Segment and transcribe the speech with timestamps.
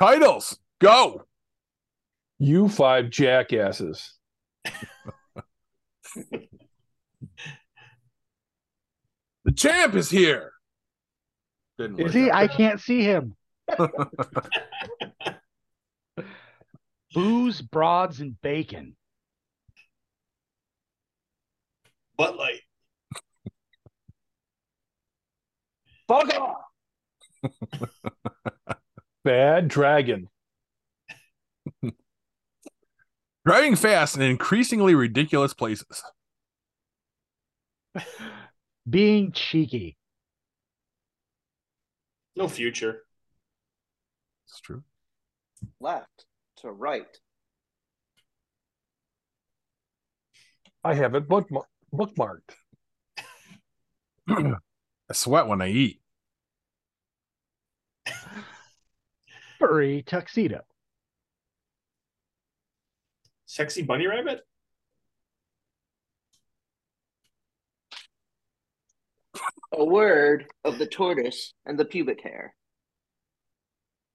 [0.00, 1.26] Titles, go.
[2.38, 4.14] You five jackasses.
[9.44, 10.52] The champ is here.
[11.78, 12.30] Didn't Is he?
[12.30, 12.36] out.
[12.36, 13.34] I can't see him.
[17.14, 18.96] Booze, broads, and bacon.
[22.16, 22.60] Butt light.
[26.06, 26.58] Fuck off.
[29.24, 30.28] Bad dragon.
[33.46, 36.02] Driving fast in increasingly ridiculous places.
[38.88, 39.96] Being cheeky.
[42.36, 43.02] No future.
[44.46, 44.82] It's true.
[45.80, 46.26] left
[46.58, 47.18] to right.
[50.84, 51.64] I have it bookmarked.
[51.92, 52.54] bookmarked.
[54.28, 56.00] I sweat when I eat.
[59.60, 60.62] Furry tuxedo.
[63.44, 64.40] Sexy bunny rabbit?
[69.72, 72.54] A word of the tortoise and the pubic hair.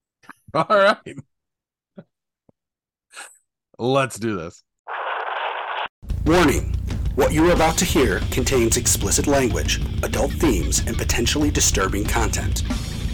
[0.55, 0.97] All right.
[3.77, 4.63] Let's do this.
[6.25, 6.75] Warning
[7.13, 12.63] What you are about to hear contains explicit language, adult themes, and potentially disturbing content.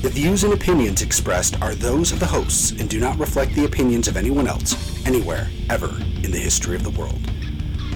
[0.02, 3.66] The views and opinions expressed are those of the hosts and do not reflect the
[3.66, 7.22] opinions of anyone else, anywhere, ever, in the history of the world.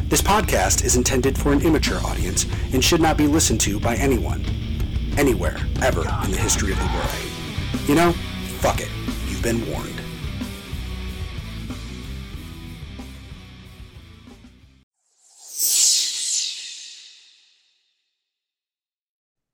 [0.08, 3.96] This podcast is intended for an immature audience and should not be listened to by
[3.96, 4.46] anyone,
[5.18, 7.90] anywhere, ever, in the history of the world.
[7.90, 8.12] You know,
[8.60, 8.90] fuck it.
[9.28, 9.95] You've been warned.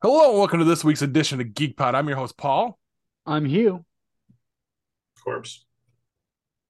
[0.04, 1.94] Hello and welcome to this week's edition of Geek Pod.
[1.94, 2.80] I'm your host, Paul.
[3.24, 3.86] I'm Hugh.
[5.24, 5.64] Corbs.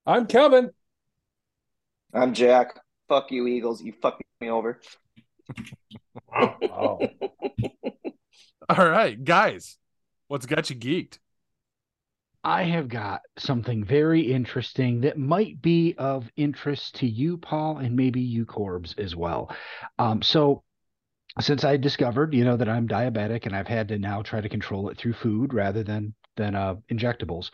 [0.04, 0.68] I'm Kevin.
[2.12, 2.78] I'm Jack.
[3.08, 3.82] Fuck you, Eagles.
[3.82, 4.82] You fucked me over.
[6.30, 6.58] Wow.
[6.62, 6.98] Oh,
[8.68, 9.78] All right, guys,
[10.28, 11.16] what's got you geeked?
[12.44, 17.96] I have got something very interesting that might be of interest to you, Paul, and
[17.96, 19.50] maybe you, Corbs, as well.
[19.98, 20.64] Um, so,
[21.40, 24.48] since I discovered, you know, that I'm diabetic and I've had to now try to
[24.48, 27.50] control it through food rather than than uh, injectables,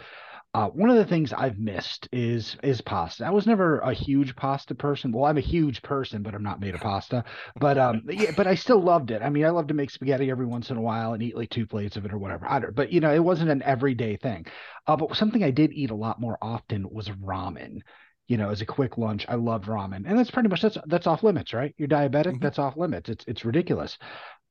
[0.55, 3.27] uh, one of the things I've missed is is pasta.
[3.27, 5.13] I was never a huge pasta person.
[5.13, 7.25] Well, I'm a huge person, but I'm not made of pasta.
[7.61, 9.21] But um, yeah, but I still loved it.
[9.21, 11.51] I mean, I love to make spaghetti every once in a while and eat like
[11.51, 12.47] two plates of it or whatever.
[12.49, 14.47] I don't, but you know, it wasn't an everyday thing.
[14.87, 17.81] Uh, but something I did eat a lot more often was ramen.
[18.29, 21.07] You know, as a quick lunch, I loved ramen, and that's pretty much that's that's
[21.07, 21.75] off limits, right?
[21.79, 22.41] You're diabetic, Mhm.
[22.43, 23.09] that's off limits.
[23.09, 23.99] It's it's ridiculous,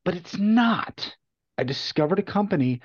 [0.03, 1.15] but it's not.
[1.57, 2.81] I discovered a company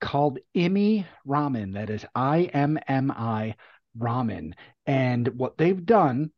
[0.00, 1.74] called Immi Ramen.
[1.74, 3.54] That is I M M I
[3.98, 4.54] Ramen,
[4.86, 6.30] and what they've done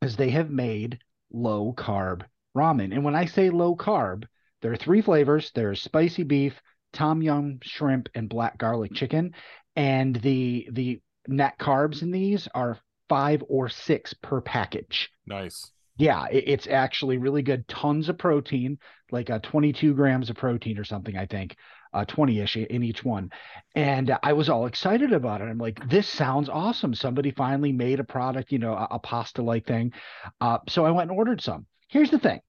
[0.00, 0.98] is they have made
[1.32, 2.22] low carb
[2.56, 2.92] ramen.
[2.92, 4.24] And when I say low carb,
[4.60, 5.50] there are three flavors.
[5.54, 6.60] There's spicy beef,
[6.92, 9.34] tom yum shrimp, and black garlic chicken.
[9.74, 12.78] And the the net carbs in these are
[13.08, 15.10] five or six per package.
[15.26, 15.70] Nice.
[15.96, 17.66] Yeah, it, it's actually really good.
[17.68, 18.78] Tons of protein,
[19.10, 21.56] like uh, 22 grams of protein or something, I think,
[21.92, 23.30] uh, 20-ish in each one.
[23.74, 25.44] And I was all excited about it.
[25.44, 26.94] I'm like, this sounds awesome.
[26.94, 29.92] Somebody finally made a product, you know, a, a pasta-like thing.
[30.40, 31.66] Uh, so I went and ordered some.
[31.88, 32.40] Here's the thing.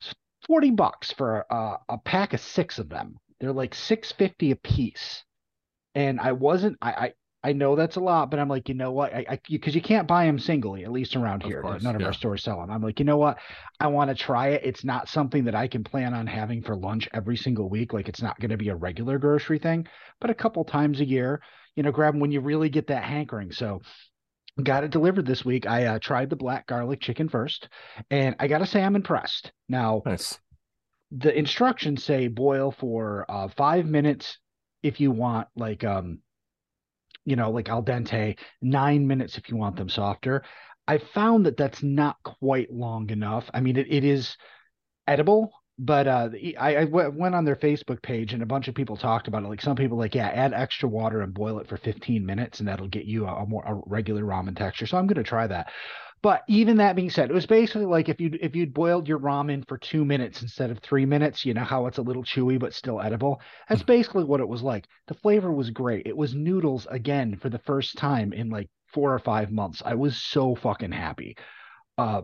[0.00, 0.14] It's
[0.46, 3.16] 40 bucks for a, a pack of six of them.
[3.40, 5.24] They're like 650 a piece.
[5.94, 7.12] And I wasn't, I,
[7.48, 9.14] I, know that's a lot, but I'm like, you know what?
[9.14, 11.62] I, I, because you can't buy them singly, at least around Of here.
[11.62, 12.70] course, None of our stores sell them.
[12.70, 13.38] I'm like, you know what?
[13.80, 14.62] I want to try it.
[14.64, 17.92] It's not something that I can plan on having for lunch every single week.
[17.92, 19.86] Like it's not going to be a regular grocery thing,
[20.20, 21.40] but a couple times a year,
[21.74, 23.52] you know, grab them when you really get that hankering.
[23.52, 23.80] So
[24.62, 25.66] got it delivered this week.
[25.66, 27.68] I uh, tried the black garlic chicken first,
[28.10, 29.52] and I got to say I'm impressed.
[29.68, 30.38] Now, Nice.
[31.10, 34.38] the instructions say boil for uh, five minutes
[34.82, 36.20] if you want like um
[37.26, 40.42] you know like al dente nine minutes if you want them softer.
[40.88, 43.50] I found that that's not quite long enough.
[43.54, 44.36] I mean it, it is
[45.06, 48.74] edible but uh I, I w- went on their facebook page and a bunch of
[48.74, 49.48] people talked about it.
[49.48, 52.68] Like some people like yeah add extra water and boil it for 15 minutes and
[52.68, 54.86] that'll get you a, a more a regular ramen texture.
[54.86, 55.68] So i'm going to try that
[56.26, 59.20] but even that being said, it was basically like if you if you'd boiled your
[59.20, 62.58] ramen for two minutes instead of three minutes, you know how it's a little chewy
[62.58, 63.40] but still edible.
[63.68, 64.88] That's basically what it was like.
[65.06, 66.06] The flavor was great.
[66.06, 69.82] It was noodles again for the first time in like four or five months.
[69.84, 71.36] I was so fucking happy.
[71.98, 72.22] Uh,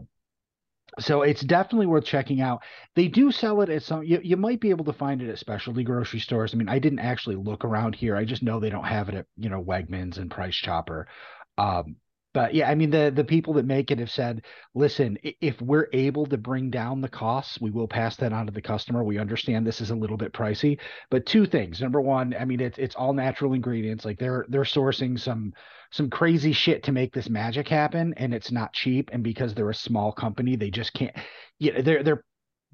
[1.00, 2.62] So it's definitely worth checking out.
[2.96, 5.38] They do sell it at some you, you might be able to find it at
[5.38, 6.52] specialty grocery stores.
[6.52, 8.14] I mean, I didn't actually look around here.
[8.16, 11.08] I just know they don't have it at, you know, Wegmans and Price Chopper.
[11.56, 11.96] Um,
[12.34, 14.42] but yeah, I mean the the people that make it have said,
[14.74, 18.52] listen, if we're able to bring down the costs, we will pass that on to
[18.52, 19.04] the customer.
[19.04, 20.78] We understand this is a little bit pricey,
[21.10, 21.80] but two things.
[21.80, 24.04] Number one, I mean it's it's all natural ingredients.
[24.04, 25.52] Like they're they're sourcing some
[25.90, 29.10] some crazy shit to make this magic happen, and it's not cheap.
[29.12, 31.14] And because they're a small company, they just can't.
[31.58, 32.24] Yeah, they're they're.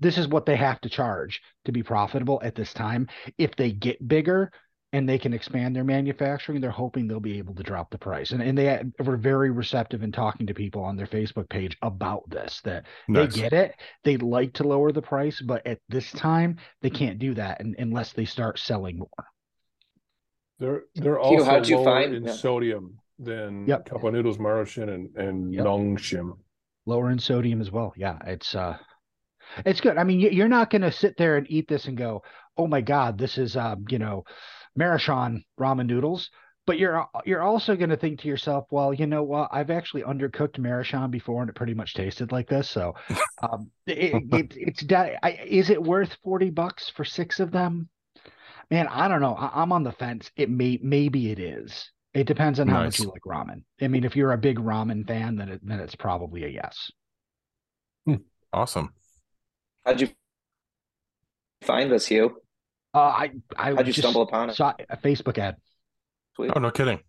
[0.01, 3.09] This is what they have to charge to be profitable at this time.
[3.37, 4.53] If they get bigger,
[4.93, 8.31] and they can expand their manufacturing, they're hoping they'll be able to drop the price.
[8.31, 12.29] And and they were very receptive in talking to people on their Facebook page about
[12.31, 12.61] this.
[12.65, 13.35] That Nice.
[13.35, 13.75] they get it,
[14.05, 18.13] they'd like to lower the price, but at this time they can't do that unless
[18.15, 19.27] they start selling more.
[20.59, 22.33] They're they're also how'd you lower find- in yeah.
[22.33, 23.87] sodium than Yep.
[23.91, 25.65] Cup of Noodles Maruchan and and Yep.
[25.67, 26.33] Nongshim.
[26.87, 27.93] Lower in sodium as well.
[27.97, 28.79] Yeah, it's uh,
[29.67, 29.99] it's good.
[29.99, 32.23] I mean, you- you're not going to sit there and eat this and go,
[32.57, 34.25] "Oh my God, this is um, you know,
[34.79, 36.31] Maruchan ramen noodles."
[36.67, 39.49] But you're you're also going to think to yourself, well, you know what?
[39.51, 42.69] I've actually undercooked Maruchan before, and it pretty much tasted like this.
[42.69, 42.95] So,
[43.43, 47.89] um, it, it, it's da- I, is it worth forty bucks for six of them?
[48.71, 49.35] Man, I don't know.
[49.35, 50.31] I, I'm on the fence.
[50.37, 51.91] It may maybe it is.
[52.13, 53.63] It depends on how much you like ramen.
[53.81, 56.91] I mean, if you're a big ramen fan, then it, then it's probably a yes.
[58.53, 58.93] Awesome.
[59.85, 60.09] How'd you
[61.63, 62.43] find us, Hugh?
[62.95, 64.57] Uh, I I How'd you just stumble upon it?
[64.57, 65.57] saw a Facebook ad.
[66.37, 66.53] Sweet.
[66.55, 67.01] Oh, no kidding.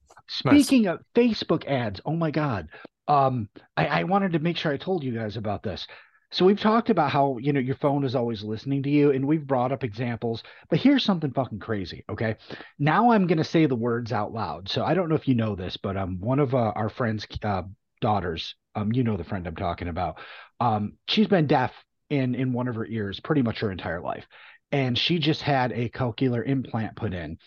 [0.46, 0.66] Nice.
[0.66, 2.70] Speaking of Facebook ads, oh my God.
[3.08, 5.88] Um, I, I wanted to make sure I told you guys about this.
[6.31, 9.28] So we've talked about how, you know, your phone is always listening to you, and
[9.28, 12.06] we've brought up examples, but here's something fucking crazy.
[12.08, 12.36] Okay.
[12.78, 14.70] Now I'm gonna say the words out loud.
[14.70, 17.26] So I don't know if you know this, but um one of uh, our friends'
[17.44, 17.64] uh,
[18.00, 20.20] daughters, um, you know the friend I'm talking about,
[20.60, 21.72] um, she's been deaf
[22.12, 24.26] in in one of her ears pretty much her entire life.
[24.71, 27.38] And she just had a cochlear implant put in.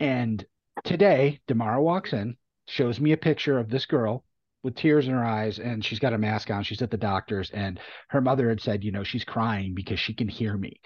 [0.00, 0.44] And
[0.82, 2.36] today, Damara walks in,
[2.66, 4.24] shows me a picture of this girl
[4.62, 6.64] with tears in her eyes, and she's got a mask on.
[6.64, 7.78] She's at the doctor's, and
[8.08, 10.80] her mother had said, you know, she's crying because she can hear me.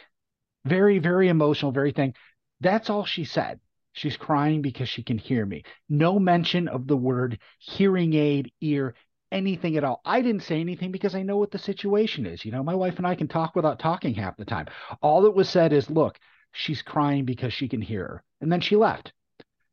[0.65, 2.15] Very, very emotional, very thing.
[2.61, 3.61] That's all she said.
[3.93, 5.63] She's crying because she can hear me.
[5.89, 8.95] No mention of the word hearing aid, ear,
[9.31, 10.01] anything at all.
[10.05, 12.45] I didn't say anything because I know what the situation is.
[12.45, 14.67] You know, my wife and I can talk without talking half the time.
[15.03, 16.19] All that was said is, look,
[16.53, 18.25] she's crying because she can hear her.
[18.41, 19.13] And then she left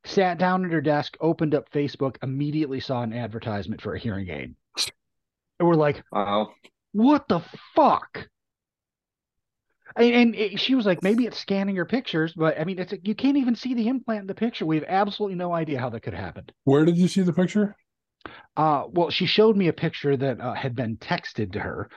[0.05, 4.29] sat down at her desk, opened up Facebook, immediately saw an advertisement for a hearing
[4.29, 4.55] aid.
[5.59, 6.51] And we're like, Wow.
[6.91, 7.41] what the
[7.75, 8.27] fuck?
[9.95, 12.93] And, and it- she was like, maybe it's scanning her pictures, but I mean, it's
[13.03, 14.65] you can't even see the implant in the picture.
[14.65, 16.45] We have absolutely no idea how that could happen.
[16.65, 17.75] Where did you see the picture?
[18.57, 21.89] Uh, well, she showed me a picture that uh, had been texted to her,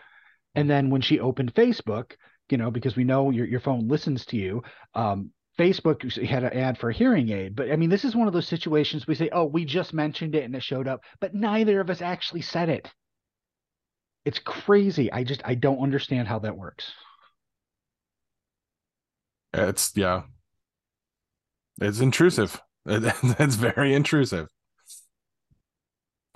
[0.54, 2.12] and then when she opened Facebook,
[2.50, 4.62] you know, because we know your your phone listens to you,
[4.94, 7.56] um, Facebook had an ad for a hearing aid.
[7.56, 10.34] But I mean, this is one of those situations we say, oh, we just mentioned
[10.34, 12.88] it and it showed up, but neither of us actually said it.
[14.24, 15.12] It's crazy.
[15.12, 16.92] I just I don't understand how that works.
[19.52, 20.22] It's yeah.
[21.80, 22.60] It's intrusive.
[22.86, 24.48] It's very intrusive.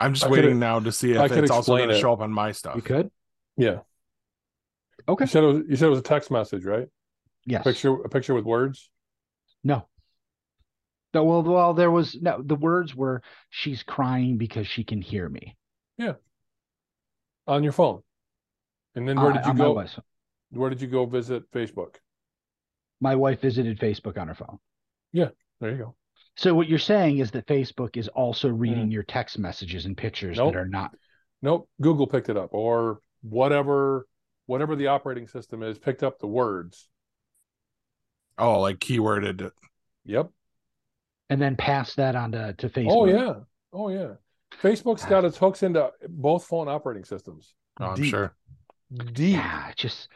[0.03, 2.13] I'm just I waiting now to see if could it's also explain going to show
[2.13, 2.77] up on my stuff.
[2.77, 3.11] You could?
[3.57, 3.81] Yeah.
[5.09, 5.25] Okay.
[5.25, 6.89] You said it was you said it was a text message, right?
[7.45, 7.65] Yes.
[7.65, 8.91] Picture a picture with words.
[9.65, 9.87] No.
[11.15, 12.43] No, well, well, there was no.
[12.43, 15.57] The words were, "She's crying because she can hear me."
[15.99, 16.15] Yeah.
[17.47, 18.03] On your phone.
[18.95, 19.87] And then where Uh, did you on go?
[20.51, 21.97] Where did you go visit Facebook?
[23.01, 24.59] My wife visited Facebook on her phone.
[25.13, 25.95] Yeah, there you go.
[26.37, 28.91] So what you're saying is that Facebook is also reading hmm.
[28.91, 30.53] your text messages and pictures Nope.
[30.53, 30.95] that are not.
[31.43, 31.69] Nope.
[31.81, 34.07] Google picked it up or whatever
[34.47, 36.89] whatever the operating system is picked up the words.
[38.39, 39.41] Oh, like keyworded.
[39.43, 39.53] it.
[40.05, 40.31] Yep.
[41.31, 42.91] and then pass that on to, to Facebook.
[42.91, 43.35] Oh yeah.
[43.73, 44.15] Oh yeah.
[44.63, 47.55] Facebook's got its hooks into both phone operating systems.
[47.81, 48.11] Oh, I'm Deep.
[48.11, 48.35] sure.
[49.13, 49.37] Deep.
[49.37, 50.09] Yeah, just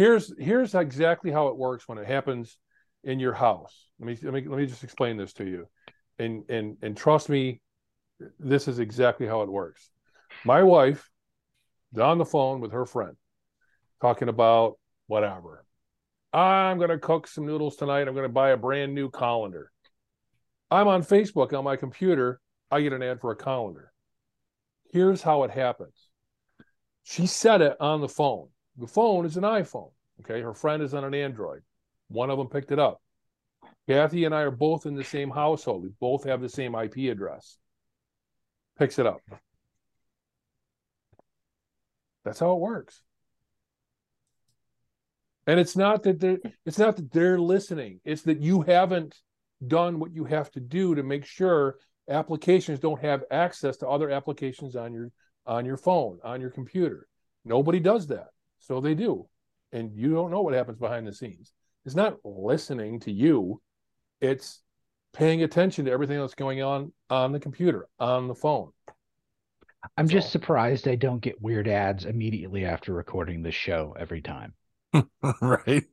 [0.00, 2.56] Here's here's exactly how it works when it happens
[3.04, 3.86] in your house.
[3.98, 5.68] Let me let me let me just explain this to you.
[6.18, 7.60] And and and trust me,
[8.38, 9.90] this is exactly how it works.
[10.44, 11.08] My wife
[11.92, 13.16] is on the phone with her friend
[14.00, 15.64] talking about whatever.
[16.32, 18.06] I'm going to cook some noodles tonight.
[18.06, 19.72] I'm going to buy a brand new colander.
[20.70, 22.40] I'm on Facebook on my computer.
[22.70, 23.92] I get an ad for a colander.
[24.92, 26.08] Here's how it happens.
[27.02, 28.48] She said it on the phone.
[28.76, 29.90] The phone is an iPhone.
[30.20, 30.40] Okay.
[30.40, 31.62] Her friend is on an Android.
[32.10, 33.00] One of them picked it up.
[33.88, 35.82] Kathy and I are both in the same household.
[35.82, 37.58] We both have the same IP address.
[38.78, 39.20] Picks it up.
[42.24, 43.02] That's how it works.
[45.46, 48.00] And it's not that they're it's not that they're listening.
[48.04, 49.16] It's that you haven't
[49.66, 54.10] done what you have to do to make sure applications don't have access to other
[54.10, 55.10] applications on your
[55.46, 57.08] on your phone, on your computer.
[57.44, 58.28] Nobody does that.
[58.58, 59.26] So they do.
[59.72, 61.52] And you don't know what happens behind the scenes.
[61.84, 63.60] It's not listening to you.
[64.20, 64.62] It's
[65.12, 68.70] paying attention to everything that's going on on the computer, on the phone.
[69.96, 74.54] I'm just surprised I don't get weird ads immediately after recording this show every time.
[75.40, 75.84] right?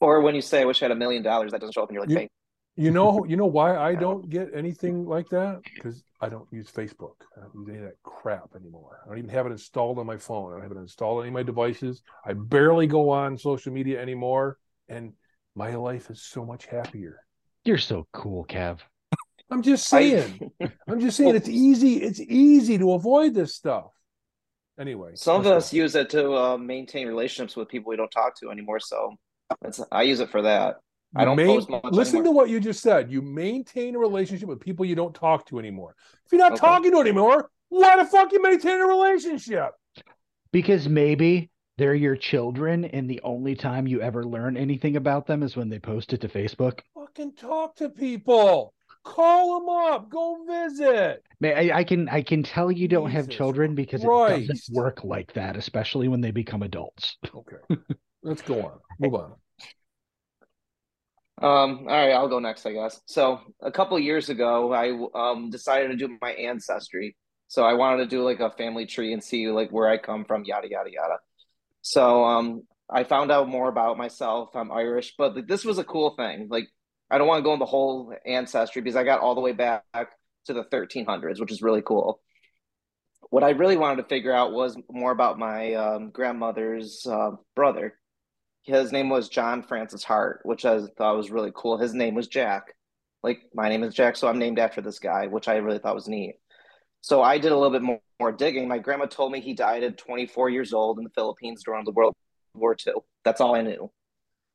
[0.00, 1.90] Or when you say, I wish I had a million dollars, that doesn't show up
[1.90, 2.28] and you're like, You- hey,
[2.76, 5.60] You know, you know why I don't get anything like that?
[5.74, 7.14] Because I don't use Facebook.
[7.36, 9.00] I don't use any of that crap anymore.
[9.04, 10.52] I don't even have it installed on my phone.
[10.52, 12.02] I don't have it installed on any of my devices.
[12.24, 14.58] I barely go on social media anymore,
[14.88, 15.12] and
[15.54, 17.18] my life is so much happier.
[17.64, 18.78] You're so cool, Kev.
[19.50, 20.50] I'm just saying.
[20.88, 21.34] I'm just saying.
[21.34, 21.96] It's easy.
[22.02, 23.90] It's easy to avoid this stuff.
[24.78, 25.76] Anyway, Some of let's us go.
[25.76, 28.80] use it to uh, maintain relationships with people we don't talk to anymore.
[28.80, 29.16] So
[29.60, 30.76] that's I use it for that.
[31.14, 32.32] I You don't main- post much Listen anymore.
[32.32, 33.10] to what you just said.
[33.10, 35.96] You maintain a relationship with people you don't talk to anymore.
[36.26, 36.60] If you're not Okay.
[36.60, 39.70] talking to anymore, why the fuck you maintain a relationship?
[40.52, 45.42] Because maybe they're your children, and the only time you ever learn anything about them
[45.42, 46.80] is when they post it to Facebook.
[46.94, 48.74] Fucking talk to people.
[49.02, 50.10] Call them up.
[50.10, 51.24] Go visit.
[51.40, 55.04] May I, I can I can tell you don't have children because it doesn't work
[55.04, 57.16] like that, especially when they become adults.
[57.34, 57.56] Okay.
[58.22, 58.72] Let's go on.
[58.98, 59.32] Move on.
[61.40, 63.00] Um, all right, I'll go next, I guess.
[63.06, 67.16] So a couple years ago, I um decided to do my ancestry.
[67.48, 70.24] So I wanted to do like a family tree and see like where I come
[70.26, 71.16] from, yada yada yada.
[71.82, 74.50] So um I found out more about myself.
[74.54, 76.48] I'm Irish, but like, this was a cool thing.
[76.50, 76.68] Like
[77.10, 79.52] I don't want to go in the whole ancestry because I got all the way
[79.52, 79.84] back
[80.46, 82.20] to the 1300s, which is really cool.
[83.30, 87.94] What I really wanted to figure out was more about my um, grandmother's uh, brother
[88.62, 91.78] his name was John Francis Hart, which I thought was really cool.
[91.78, 92.74] His name was Jack.
[93.22, 95.94] Like my name is Jack, so I'm named after this guy, which I really thought
[95.94, 96.36] was neat.
[97.02, 98.68] So I did a little bit more, more digging.
[98.68, 101.92] My grandma told me he died at 24 years old in the Philippines during the
[101.92, 102.14] World
[102.54, 102.94] War II.
[103.24, 103.90] That's all I knew.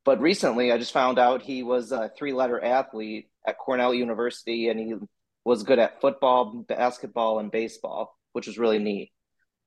[0.03, 4.79] But recently, I just found out he was a three-letter athlete at Cornell University, and
[4.79, 4.93] he
[5.43, 9.11] was good at football, basketball, and baseball, which was really neat.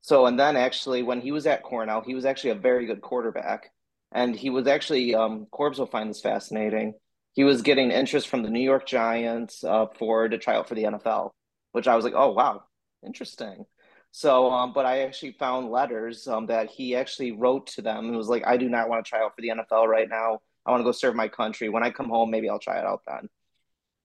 [0.02, 3.00] So, and then actually, when he was at Cornell, he was actually a very good
[3.00, 3.72] quarterback
[4.12, 6.94] and he was actually um, Corbs will find this fascinating.
[7.32, 10.74] He was getting interest from the New York Giants uh, for to try out for
[10.74, 11.30] the NFL,
[11.72, 12.64] which I was like, oh wow,
[13.04, 13.66] interesting.
[14.10, 18.16] So, um, but I actually found letters um, that he actually wrote to them and
[18.16, 20.40] was like, I do not want to try out for the NFL right now.
[20.64, 21.68] I want to go serve my country.
[21.68, 23.28] When I come home, maybe I'll try it out then.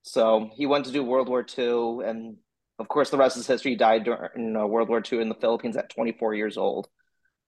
[0.03, 2.37] So he went to do World War II, and
[2.79, 3.71] of course, the rest is history.
[3.71, 6.89] He died during uh, World War II in the Philippines at 24 years old.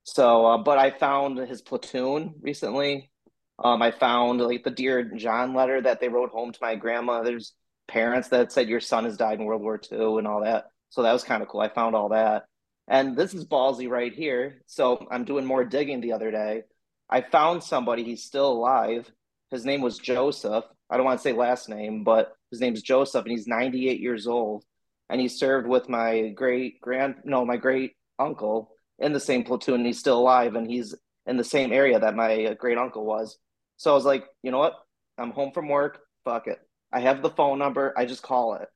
[0.05, 3.09] So, uh, but I found his platoon recently.
[3.57, 7.53] Um, I found like the Dear John letter that they wrote home to my grandmother's
[7.88, 10.65] parents that said your son has died in World War II and all that.
[10.89, 11.62] So that was kind of cool.
[11.62, 12.45] I found all that.
[12.88, 14.62] And this is ballsy right here.
[14.67, 16.63] So I'm doing more digging the other day.
[17.09, 19.12] I found somebody, he's still alive.
[19.50, 20.65] His name was Joseph.
[20.88, 24.27] I don't want to say last name, but his name's Joseph, and he's 98 years
[24.27, 24.63] old.
[25.09, 29.75] And he served with my great grand, no, my great uncle in the same platoon
[29.75, 33.37] and he's still alive and he's in the same area that my great uncle was.
[33.77, 34.75] So I was like, you know what?
[35.17, 35.99] I'm home from work.
[36.23, 36.59] Fuck it.
[36.91, 37.93] I have the phone number.
[37.97, 38.67] I just call it.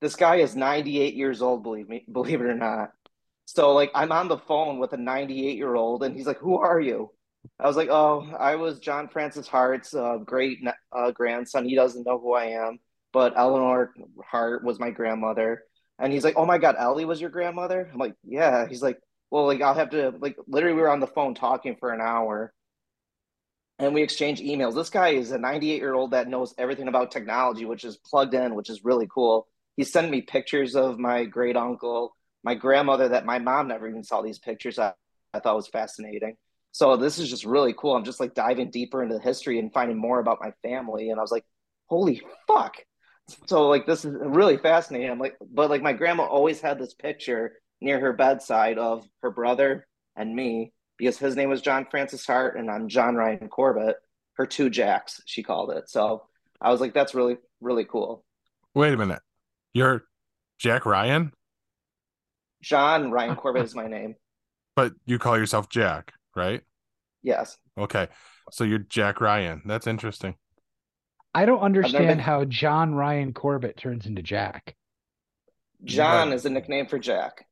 [0.00, 2.92] This guy is 98 years old, believe me, believe it or not.
[3.44, 6.56] So like I'm on the phone with a 98 year old and he's like, "Who
[6.58, 7.10] are you?"
[7.58, 10.58] I was like, "Oh, I was John Francis Hart's uh, great
[10.92, 11.68] uh, grandson.
[11.68, 12.78] He doesn't know who I am,
[13.12, 13.92] but Eleanor
[14.24, 15.64] Hart was my grandmother."
[15.98, 18.98] And he's like, "Oh my God, Ellie was your grandmother?" I'm like, "Yeah." He's like,
[19.32, 22.02] well, like I'll have to like literally we were on the phone talking for an
[22.02, 22.52] hour
[23.78, 24.74] and we exchanged emails.
[24.74, 28.34] This guy is a 98 year old that knows everything about technology, which is plugged
[28.34, 29.48] in, which is really cool.
[29.78, 34.04] He sent me pictures of my great uncle, my grandmother that my mom never even
[34.04, 34.78] saw these pictures.
[34.78, 34.92] I,
[35.32, 36.36] I thought was fascinating.
[36.72, 37.96] So this is just really cool.
[37.96, 41.08] I'm just like diving deeper into the history and finding more about my family.
[41.08, 41.46] And I was like,
[41.86, 42.74] holy fuck.
[43.46, 45.08] So like this is really fascinating.
[45.08, 49.30] I'm like, but like my grandma always had this picture near her bedside of her
[49.30, 49.86] brother
[50.16, 53.96] and me because his name was John Francis Hart and I'm John Ryan Corbett,
[54.34, 55.88] her two Jacks, she called it.
[55.88, 56.24] So
[56.60, 58.24] I was like, that's really, really cool.
[58.74, 59.20] Wait a minute.
[59.74, 60.04] You're
[60.58, 61.32] Jack Ryan,
[62.62, 64.14] John Ryan Corbett is my name.
[64.76, 66.62] but you call yourself Jack, right?
[67.22, 67.56] Yes.
[67.76, 68.08] Okay.
[68.50, 69.62] So you're Jack Ryan.
[69.64, 70.36] That's interesting.
[71.34, 74.76] I don't understand been- how John Ryan Corbett turns into Jack.
[75.84, 76.34] John Right.
[76.36, 77.46] is a nickname for Jack.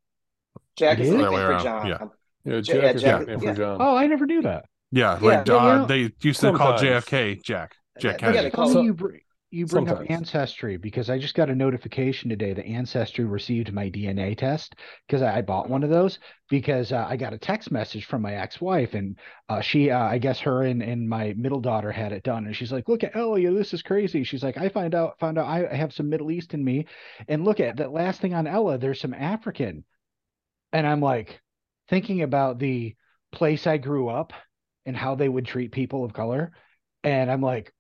[0.76, 1.14] Jack It is is?
[1.14, 1.86] nickname Other way for around, John.
[1.86, 1.98] yeah.
[2.44, 3.52] Yeah, Ja- Jack yeah, is Jack- a nickname yeah.
[3.52, 3.76] for John.
[3.80, 4.64] Oh, I never knew that.
[4.92, 7.76] Yeah, like Yeah, uh, you know- they used to call JFK Jack.
[7.98, 8.50] Jack Yeah, Kennedy.
[8.50, 9.20] call So- you bring
[9.52, 13.90] you bring up ancestry because I just got a notification today that Ancestry received my
[13.90, 14.76] DNA test
[15.08, 18.22] because I, I bought one of those because uh, I got a text message from
[18.22, 22.12] my ex-wife and uh, she uh, I guess her and, and my middle daughter had
[22.12, 24.94] it done and she's like look at Elia this is crazy she's like I find
[24.94, 26.86] out found out I, I have some Middle East in me
[27.26, 29.84] and look at that last thing on Ella there's some African
[30.72, 31.40] and I'm like
[31.88, 32.94] thinking about the
[33.32, 34.32] place I grew up
[34.86, 36.52] and how they would treat people of color
[37.04, 37.72] and I'm like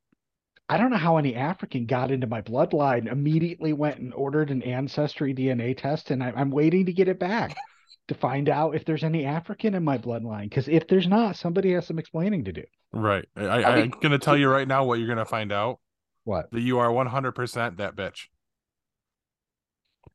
[0.70, 4.62] I don't know how any African got into my bloodline, immediately went and ordered an
[4.62, 7.56] ancestry DNA test, and I, I'm waiting to get it back
[8.06, 10.44] to find out if there's any African in my bloodline.
[10.44, 12.62] Because if there's not, somebody has some explaining to do.
[12.92, 13.28] Right.
[13.34, 15.80] I, I, Are we- I'm gonna tell you right now what you're gonna find out
[16.22, 16.52] What?
[16.52, 18.28] that you are 100 percent that bitch.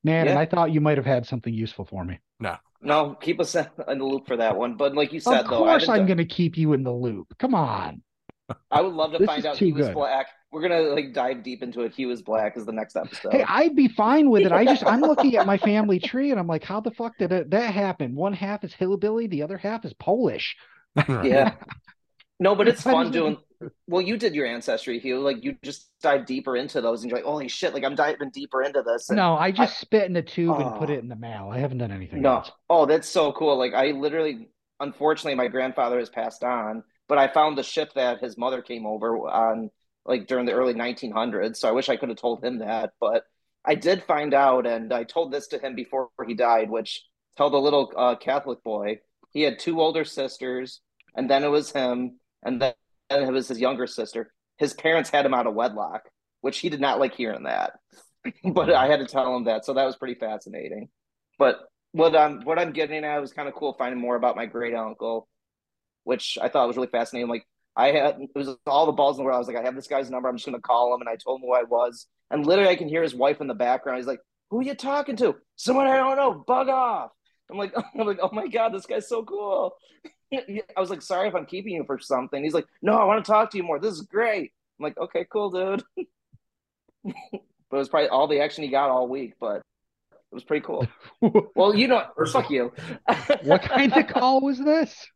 [0.06, 2.20] Man, and I thought you might have had something useful for me.
[2.40, 2.56] No,
[3.22, 3.56] keep us
[3.88, 4.76] in the loop for that one.
[4.78, 6.74] But like you said, of though, I, course, haven't I'm done- going to keep you
[6.74, 7.34] in the loop.
[7.38, 8.02] Come on.
[8.70, 9.96] I would love to find out too he was good.
[9.96, 10.28] black.
[10.52, 11.94] We're gonna like dive deep into it.
[11.94, 13.32] He was black is the next episode.
[13.34, 14.52] Hey, I'd be fine with it.
[14.52, 17.32] I just I'm looking at my family tree and I'm like, how the fuck did
[17.32, 18.16] it, that happen?
[18.16, 20.56] One half is hillbilly, the other half is Polish.
[21.08, 21.56] Yeah.
[22.40, 23.38] No, but it's fun doing.
[23.88, 25.20] Well, you did your ancestry, Hugh.
[25.20, 28.30] Like you just dive deeper into those, and you're like, "Holy shit!" Like I'm diving
[28.32, 29.10] deeper into this.
[29.10, 31.50] and- No, I just spit in a tube and put it in the mail.
[31.52, 32.36] I haven't done anything No.
[32.38, 32.52] else.
[32.70, 33.58] Oh, that's so cool.
[33.58, 38.20] Like I literally, unfortunately, my grandfather has passed on, but I found the ship that
[38.20, 39.70] his mother came over on,
[40.06, 41.58] like during the early 1900s.
[41.58, 43.24] So I wish I could have told him that, but
[43.64, 47.04] I did find out, and I told this to him before he died, which
[47.38, 49.00] tell the little uh, Catholic boy
[49.32, 50.82] he had two older sisters,
[51.16, 52.74] and then it was him, and then
[53.22, 54.32] it was his younger sister.
[54.58, 56.04] His parents had him out of wedlock,
[56.42, 57.74] which he did not like hearing that.
[58.54, 60.90] but I had to tell him that, so that was pretty fascinating.
[61.38, 61.60] But
[61.92, 64.74] what I'm what I'm getting at was kind of cool finding more about my great
[64.74, 65.28] uncle,
[66.04, 67.30] which I thought was really fascinating.
[67.30, 67.46] Like
[67.76, 69.36] I had it was all the balls in the world.
[69.36, 70.30] I was like, I have this guy's number.
[70.30, 72.08] I'm just gonna call him, and I told him who I was.
[72.32, 73.98] And literally, I can hear his wife in the background.
[73.98, 75.36] He's like, "Who are you talking to?
[75.58, 76.44] Someone I don't know.
[76.48, 77.12] Bug off."
[77.50, 79.76] I'm like, I'm like, oh my god, this guy's so cool.
[80.34, 82.44] I was like, sorry if I'm keeping you for something.
[82.44, 83.80] He's like, no, I want to talk to you more.
[83.80, 84.52] This is great.
[84.80, 85.84] I'm like, okay, cool, dude.
[87.04, 90.66] but it was probably all the action he got all week, but it was pretty
[90.66, 90.88] cool.
[91.56, 92.74] Well, you know, fuck you.
[93.44, 95.08] what kind of call was this?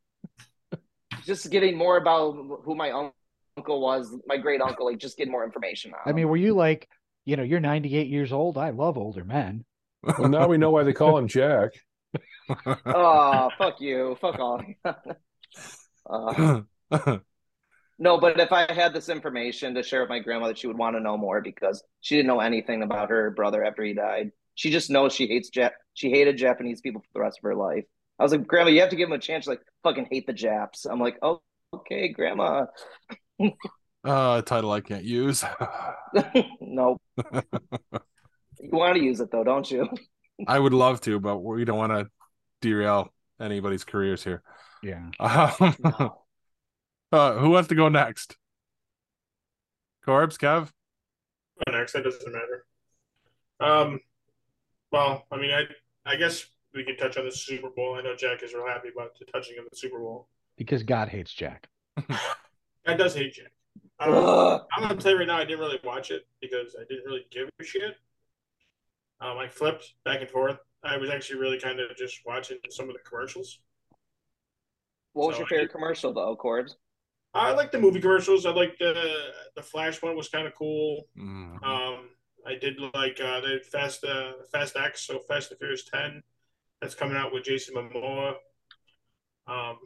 [1.25, 5.43] just getting more about who my uncle was, my great uncle, like just getting more
[5.43, 5.99] information on.
[6.05, 6.87] I mean, were you like,
[7.25, 8.57] you know, you're 98 years old.
[8.57, 9.65] I love older men.
[10.17, 11.71] Well, now we know why they call him Jack.
[12.85, 14.61] Oh, fuck you, fuck all.
[16.09, 16.61] uh,
[17.97, 20.95] no, but if I had this information to share with my grandmother, she would want
[20.95, 24.31] to know more because she didn't know anything about her brother after he died.
[24.55, 25.71] She just knows she hates Jap.
[25.93, 27.85] She hated Japanese people for the rest of her life.
[28.17, 29.43] I was like, Grandma, you have to give him a chance.
[29.43, 30.85] She's like, fucking hate the Japs.
[30.85, 31.41] I'm like, oh,
[31.73, 32.65] okay, Grandma.
[33.41, 33.49] uh,
[34.03, 35.43] a title I can't use.
[36.61, 36.97] no.
[37.33, 39.89] you want to use it though, don't you?
[40.47, 42.07] I would love to, but we don't want to
[42.61, 44.41] derail anybody's careers here.
[44.83, 45.09] Yeah.
[45.19, 46.21] Um, No.
[47.11, 48.37] uh, who wants to go next?
[50.05, 50.71] Corbs, Kev?
[51.65, 51.93] Go next.
[51.93, 52.65] That doesn't matter.
[53.59, 53.99] Um,
[54.91, 55.63] well, I mean, I
[56.05, 57.95] I guess we can touch on the Super Bowl.
[57.95, 60.27] I know Jack is real happy about the touching of the Super Bowl.
[60.57, 61.67] Because God hates Jack.
[62.87, 63.51] I does hate Jack.
[63.99, 64.61] Um, Ugh.
[64.73, 67.25] I'm gonna tell you right now, I didn't really watch it because I didn't really
[67.31, 67.95] give a shit.
[69.21, 70.57] Um, I flipped back and forth.
[70.83, 73.59] I was actually really kind of just watching some of the commercials.
[75.13, 76.75] What was So your favorite did- commercial though, Corbs?
[77.33, 78.45] I like the movie commercials.
[78.47, 78.93] I like the
[79.55, 81.07] the Flash one was kind of cool.
[81.17, 81.63] Mm.
[81.63, 82.09] Um,
[82.47, 86.23] I did like uh, the Fast uh, Fast X, so Fast and Furious Ten,
[86.81, 88.33] that's coming out with Jason Momoa.
[89.47, 89.77] Um,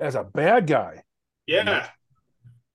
[0.00, 1.02] As a bad guy.
[1.46, 1.88] yeah,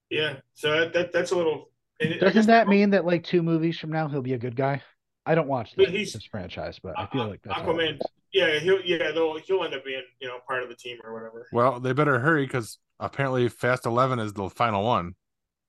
[0.09, 0.37] yeah.
[0.53, 1.69] So that, that that's a little.
[1.99, 4.37] and I guess Doesn't that mean that like two movies from now he'll be a
[4.37, 4.81] good guy?
[5.25, 7.73] I don't watch But this, he's- this franchise, but I feel like that's how it
[7.75, 7.93] Aquaman?
[7.99, 8.05] works.
[8.33, 11.13] Yeah, he'll yeah they'll, he'll end up being you know part of the team or
[11.13, 11.47] whatever.
[11.51, 15.15] Well, they better hurry because apparently Fast 11 is the final one.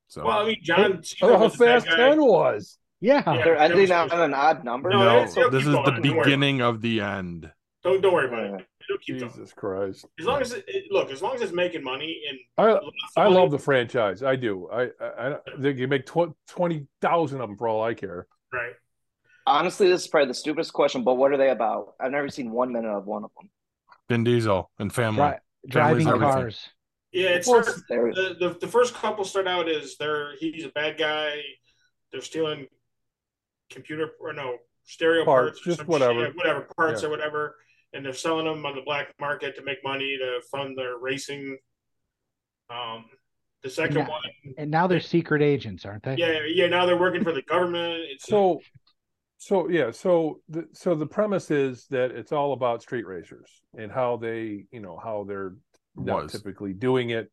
[0.07, 1.03] So, Well, I mean, John.
[1.03, 2.77] Cena Oh, how was the bad fast 10 was.
[3.01, 3.21] Yeah.
[3.25, 3.43] Yeah.
[3.43, 4.89] They're ending was on an odd number.
[4.91, 5.83] No, no, it's- it'll this is going.
[5.85, 7.51] the Don't worry beginning of the end.
[7.83, 8.65] Don't don't worry about it.
[8.89, 9.31] It'll keep going.
[9.31, 10.05] Jesus Christ.
[10.19, 12.85] As long as it, it- look, as long as it's making money and I lots
[13.17, 14.23] I money, love the franchise.
[14.23, 14.69] I do.
[14.71, 18.25] I I, I they can make tw- 20,000 of them for all I care.
[18.53, 18.71] right.
[19.45, 21.95] Honestly, this is probably the stupidest question, but what are they about?
[21.99, 23.49] I've never seen one minute of one of them.
[24.09, 25.17] Vin Diesel and family.
[25.29, 25.37] Dri-
[25.69, 26.29] driving everything.
[26.31, 26.69] cars.
[27.11, 30.69] Yeah, it's Well, starts- the, the the first couple start out is they're he's a
[30.69, 31.41] bad guy.
[32.11, 32.67] They're stealing
[33.69, 36.25] computer or no stereo Parts, parts, or just whatever.
[36.25, 37.07] shit, whatever parts Yeah.
[37.07, 37.55] or whatever,
[37.93, 41.57] and they're selling them on the black market to make money to fund their racing.
[42.69, 43.05] Um,
[43.61, 44.09] the second Yeah.
[44.09, 44.21] one,
[44.57, 46.15] And now they're secret agents, aren't they?
[46.15, 46.67] yeah, yeah.
[46.67, 48.01] Now they're working for the government.
[48.09, 48.59] It's So,
[49.43, 53.91] so yeah, so the so the premise is that it's all about street racers and
[53.91, 55.53] how they, you know, how they're
[55.97, 56.31] not Was.
[56.31, 57.29] typically doing it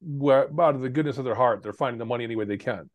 [0.00, 2.58] where out of the goodness of their heart, they're finding the money any way they
[2.58, 2.88] can.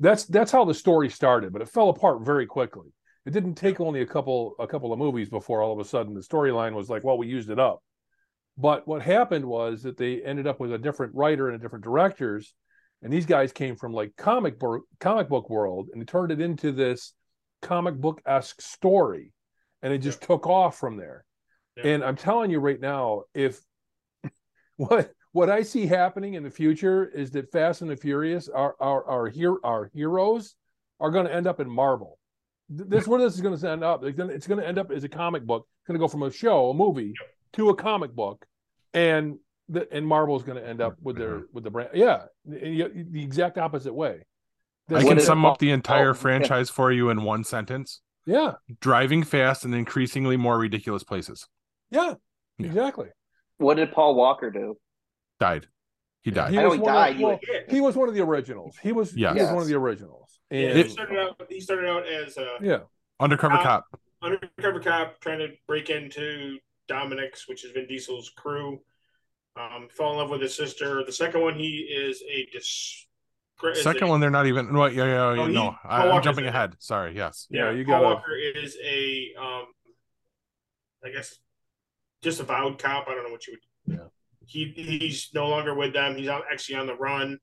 [0.00, 2.88] That's that's how the story started, but it fell apart very quickly.
[3.24, 6.14] It didn't take only a couple a couple of movies before all of a sudden
[6.14, 7.84] the storyline was like, well, we used it up.
[8.56, 11.84] But what happened was that they ended up with a different writer and a different
[11.84, 12.52] directors,
[13.00, 16.40] and these guys came from like comic book comic book world, and they turned it
[16.40, 17.12] into this
[17.62, 19.32] comic book esque story,
[19.82, 21.24] and it just took off from there.
[21.76, 21.92] Yeah.
[21.92, 23.60] And I'm telling you right now, if
[24.76, 28.74] what what I see happening in the future is that Fast and the Furious, our
[28.80, 30.54] our our, her- our heroes,
[31.00, 32.18] are going to end up in Marvel.
[32.68, 34.04] This is where this is going to end up.
[34.04, 35.66] It's going to, it's going to end up as a comic book.
[35.80, 37.14] It's going to go from a show, a movie,
[37.54, 38.44] to a comic book,
[38.92, 41.44] and the and Marvel's going to end up with their mm-hmm.
[41.52, 41.90] with the brand.
[41.94, 44.26] Yeah, you- the exact opposite way.
[44.90, 46.12] I can sum up the entire oh, yeah.
[46.14, 51.46] franchise for you in one sentence: yeah, driving fast and increasingly more ridiculous places.
[51.90, 52.14] yeah,
[52.58, 52.66] Yeah.
[52.68, 53.08] exactly.
[53.58, 54.76] What did Paul Walker do?
[55.40, 55.66] Died.
[56.22, 56.52] He died.
[56.52, 58.22] He I know was he one died, Of, he well, he was one of the
[58.22, 58.76] originals.
[58.82, 59.34] He was Yes.
[59.34, 60.40] he was one of the originals.
[60.50, 61.42] Yeah, And he started out.
[61.48, 62.78] He started out as a yeah,
[63.20, 63.84] Undercover Uh, cop.
[64.22, 68.80] undercover cop trying to break into Dominic's, which is Vin Diesel's crew.
[69.56, 71.04] Um, fell in love with his sister.
[71.04, 73.07] The second one, he is a dis.
[73.64, 74.72] Is Second a- one, they're not even.
[74.72, 75.76] No, yeah, yeah, yeah Oh, no.
[75.82, 76.54] Paul I, I'm jumping in it.
[76.54, 76.74] ahead.
[76.78, 77.14] Sorry.
[77.16, 77.46] Yes.
[77.50, 79.66] Yeah, you gotta- Walker is a, um,
[81.04, 81.38] I guess,
[82.22, 83.06] just a vowed cop.
[83.08, 83.98] I don't know what you would.
[83.98, 84.06] Yeah.
[84.46, 86.16] He he's no longer with them.
[86.16, 87.38] He's on, actually on the run.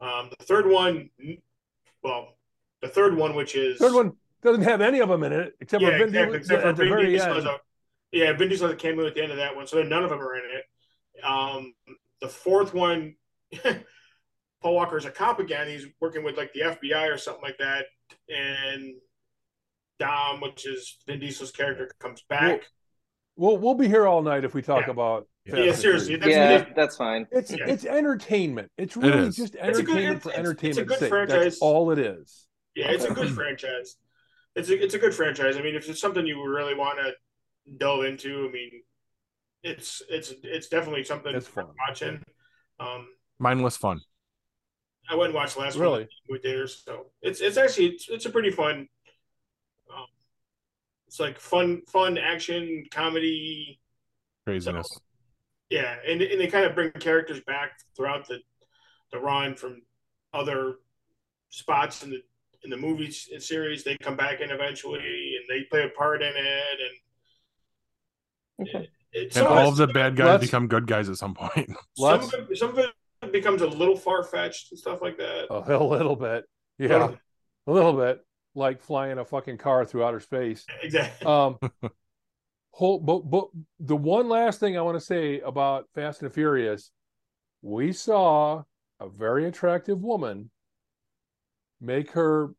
[0.00, 1.10] Um, the third one,
[2.02, 2.36] well,
[2.80, 5.82] the third one, which is third one doesn't have any of them in it except
[5.82, 6.38] yeah, for Vin exactly.
[6.38, 7.46] Diesel Except for the Vin very Diesel end.
[7.46, 7.56] a,
[8.10, 10.10] yeah, Vin Diesel has a cameo at the end of that one, so none of
[10.10, 11.24] them are in it.
[11.24, 11.74] Um,
[12.20, 13.14] the fourth one,
[14.62, 15.66] Paul Walker is a cop again.
[15.68, 17.86] He's working with like the FBI or something like that,
[18.28, 18.94] and
[19.98, 22.62] Dom, which is Vin Diesel's character, comes back.
[23.36, 24.90] We'll we'll be here all night if we talk Yeah.
[24.92, 25.28] about.
[25.44, 27.26] Yeah, yeah, seriously, that's yeah, that's fine.
[27.32, 27.66] It's Yeah.
[27.66, 28.70] it's entertainment.
[28.78, 29.36] It's really is.
[29.36, 31.08] just It's a good- entertainment it's- for it's- it's a good sake.
[31.08, 31.42] franchise.
[31.44, 32.46] That's all it is.
[32.76, 33.96] Yeah, it's a good franchise.
[34.54, 35.56] It's a it's a good franchise.
[35.56, 37.12] I mean, if it's something you really want to
[37.78, 38.82] delve into, I mean,
[39.64, 41.68] it's it's it's definitely something It's fun.
[41.88, 42.22] watching.
[42.78, 44.00] Um, Mindless fun.
[45.08, 46.00] I went and watched last Really?
[46.00, 48.88] one with theaters, so it's it's actually it's, it's a pretty fun.
[49.94, 50.06] Um,
[51.06, 53.80] it's like fun, fun action comedy.
[54.46, 54.88] Craziness.
[55.70, 58.40] Yeah, and and they kind of bring characters back throughout the
[59.12, 59.82] the run from
[60.32, 60.76] other
[61.50, 62.22] spots in the
[62.64, 63.82] in the movie s- series.
[63.84, 64.98] They come back in eventually,
[65.36, 66.78] and they play a part in it,
[68.58, 68.88] and Okay.
[69.12, 71.34] it, and some all of of the bad guys let's- become good guys at some
[71.34, 71.70] point.
[71.96, 72.90] some of it, some of it
[73.32, 75.46] becomes a little far fetched and stuff like that.
[75.50, 76.44] a little bit.
[76.78, 77.12] Yeah,
[77.66, 80.64] a little bit like flying a fucking car through outer space.
[80.82, 81.26] Exactly.
[81.26, 81.58] Um,
[82.70, 83.48] whole, but, but
[83.80, 86.90] the one last thing I want to say about Fast and Furious,
[87.62, 88.62] we saw
[89.00, 90.50] a very attractive woman
[91.80, 92.50] make her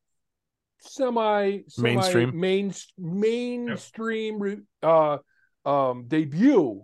[0.79, 2.39] semi, semi Mainstream.
[2.39, 5.17] main, mainstream re- uh,
[5.65, 6.83] um, debut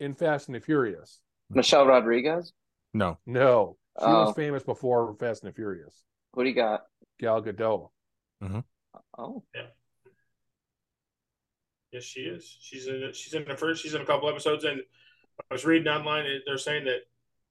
[0.00, 1.20] in Fast and the Furious.
[1.50, 2.52] Michelle Rodriguez.
[2.94, 3.18] No.
[3.26, 4.32] No, she was Oh.
[4.32, 6.04] famous before Fast and the Furious.
[6.34, 6.82] Who do you got?
[7.20, 7.90] Gal Gadot.
[8.42, 8.60] Mm-hmm.
[8.94, 9.44] Uh, oh,
[11.92, 12.56] Yes, she is.
[12.60, 13.10] She's in.
[13.14, 13.82] She's in the first.
[13.82, 14.80] She's in a couple episodes, and
[15.50, 16.26] I was reading online.
[16.26, 17.00] and They're saying that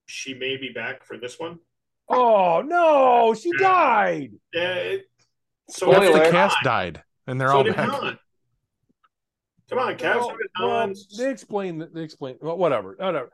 [0.06, 1.60] she may be back for this one.
[2.08, 4.32] Oh no, she died.
[4.54, 4.74] Yeah.
[4.74, 5.06] It,
[5.70, 6.14] so Spoiler.
[6.18, 7.90] Half the cast died, and they're so all back.
[7.90, 8.20] Han.
[9.70, 10.16] Come on, Kev.
[10.16, 12.96] Well, so well, they explain they explain well, whatever.
[12.98, 13.32] whatever.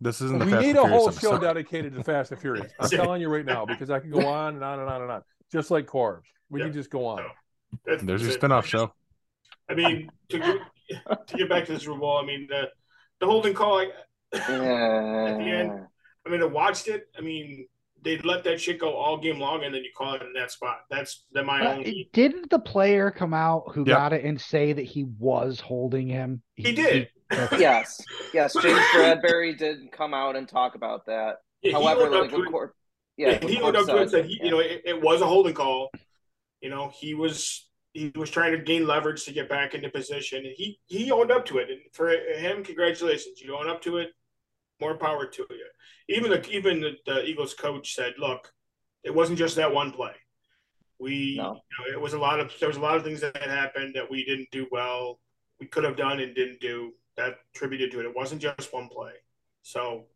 [0.00, 2.70] This isn't We Fast need and a Furious whole show dedicated to Fast and Furious.
[2.78, 5.10] I'm telling you right now because I can go on and on and on and
[5.10, 6.26] on, just like Corbs.
[6.50, 7.24] We can just go on.
[7.84, 8.38] That's- There's your that's it.
[8.38, 8.92] spin-off show.
[9.68, 12.70] I mean, to get, to get back to this Super Bowl, I mean the
[13.20, 13.80] the holding call.
[13.80, 13.90] I,
[14.48, 15.86] end.
[16.26, 17.08] I mean, I watched it.
[17.16, 17.66] I mean,
[18.02, 20.50] they let that shit go all game long, and then you call it in that
[20.50, 20.78] spot.
[20.90, 22.08] That's the my Uh, only.
[22.12, 23.86] didn't the player come out who Yep.
[23.86, 26.42] got it and say that he was holding him?
[26.56, 27.08] He did.
[27.58, 28.00] Yes,
[28.32, 28.54] yes.
[28.54, 31.36] James Bradberry did come out and talk about that.
[31.62, 32.50] Yeah, However, like to what it.
[32.50, 32.74] Corp,
[33.16, 34.10] yeah, Yeah, what he owned up to it.
[34.10, 34.44] said, Said he, yeah.
[34.44, 35.90] you know, it, it was a holding call.
[36.60, 40.38] You know, he was he was trying to gain leverage to get back into position,
[40.46, 41.68] and he he owned up to it.
[41.70, 44.10] And for him, congratulations, you own up to it.
[44.80, 45.66] More power to you.
[46.08, 48.52] Even the even the, the Eagles coach said, "Look,
[49.02, 50.12] it wasn't just that one play.
[51.00, 51.54] We, No.
[51.54, 53.94] you know, it was a lot of there was a lot of things that happened
[53.94, 55.20] that we didn't do well.
[55.60, 58.06] We could have done and didn't do that attributed to it.
[58.06, 59.12] It wasn't just one play.
[59.62, 60.06] So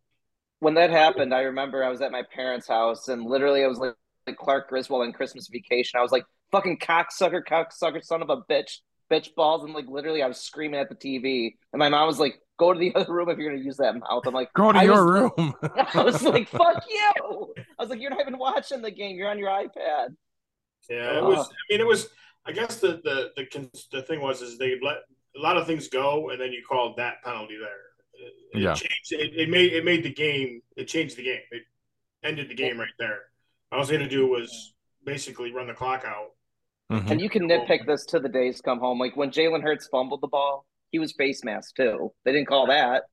[0.60, 3.78] when that happened, I remember I was at my parents' house and literally I was
[3.78, 3.94] like,
[4.26, 5.98] like Clark Griswold on Christmas vacation.
[5.98, 8.78] I was like, fucking cocksucker, cocksucker, son of a bitch,
[9.12, 9.64] bitch balls.
[9.64, 11.54] And like literally I was screaming at the TV.
[11.72, 13.94] And my mom was like, go to the other room if you're gonna use that
[13.96, 14.22] mouth.
[14.26, 15.54] I'm like, Go to I your was- room.
[15.94, 17.54] I was like, fuck you.
[17.78, 20.14] I was like, you're not even watching the game, you're on your iPad.
[20.90, 21.46] Yeah, it was.
[21.46, 22.08] I mean, it was.
[22.44, 24.96] I guess the the the the thing was is they let
[25.36, 27.68] a lot of things go, and then you called that penalty there.
[28.26, 28.74] It, it Yeah.
[28.74, 29.12] changed.
[29.12, 30.60] It, it made it made the game.
[30.76, 31.40] It changed the game.
[31.52, 31.62] It
[32.24, 33.20] ended the game right there.
[33.70, 36.30] All I was going to do was basically run the clock out.
[36.92, 37.10] Mhm.
[37.10, 38.98] And you can nitpick this to the days come home.
[38.98, 42.12] Like when Jalen Hurts fumbled the ball, he was face masked too.
[42.24, 43.04] They didn't call that,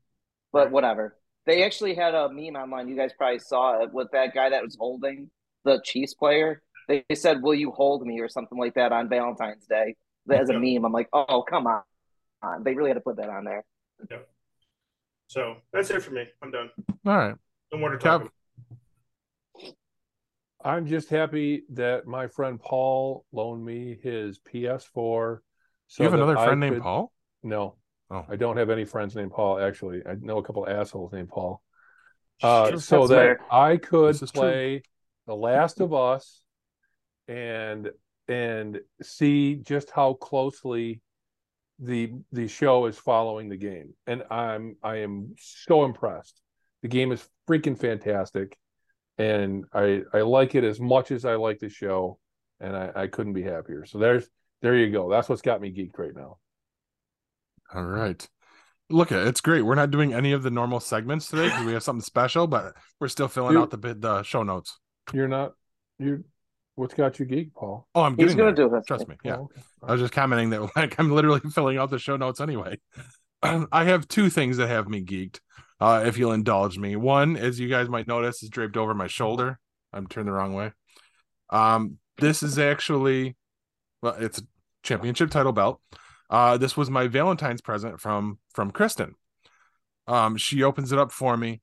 [0.52, 1.18] but whatever.
[1.46, 2.90] They actually had a meme online.
[2.90, 5.32] You guys probably saw it with that guy that was holding
[5.64, 6.62] the Chiefs player.
[6.88, 9.96] They they said, "Will you hold me?" or something like that on Valentine's Day
[10.30, 10.84] as a meme.
[10.84, 13.64] I'm like, oh come on, they really had to put that on there.
[15.28, 16.28] So that's it for me.
[16.42, 16.70] I'm done.
[17.06, 17.36] All right.
[17.72, 18.30] No more to talk Kev.
[20.64, 25.40] I'm just happy that my friend Paul loaned me his PS4.
[25.88, 27.12] So you have another friend named Paul?
[27.44, 27.76] No,
[28.12, 28.26] Oh.
[28.28, 29.60] I don't have any friends named Paul.
[29.60, 31.62] Actually, I know a couple assholes named Paul.
[32.42, 33.38] Uh, so that.
[33.52, 34.28] I could is true.
[34.42, 34.84] play
[35.28, 36.44] The Last of Us
[37.28, 37.92] and
[38.28, 41.02] and see just how closely
[41.80, 43.94] the the show is following the game.
[44.08, 46.42] And I'm I am so impressed.
[46.82, 48.58] The game is freaking fantastic.
[49.20, 52.18] And I I like it as much as I like the show.
[52.60, 53.86] And I, I couldn't be happier.
[53.86, 54.28] So there's
[54.62, 55.10] there you go.
[55.10, 56.38] That's what's got me geeked right now.
[57.74, 58.28] All right.
[58.90, 59.62] Look it's great.
[59.62, 62.74] We're not doing any of the normal segments today because we have something special, but
[63.00, 63.62] we're still filling Dude.
[63.62, 64.80] out the bid the show notes.
[65.14, 65.54] You're not
[66.00, 66.22] you're
[66.76, 67.88] what's got you geeked, Paul?
[67.94, 68.68] Oh, I'm He's getting gonna there.
[68.68, 68.88] do it.
[68.88, 69.16] Trust me.
[69.24, 69.38] Yeah.
[69.38, 69.62] Oh, okay.
[69.84, 72.80] I was just commenting that like I'm literally filling out the show notes anyway.
[73.72, 75.40] I have two things that have me geeked.
[75.80, 79.08] Uh, if you'll indulge me, one, as you guys might notice, is draped over my
[79.08, 79.60] shoulder.
[79.94, 80.72] I'm turned the wrong way.
[81.50, 83.38] Um, this is actually,
[84.02, 84.44] well, it's a
[84.84, 85.80] championship title belt.
[86.30, 89.16] Uh, this was my Valentine's present from from Kristen.
[90.08, 91.62] Um, she opens it up for me,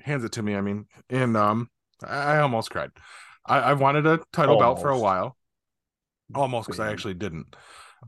[0.00, 0.54] hands it to me.
[0.54, 1.70] I mean, and um,
[2.04, 2.90] I, I almost cried.
[3.46, 5.36] I, I wanted a title belt for a while,
[6.34, 7.54] almost because I actually didn't.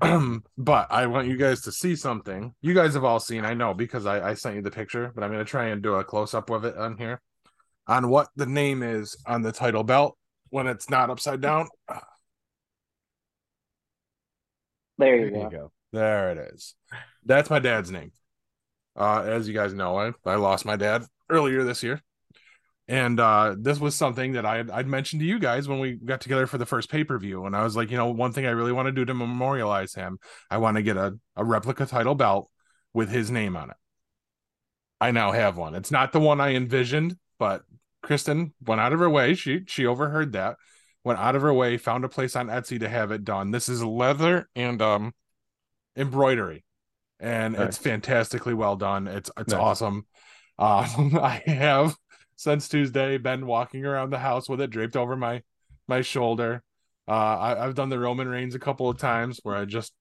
[0.59, 2.55] but I want you guys to see something.
[2.61, 5.23] You guys have all seen, I know, because I, I sent you the picture, but
[5.23, 7.21] I'm going to try and do a close up of it on here
[7.87, 10.17] on what the name is on the title belt
[10.51, 11.69] when it's not upside down.
[14.99, 15.45] There you There go.
[15.45, 15.73] you go.
[15.93, 16.75] There it is.
[17.25, 18.13] That's my dad's name.
[18.95, 22.01] Uh, as you guys know, I, I lost my dad earlier this year.
[22.93, 25.93] And uh, this was something that I had, I'd mentioned to you guys when we
[25.93, 27.47] got together for the first pay per view.
[27.47, 29.95] And I was like, you know, one thing I really want to do to memorialize
[29.95, 30.19] him,
[30.51, 32.51] I want to get a, a replica title belt
[32.93, 33.77] with his name on it.
[35.01, 35.75] I now have one.
[35.75, 37.63] It's not the one I envisioned, but
[38.03, 39.37] Kristen went out of her way.
[39.37, 40.57] She she overheard that,
[41.03, 43.53] went out of her way, found a place on Etsy to have it done.
[43.53, 45.15] This is leather and um
[45.97, 46.63] embroidery,
[47.19, 49.09] and it's fantastically well done.
[49.09, 49.61] It's it's Nice.
[49.61, 50.07] awesome.
[50.59, 51.97] Um, I have
[52.43, 55.43] since Tuesday been walking around the house with it draped over my
[55.87, 56.63] my shoulder.
[57.07, 59.93] Uh, I, I've done the Roman Reigns a couple of times where I just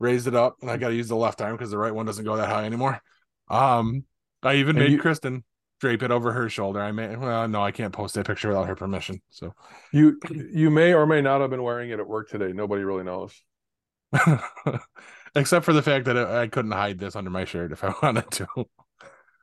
[0.00, 2.06] raised it up, and I got to use the left arm because the right one
[2.06, 3.00] doesn't go that high anymore.
[3.48, 4.04] Um,
[4.42, 5.44] I even And made you- Kristen
[5.80, 6.80] drape it over her shoulder.
[6.80, 9.20] I may well, no, I can't post that picture without her permission.
[9.30, 9.52] So,
[9.92, 10.18] You
[10.52, 12.52] you may or may not have been wearing it at work today.
[12.52, 13.40] Nobody really knows.
[15.34, 17.94] except for the fact that I I couldn't hide this under my shirt if I
[18.02, 18.46] wanted to.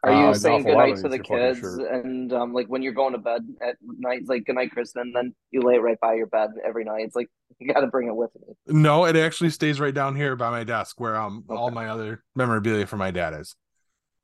[0.03, 3.17] Are you Uh, saying goodnight to the kids and um like when you're going to
[3.17, 6.51] bed at night, like goodnight, Kristen, and then you lay it right by your bed
[6.65, 7.03] every night.
[7.05, 7.27] It's like
[7.59, 8.53] you gotta bring it with me.
[8.67, 12.23] No, it actually stays right down here by my desk where um all my other
[12.35, 13.55] memorabilia for my dad is.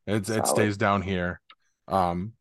[0.08, 0.48] It's it Solid.
[0.48, 1.42] stays down here.
[1.90, 2.34] Um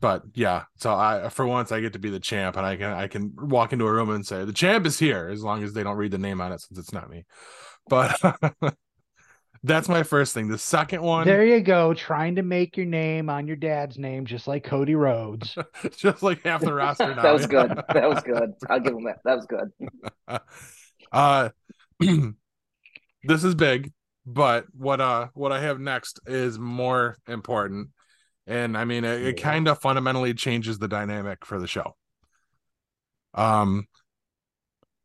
[0.00, 2.92] but yeah, so I for once I get to be the champ and I can
[2.92, 5.72] I can walk into a room and say the champ is here as long as
[5.74, 7.24] they don't read the name on it since it's not me.
[7.88, 8.18] But
[9.64, 10.46] that's my first thing.
[10.48, 14.26] The second one There you go, trying to make your name on your dad's name,
[14.26, 15.56] just like Cody Rhodes.
[15.96, 17.22] just like half the roster now.
[17.22, 17.48] that was yeah.
[17.48, 17.82] good.
[17.94, 18.52] That was good.
[18.70, 19.18] I'll give him that.
[19.24, 20.40] That was good.
[21.12, 21.48] uh
[23.24, 23.92] this is big
[24.26, 27.88] but what uh what i have next is more important
[28.46, 31.94] and i mean it, it kind of fundamentally changes the dynamic for the show
[33.34, 33.86] um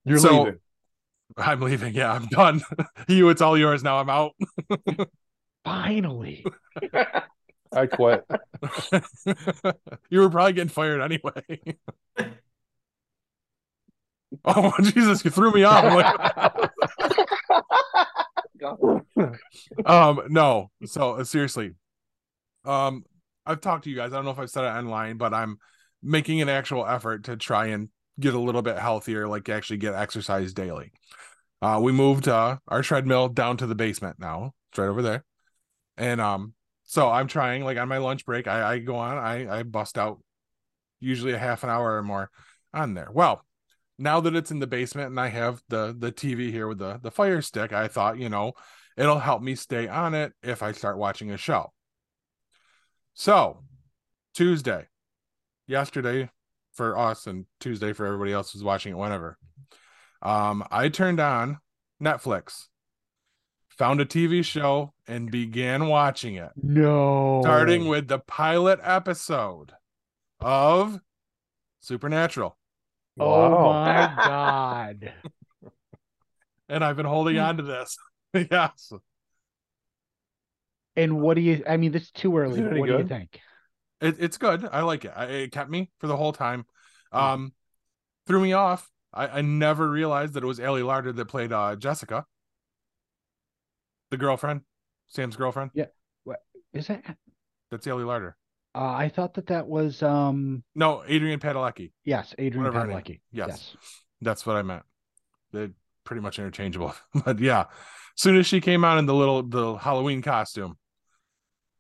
[0.06, 0.60] You're So- leaving.
[1.38, 2.62] I'm leaving yeah i'm done
[3.08, 4.34] you it's all yours now i'm out
[5.66, 6.46] Finally.
[7.72, 8.26] I quit.
[10.10, 11.44] you were probably getting fired anyway
[14.46, 16.72] oh jesus you threw me off like,
[19.86, 21.74] um no so uh, seriously
[22.66, 23.04] um
[23.50, 24.14] I've talked to you guys.
[24.14, 25.58] I don't know if I've said it online, but I'm
[26.04, 27.90] making an actual effort to try and
[28.20, 30.92] get a little bit healthier, like actually get exercise daily.
[31.62, 34.54] Uh, we moved uh, our treadmill down to the basement now.
[34.72, 35.26] It's right over there.
[35.98, 39.60] And um, so I'm trying, like on my lunch break, I, I go on, I,
[39.60, 40.20] I bust out
[41.00, 42.30] usually a half an hour or more
[42.74, 43.10] on there.
[43.12, 43.46] Well,
[43.98, 47.00] now that it's in the basement and I have the the TV here with the
[47.04, 48.54] the fire stick, I thought, you know,
[48.96, 51.74] it'll help me stay on it if I start watching a show.
[53.14, 53.64] So,
[54.34, 54.88] Tuesday,
[55.68, 56.30] yesterday
[56.74, 59.38] for us and Tuesday for everybody else who's watching it whenever.
[60.22, 61.60] Um, I turned on
[62.02, 62.68] Netflix,
[63.70, 66.52] found a TV show, and began watching it.
[66.62, 67.42] No.
[67.42, 69.72] Starting with the pilot episode
[70.40, 71.00] of
[71.82, 72.58] Supernatural.
[73.20, 73.74] Oh Wow.
[73.74, 75.14] my god.
[76.72, 77.98] And I've been holding on to this.
[78.34, 78.94] yes.
[80.96, 81.64] And what do you?
[81.68, 82.60] I mean, this is too early.
[82.60, 83.40] it but any what do you think?
[84.02, 84.68] It, it's good.
[84.72, 85.12] I like it.
[85.16, 86.66] I, it kept me for the whole time.
[87.12, 87.54] Um,
[88.28, 88.88] threw me off.
[89.14, 92.26] I, I never realized that it was Ali Larter that played uh, Jessica,
[94.12, 94.62] the girlfriend,
[95.08, 95.72] Sam's girlfriend.
[95.74, 95.86] Yeah.
[96.24, 96.40] what
[96.74, 97.04] is that?
[97.72, 98.34] That's Ali Larter.
[98.76, 100.64] Uh, I thought that that was um.
[100.76, 101.92] No, Adrian Padalecki.
[102.06, 102.72] Yes, Adrian.
[102.72, 103.22] Padalecki.
[103.32, 103.48] Yes.
[103.50, 103.76] Yes.
[104.22, 104.84] That's what I meant.
[105.52, 105.72] They're
[106.04, 106.94] pretty much interchangeable.
[107.26, 107.68] but yeah, As
[108.16, 110.78] soon as she came out in the little the Halloween costume,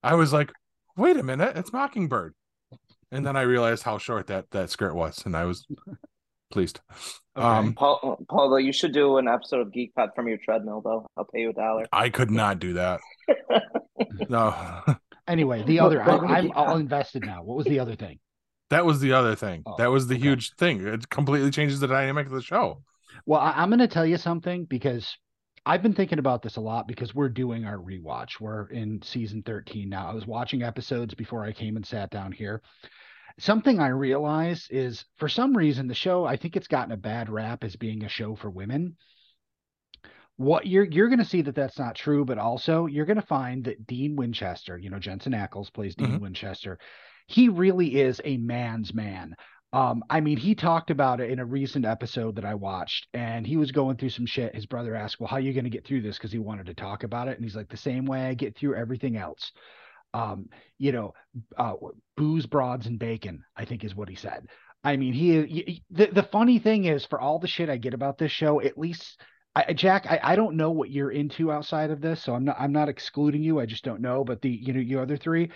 [0.01, 0.51] I was like,
[0.97, 2.33] wait a minute, it's Mockingbird.
[3.11, 5.65] And then I realized how short that that skirt was, and I was
[6.51, 6.79] pleased.
[7.37, 7.45] Okay.
[7.45, 10.81] Um, Paul, Paul, though, you should do an episode of Geek Pod from your treadmill,
[10.83, 11.07] though.
[11.17, 11.87] I'll pay you a dollar.
[11.91, 13.01] I could not do that.
[14.29, 14.55] No,
[15.27, 16.01] Anyway, the other.
[16.01, 17.43] I, I'm all invested now.
[17.43, 18.19] What was the other thing?
[18.69, 19.63] that was the other thing.
[19.65, 20.23] Oh, that was the okay.
[20.23, 20.85] huge thing.
[20.85, 22.83] It completely changes the dynamic of the show.
[23.25, 25.15] Well, I, I'm going to tell you something because
[25.65, 28.39] I've been thinking about this a lot because we're doing our rewatch.
[28.39, 30.09] We're in season 13 now.
[30.09, 32.61] I was watching episodes before I came and sat down here.
[33.39, 37.29] Something I realize is for some reason the show, I think it's gotten a bad
[37.29, 38.97] rap as being a show for women.
[40.35, 43.25] What you're you're going to see that that's not true, but also you're going to
[43.25, 46.21] find that Dean Winchester, you know, Jensen Ackles plays Dean Mhm.
[46.21, 46.79] Winchester.
[47.27, 49.35] He really is a man's man.
[49.71, 53.45] Um, I mean, he talked about it in a recent episode that I watched, and
[53.45, 54.55] he was going through some shit.
[54.55, 56.65] His brother asked, "Well, how are you going to get through this?" Because he wanted
[56.67, 59.51] to talk about it, and he's like, "The same way I get through everything else."
[60.13, 61.13] Um, you know,
[61.57, 61.73] uh,
[62.17, 63.43] booze, broads, and bacon.
[63.55, 64.47] I think is what he said.
[64.83, 67.93] I mean, he, he the the funny thing is, for all the shit I get
[67.93, 69.19] about this show, at least.
[69.55, 72.57] I, Jack, I, I don't know what you're into outside of this, so I'm not
[72.59, 73.59] I'm not excluding you.
[73.59, 74.23] I just don't know.
[74.23, 75.49] But the you know you other three,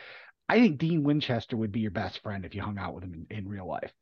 [0.50, 3.26] I think Dean Winchester would be your best friend if you hung out with him
[3.30, 3.94] in, in real life.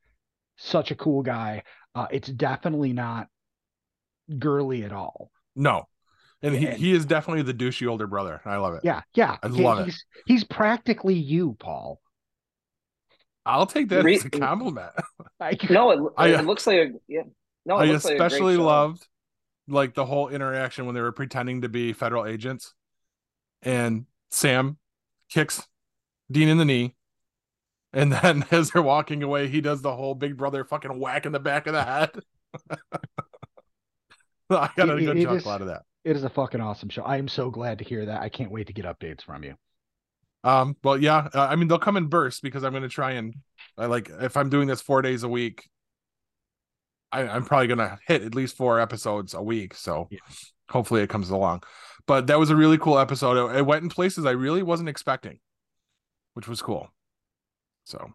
[0.57, 1.63] Such a cool guy.
[1.93, 3.27] Uh, it's definitely not
[4.39, 5.31] girly at all.
[5.55, 5.87] No,
[6.43, 8.41] and he, he is definitely the douchey older brother.
[8.45, 8.81] I love it.
[8.83, 9.37] Yeah, yeah.
[9.43, 9.85] I He- love it.
[9.85, 11.99] he's, He's practically you, Paul.
[13.45, 14.91] I'll take that Re- as a compliment.
[15.39, 17.23] Like, No, it, I- it looks like a yeah.
[17.65, 19.07] No, it I looks like a especially loved
[19.67, 22.73] like the whole interaction when they were pretending to be federal agents,
[23.61, 24.77] and Sam
[25.29, 25.65] kicks
[26.31, 26.95] Dean in the knee,
[27.93, 31.31] and then as they're walking away, he does the whole Big Brother fucking whack in
[31.31, 32.11] the back of the head.
[34.49, 35.83] I got a It- good it chuckle is- out of that.
[36.03, 37.03] It is a fucking awesome show.
[37.03, 38.21] I am so glad to hear that.
[38.21, 39.55] I can't wait to get updates from you.
[40.43, 43.11] Um, but yeah, uh, I mean they'll come in bursts because I'm going to try
[43.11, 43.35] and
[43.77, 45.69] I like if I'm doing this four days a week,
[47.11, 49.75] I, I'm probably going to hit at least four episodes a week.
[49.75, 50.19] So Yeah.
[50.69, 51.63] hopefully it comes along.
[52.07, 53.51] But that was a really cool episode.
[53.51, 55.39] It, it went in places I really wasn't expecting,
[56.33, 56.89] which was cool.
[57.85, 58.13] So,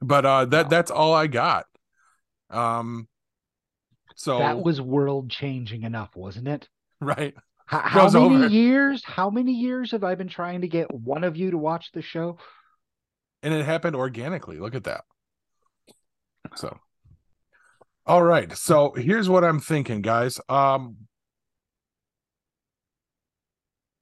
[0.00, 1.66] but uh, that that's all I got.
[2.50, 3.08] Um,
[4.14, 6.68] so That was world changing enough, wasn't it?
[7.00, 7.34] right.
[7.66, 8.46] How, how many over.
[8.48, 9.02] years?
[9.04, 12.02] How many years have I been trying to get one of you to watch the
[12.02, 12.38] show?
[13.42, 14.58] and it happened organically.
[14.58, 15.04] Look at that.
[16.56, 16.78] So,
[18.06, 18.50] all right.
[18.56, 20.40] So here's what I'm thinking, guys.
[20.48, 20.96] Um,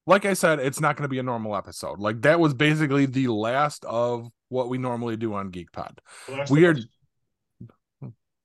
[0.06, 1.98] like I said, it's not going to be a normal episode.
[2.00, 6.00] Like that was basically the last of what we normally do on Geek Pod.
[6.28, 6.84] Last We are- Us.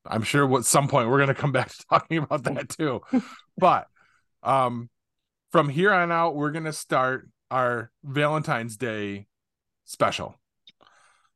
[0.10, 3.02] I'm sure at some point we're going to come back to talking about that too.
[3.58, 3.88] but
[4.44, 4.90] um,
[5.52, 9.28] from here on out, we're going to start our Valentine's Day
[9.86, 10.36] special.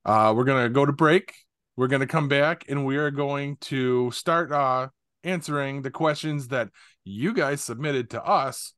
[0.05, 1.33] Uh, we're going to go to break.
[1.77, 4.89] We're going to come back and we are going to start uh,
[5.23, 6.69] answering the questions that
[7.03, 8.73] you guys submitted to us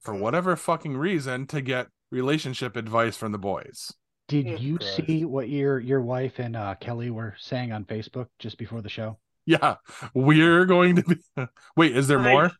[0.00, 3.92] for whatever fucking reason to get relationship advice from the boys.
[4.28, 8.56] Did you see what your your wife and uh, Kelly were saying on Facebook just
[8.56, 9.18] before the show?
[9.46, 9.76] Yeah,
[10.14, 11.16] we're going to be.
[11.76, 12.50] Wait, is there I- more?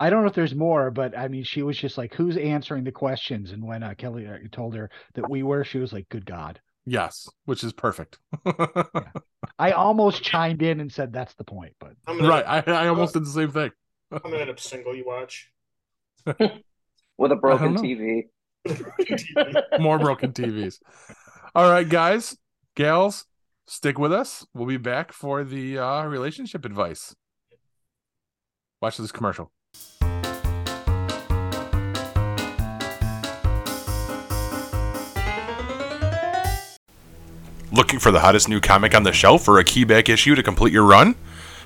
[0.00, 2.84] I don't know if there's more, but I mean, she was just like, "Who's answering
[2.84, 6.08] the questions?" And when uh, Kelly uh, told her that we were, she was like,
[6.08, 8.18] "Good God!" Yes, which is perfect.
[9.58, 12.44] I almost chimed in and said that's the point, but I'm right.
[12.46, 13.72] I, I almost did the same thing.
[14.12, 14.94] I'm gonna end up single.
[14.94, 15.50] You watch.
[16.24, 17.74] with a broken.
[17.74, 18.28] TV.
[19.80, 20.78] More broken TVs.
[21.54, 22.36] All right, guys,
[22.76, 23.24] gals,
[23.68, 24.46] stick with us.
[24.54, 27.14] We'll be back for the uh, relationship advice.
[28.80, 29.52] Watch this commercial.
[37.70, 40.42] Looking for the hottest new comic on the shelf or a key back issue to
[40.42, 41.14] complete your run?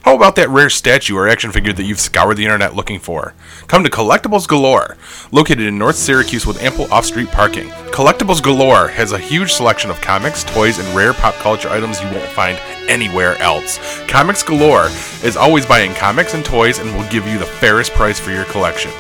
[0.03, 3.34] How about that rare statue or action figure that you've scoured the internet looking for?
[3.68, 4.96] Come to Collectibles Galore,
[5.30, 7.68] located in North Syracuse with ample off street parking.
[7.92, 12.09] Collectibles Galore has a huge selection of comics, toys, and rare pop culture items you
[12.09, 13.78] won't find anywhere else.
[14.09, 14.86] Comics Galore
[15.22, 18.44] is always buying comics and toys and will give you the fairest price for your
[18.46, 18.90] collection.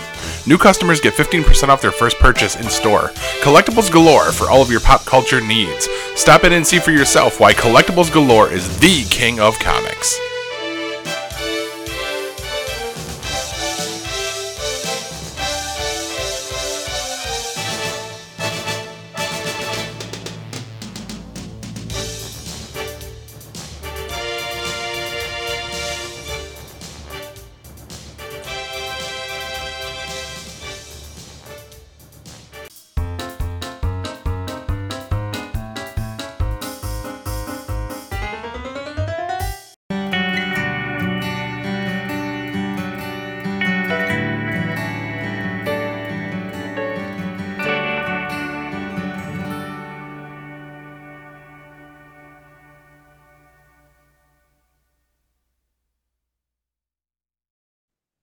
[0.46, 3.08] New customers get 15% off their first purchase in store.
[3.42, 5.88] Collectibles Galore for all of your pop culture needs.
[6.14, 10.16] Stop in and see for yourself why Collectibles Galore is the king of comics.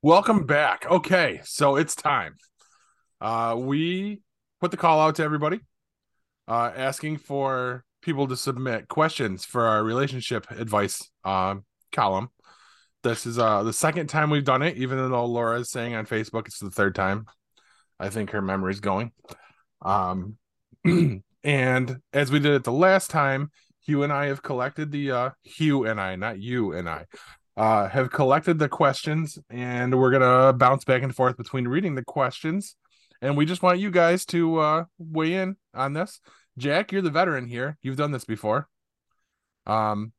[0.01, 0.85] Welcome back.
[0.89, 2.37] Okay, so it's time.
[3.19, 4.21] Uh, we
[4.61, 5.59] put the call out to everybody,
[6.47, 12.29] uh, asking for people to submit questions for our relationship advice um, column.
[13.03, 16.05] This is uh the second time we've done it, even though Laura is saying on
[16.05, 17.25] Facebook it's the third time.
[17.99, 19.11] I think her memory's going.
[19.81, 20.37] Um,
[21.43, 23.51] and as we did it the last time,
[23.85, 27.05] Hugh and I have collected the uh Hugh and I, not you and I,
[27.59, 32.05] uh, have collected the questions, and we're gonna bounce back and forth between reading the
[32.05, 32.75] questions.
[33.21, 36.21] And we just want you guys to uh, weigh in on this.
[36.57, 37.77] Jack, you're the veteran here.
[37.81, 38.69] You've done this before.
[39.65, 40.13] Um,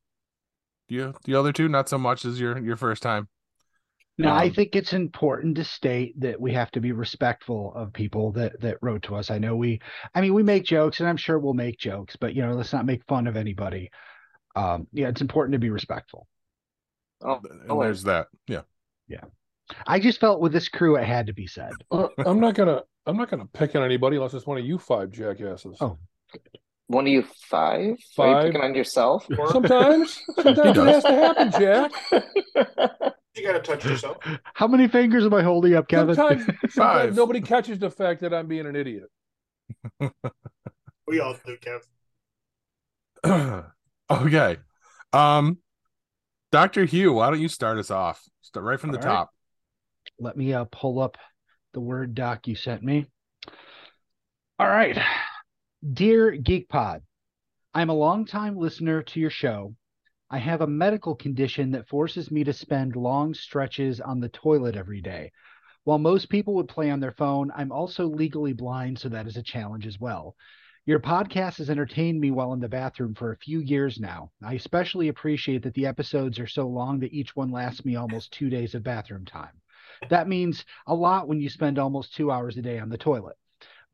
[0.89, 3.29] you the other two not so much as your your first time.
[4.19, 7.93] No, I Um, think it's important to state that we have to be respectful of
[7.95, 9.31] people that that wrote to us.
[9.31, 9.81] I know we,
[10.15, 12.73] I mean, we make jokes, and I'm sure we'll make jokes, but you know, let's
[12.75, 13.91] not make fun of anybody.
[14.57, 16.27] Um, yeah, it's important to be respectful.
[17.23, 18.29] Oh, And there's that.
[18.47, 18.63] Yeah.
[19.09, 19.25] Yeah.
[19.87, 21.73] I just felt with this crew, it had to be said.
[21.91, 24.79] Uh, I'm not gonna I'm not gonna pick on anybody unless it's one of you
[24.79, 25.77] five jackasses.
[25.81, 25.99] Oh.
[26.89, 27.81] one of you five?
[27.81, 28.47] Are you Five.
[28.47, 29.27] picking on yourself?
[29.53, 31.93] Sometimes, sometimes it has to happen, Jack.
[33.37, 34.17] You gotta touch yourself.
[34.55, 36.17] How many fingers am I holding up, Kevin?
[36.17, 36.73] Sometimes, Five.
[36.73, 39.05] sometimes nobody catches the fact that I'm being an idiot.
[41.07, 41.57] We all do,
[43.23, 43.65] Kevin.
[44.11, 44.57] okay.
[45.13, 45.59] Um,
[46.53, 48.23] Doctor Hugh, why don't you start us off?
[48.43, 49.15] Start right from the All right.
[49.15, 49.31] top.
[50.19, 51.17] Let me uh, pull up
[51.73, 53.07] the Word doc you sent me.
[54.59, 54.99] All right.
[55.93, 57.03] Dear GeekPod,
[57.73, 59.75] I'm a longtime listener to your show.
[60.29, 64.77] I have a medical condition that forces me to spend long stretches on the toilet
[64.77, 65.31] every day.
[65.85, 69.37] While most people would play on their phone, I'm also legally blind, so that is
[69.37, 70.35] a challenge as well.
[70.91, 74.33] Your podcast has entertained me while in the bathroom for a few years now.
[74.43, 78.33] I especially appreciate that the episodes are so long that each one lasts me almost
[78.33, 79.53] two days of bathroom time.
[80.09, 83.37] That means a lot when you spend almost two hours a day on the toilet.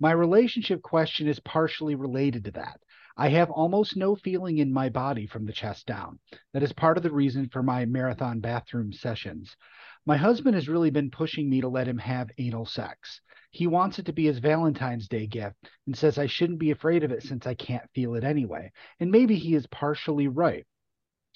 [0.01, 2.81] My relationship question is partially related to that.
[3.15, 6.19] I have almost no feeling in my body from the chest down.
[6.55, 9.55] That is part of the reason for my marathon bathroom sessions.
[10.07, 13.21] My husband has really been pushing me to let him have anal sex.
[13.51, 17.05] He wants it to be his Valentine's Day gift and says I shouldn't be afraid
[17.05, 18.73] of it since I can't feel it anyway.
[19.01, 20.67] And maybe he is partially right.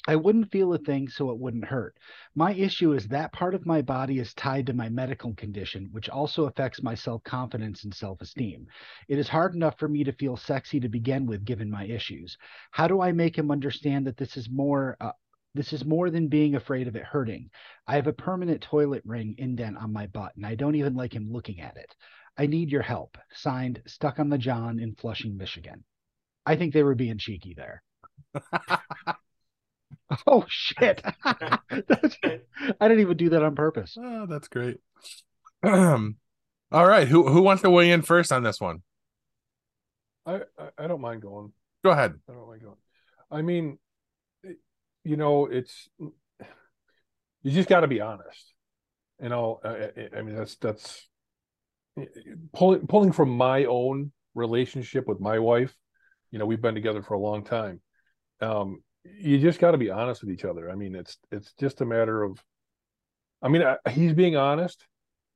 [0.08, 1.98] I wouldn't feel a thing so it wouldn't hurt.
[2.34, 6.08] My issue is that part of my body is tied to my medical condition, which
[6.08, 8.66] also affects my self confidence and self esteem.
[9.08, 12.38] It is hard enough for me to feel sexy to begin with, given my issues.
[12.70, 14.96] How do I make him understand that this is more?
[15.00, 15.12] Uh,
[15.54, 17.50] this is more than being afraid of it hurting.
[17.86, 21.12] I have a permanent toilet ring indent on my butt, and I don't even like
[21.14, 21.94] him looking at it.
[22.38, 23.18] I need your help.
[23.32, 25.84] Signed, Stuck on the John in Flushing, Michigan.
[26.46, 27.82] I think they were being cheeky there.
[30.26, 31.02] oh shit!
[31.24, 32.16] That's-
[32.80, 33.96] I didn't even do that on purpose.
[34.00, 34.78] Oh, that's great.
[35.64, 36.14] all
[36.70, 37.08] right.
[37.08, 38.82] Who who wants to weigh in first on this one?
[40.26, 41.52] I, I, I don't mind going.
[41.82, 42.14] Go ahead.
[42.28, 42.76] I don't mind going.
[43.30, 43.78] I mean,
[45.04, 45.88] you know, it's
[47.42, 48.54] you just got to be honest.
[49.22, 51.08] You know, I, I mean that's that's
[52.52, 55.74] pulling pulling from my own relationship with my wife.
[56.30, 57.80] You know, we've been together for a long time.
[58.40, 60.70] Um, you just got to be honest with each other.
[60.70, 62.42] I mean, it's it's just a matter of.
[63.42, 64.86] I mean, he's being honest,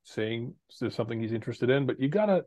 [0.04, 2.44] saying there's something he's interested in, but you gotta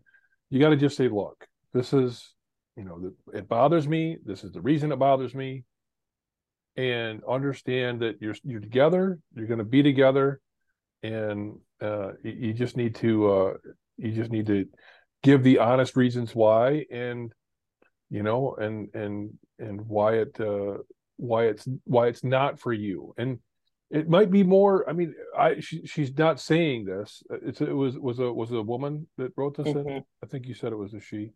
[0.49, 2.33] you gotta just say, look, this is
[2.75, 4.17] you know it bothers me.
[4.23, 5.63] This is the reason it bothers me
[6.77, 10.39] and understand that you're you're together you're going to be together
[11.03, 13.53] and uh, you, you, just need to uh,
[13.97, 14.65] you just need to
[15.23, 17.33] give the honest reasons why and
[18.09, 20.77] you know and and and why it uh,
[21.17, 23.13] why it's why it's not for you.
[23.17, 23.39] And
[23.89, 27.23] it might be more i mean i she, she's not saying this.
[27.29, 29.87] It's it was was a was a woman that wrote this mm-hmm.
[29.87, 31.31] in i think you said it was a she.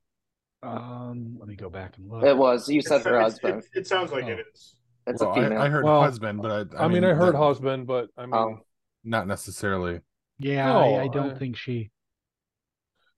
[0.62, 2.24] Um let me go back and look.
[2.24, 2.70] It was.
[2.70, 4.30] You said her husband it, it, sounds like oh.
[4.30, 4.76] it is
[5.08, 5.62] it's well, a female.
[5.62, 7.88] I, I heard well, husband, but I, I, I mean, mean, I heard that, husband,
[7.88, 8.60] but I mean, oh.
[9.04, 10.02] not necessarily.
[10.40, 11.92] Yeah, no, I, I, don't think she.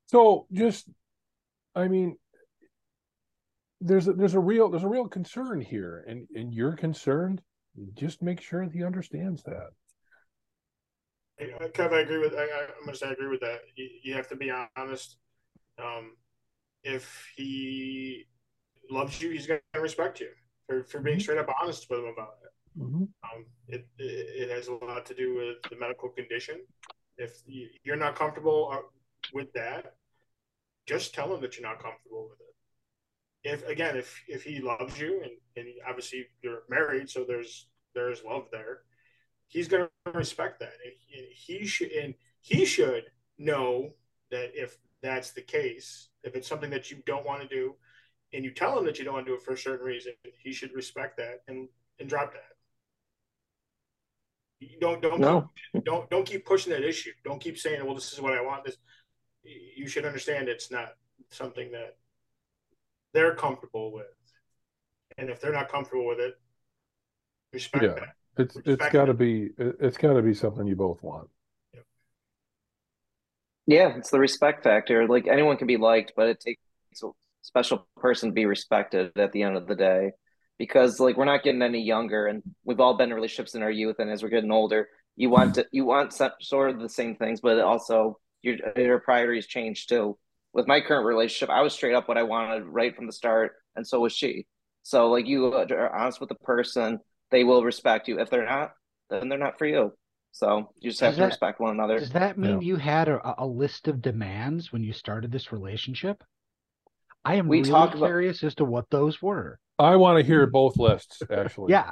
[0.08, 0.90] So just,
[1.76, 2.18] I mean,
[3.82, 7.42] there's a, there's a real there's a real concern here, and and you're concerned.
[7.96, 9.70] Just make sure that he understands that.
[11.42, 12.34] Kev, I agree with.
[12.34, 13.62] I, I'm gonna say I agree with that.
[13.76, 15.18] You, you have to be honest.
[15.80, 16.16] Um,
[16.84, 18.26] if he
[18.92, 20.30] loves you, he's gonna respect you
[20.68, 21.22] for, for being mm-hmm.
[21.22, 22.80] straight up honest with him about it.
[22.80, 23.04] Mm-hmm.
[23.04, 26.62] Um, it, it, it has a lot to do with the medical condition.
[27.18, 27.44] If
[27.84, 28.78] you're not comfortable uh,
[29.34, 29.96] with that,
[30.88, 33.54] just tell him that you're not comfortable with it.
[33.54, 38.24] If again, if if he loves you and, and obviously you're married, so there's there's
[38.24, 38.80] love there,
[39.48, 40.74] he's gonna respect that.
[40.84, 43.04] And he should and he should
[43.38, 43.92] know
[44.32, 47.76] that if that's the case, if it's something that you don't want to do,
[48.34, 50.14] and you tell him that you don't want to do it for a certain reason,
[50.44, 51.68] he should respect that and
[52.00, 52.54] and drop that.
[54.60, 55.50] You don't don't no.
[55.74, 57.12] keep, don't don't keep pushing that issue.
[57.24, 58.78] Don't keep saying, "Well, this is what I want." This
[59.44, 60.94] you should understand it's not
[61.30, 61.98] something that
[63.14, 64.06] they're comfortable with,
[65.18, 66.40] and if they're not comfortable with it,
[67.52, 67.94] respect yeah.
[67.94, 68.16] that.
[68.38, 71.30] It's respect it's got to be it's got to be something you both want.
[73.66, 75.08] Yeah, it's the respect factor.
[75.08, 76.62] Like anyone can be liked, but it takes
[77.44, 80.12] special person to be respected at the end of the day.
[80.58, 83.72] Because like we're not getting any younger and we've all been in relationships in our
[83.72, 86.90] youth and as we're getting older you want to you want some, sort of the
[86.90, 90.18] same things but also your your priorities change too.
[90.54, 93.54] With my current relationship i was straight up what i wanted right from the start
[93.76, 94.46] and so was she.
[94.84, 97.00] So like you uh, are honest with the person
[97.32, 98.20] they will respect you.
[98.20, 98.74] If they're not
[99.10, 99.94] then they're not for you.
[100.32, 102.00] So you just does have that, to respect one another.
[102.00, 102.68] does that mean yeah.
[102.68, 106.24] you had a, a list of demands when you started this relationship
[107.26, 109.60] I am we really talk curious as to what those were.
[109.80, 111.72] I want to hear both lists, actually.
[111.72, 111.92] yeah.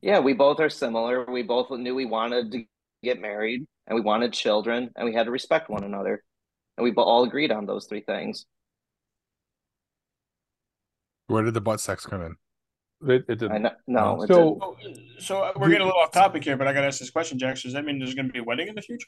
[0.00, 1.24] Yeah, we both are similar.
[1.24, 2.64] We both knew we wanted to
[3.02, 6.22] get married and we wanted children and we had to respect one another.
[6.76, 8.46] And we all agreed on those three things.
[11.26, 12.36] Where did the butt sex come in?
[13.10, 13.62] It, it didn't.
[13.62, 14.24] Know, no.
[14.26, 14.76] So, oh,
[15.18, 17.10] so uh, we're getting a little off topic here, but I got to ask this
[17.10, 17.60] question, Jack.
[17.60, 19.06] Does that mean there's going to be a wedding in the future?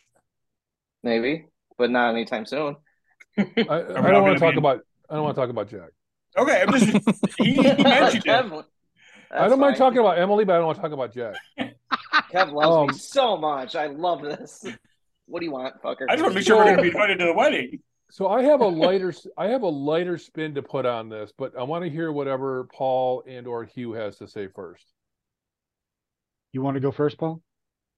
[1.03, 1.47] Maybe,
[1.78, 2.76] but not anytime soon.
[3.39, 4.81] I, I don't want to talk about.
[5.09, 5.91] I don't want to talk about Jack.
[6.37, 8.64] Okay, I'm just he, he mentioned it.
[9.33, 11.37] I don't mind talking about Emily, but I don't want to talk about Jack.
[12.33, 13.76] Kev loves um, me so much.
[13.76, 14.64] I love this.
[15.26, 16.07] What do you want, fucker?
[16.09, 17.81] I just want to make sure we're going to be invited to the wedding.
[18.11, 21.57] So I have a lighter, I have a lighter spin to put on this, but
[21.59, 24.85] I want to hear whatever Paul and or Hugh has to say first.
[26.53, 27.41] You want to go first, Paul?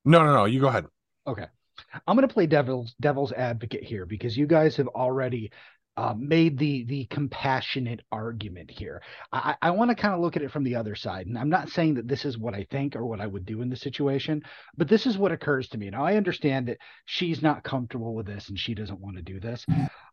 [0.05, 0.45] No, no, no.
[0.45, 0.87] You go ahead.
[1.27, 1.47] Okay.
[2.07, 5.51] I'm going to play devil's devil's advocate here because you guys have already
[5.97, 9.03] uh, made the the compassionate argument here.
[9.31, 11.51] I, I want to kind of look at it from the other side, and I'm
[11.51, 13.77] not saying that this is what I think or what I would do in the
[13.77, 14.43] situation,
[14.77, 15.91] but this is what occurs to me.
[15.91, 19.39] Now I understand that she's not comfortable with this and she doesn't want to do
[19.39, 19.67] this.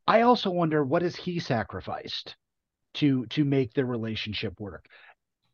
[0.06, 2.36] I also wonder what has he sacrificed
[2.96, 4.86] to to make their relationship work.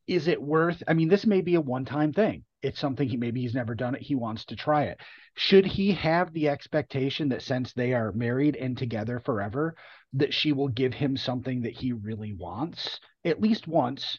[0.08, 0.84] Is it worth?
[0.88, 2.44] I mean, this may be a one time thing.
[2.62, 4.02] It's something he maybe he's never done it.
[4.02, 5.00] He wants to try it.
[5.36, 9.76] Should he have the expectation that since they are married and together forever
[10.14, 14.18] that she will give him something that he really wants at least once?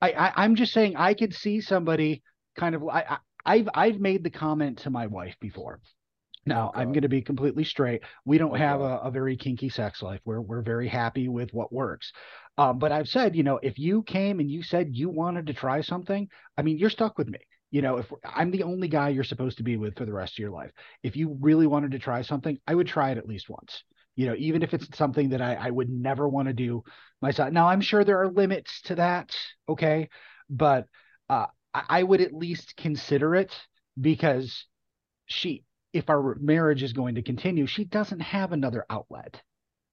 [0.00, 2.22] I, I am just saying i could see somebody
[2.56, 5.80] kind of I, I i've i've made the comment to my wife before
[6.46, 8.02] now, oh, I'm going to be completely straight.
[8.24, 10.20] We don't oh, have a, a, very kinky sex life.
[10.24, 12.12] We're we're very happy with what works.
[12.56, 15.54] Um, but I've said, you know, if you came and you said you wanted to
[15.54, 17.38] try something, I mean, you're stuck with me
[17.70, 20.34] You know, if I'm the only guy you're supposed to be with for the rest
[20.34, 20.72] of your life,
[21.02, 23.84] if you really wanted to try something, I would try it at least once.
[24.16, 26.82] You know, even if it's something that I, I would never want to do
[27.22, 27.52] myself.
[27.52, 29.36] Now, I'm sure there are limits to that.
[29.68, 30.08] Okay.
[30.50, 30.86] But
[31.28, 33.54] uh, I would at least consider it
[34.00, 34.64] because
[35.26, 35.62] she,
[35.92, 39.40] if our marriage is going to continue, she doesn't have another outlet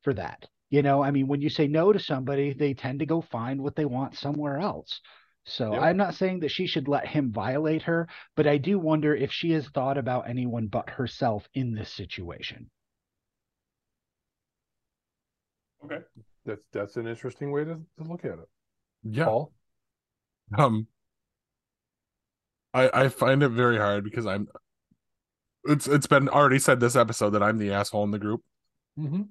[0.03, 0.47] for that.
[0.69, 3.61] You know, I mean, when you say no to somebody, they tend to go find
[3.61, 4.99] what they want somewhere else.
[5.45, 5.81] So Yep.
[5.81, 9.31] I'm not saying that she should let him violate her, but I do wonder if
[9.31, 12.69] she has thought about anyone but herself in this situation.
[15.83, 15.99] Okay.
[16.45, 18.49] That's that's an interesting way to, to look at it.
[19.03, 19.25] Yeah.
[19.25, 19.53] Paul?
[20.57, 20.87] Um,
[22.73, 24.47] I I find it very hard because I'm.
[25.66, 28.41] It's it's been already said this episode that I'm the asshole in the group.
[28.99, 29.24] Mm-hmm.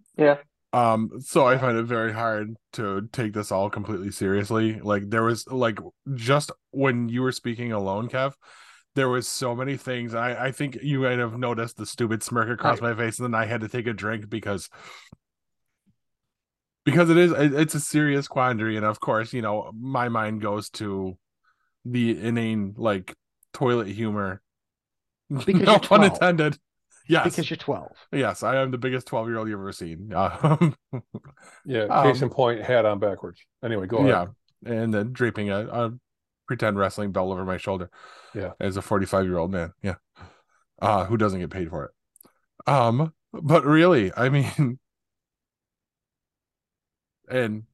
[0.72, 4.80] Um, so I find it very hard to take this all completely seriously.
[4.80, 5.78] Like there was like
[6.14, 8.32] just when you were speaking alone, Kev,
[8.96, 10.14] there was so many things.
[10.14, 13.40] I I think you might have noticed the stupid smirk across my face, and then
[13.40, 14.68] I had to take a drink because
[16.84, 20.70] because it is it's a serious quandary, and of course, you know, my mind goes
[20.70, 21.16] to
[21.84, 23.14] the inane like
[23.52, 24.42] toilet humor.
[25.46, 26.04] Because no you're pun 12.
[26.04, 26.58] intended.
[27.08, 27.96] Yes, Because you're 12.
[28.12, 30.12] yes, I am the biggest twelve year old you've ever seen.
[30.14, 30.76] Um,
[31.64, 31.88] Yeah.
[32.00, 33.44] Case Um, in point, hat on backwards.
[33.62, 34.08] Anyway, go ahead.
[34.08, 34.26] yeah,
[34.64, 35.92] and then draping a, a
[36.46, 37.90] pretend wrestling belt over my shoulder.
[38.34, 38.54] Yeah.
[38.60, 39.72] as a 45 year old man.
[39.82, 39.96] Yeah,
[40.82, 41.92] uh, who doesn't get paid for it?
[42.66, 44.78] Um, but really, I mean,
[47.28, 47.64] and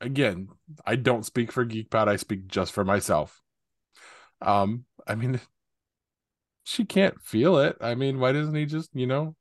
[0.00, 0.48] again,
[0.86, 2.08] I don't speak for GeekPod.
[2.08, 3.42] I speak just for myself.
[4.40, 5.40] Um, I mean,
[6.64, 7.76] she can't feel it.
[7.80, 9.34] I mean, why doesn't he just, you know?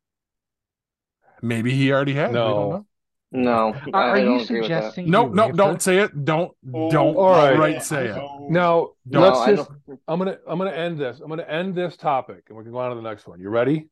[1.42, 2.32] Maybe he already has.
[2.32, 2.86] No.
[3.34, 4.94] No, Are, are you don't agree with that.
[4.94, 5.10] suggesting?
[5.10, 5.80] No, he no, don't her?
[5.80, 6.26] say it.
[6.26, 7.54] Don't, Oh, don't all right.
[7.54, 8.22] outright say it.
[8.50, 9.70] Now No, let's I just
[10.08, 11.22] I'm gonna I'm gonna end this.
[11.22, 13.40] I'm gonna end this topic and we can go on to the next one.
[13.40, 13.88] You ready?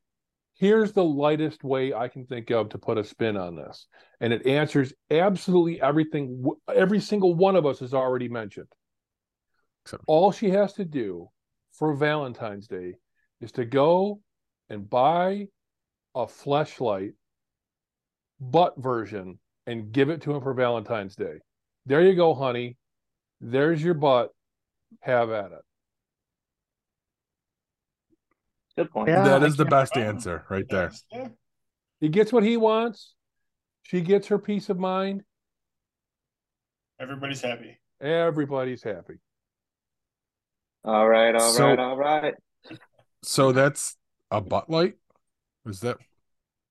[0.55, 3.87] Here's the lightest way I can think of to put a spin on this.
[4.19, 6.43] And it answers absolutely everything
[6.75, 8.67] every single one of us has already mentioned.
[10.05, 11.29] All she has to do
[11.71, 12.95] for Valentine's Day
[13.41, 14.19] is to go
[14.69, 15.47] and buy
[16.15, 17.13] a fleshlight
[18.39, 21.39] butt version and give it to him for Valentine's Day.
[21.85, 22.77] There you go, honey.
[23.41, 24.31] There's your butt.
[25.01, 25.59] Have at it.
[28.75, 29.09] Good point.
[29.09, 30.91] Yeah, that I is the can't- best answer right there.
[31.99, 33.13] He gets what he wants.
[33.83, 35.23] She gets her peace of mind.
[36.99, 37.79] Everybody's happy.
[38.01, 39.15] Everybody's happy.
[40.83, 42.33] All right, all So- right, all right.
[43.23, 43.97] So that's
[44.31, 44.95] a butt light.
[45.65, 45.97] Is that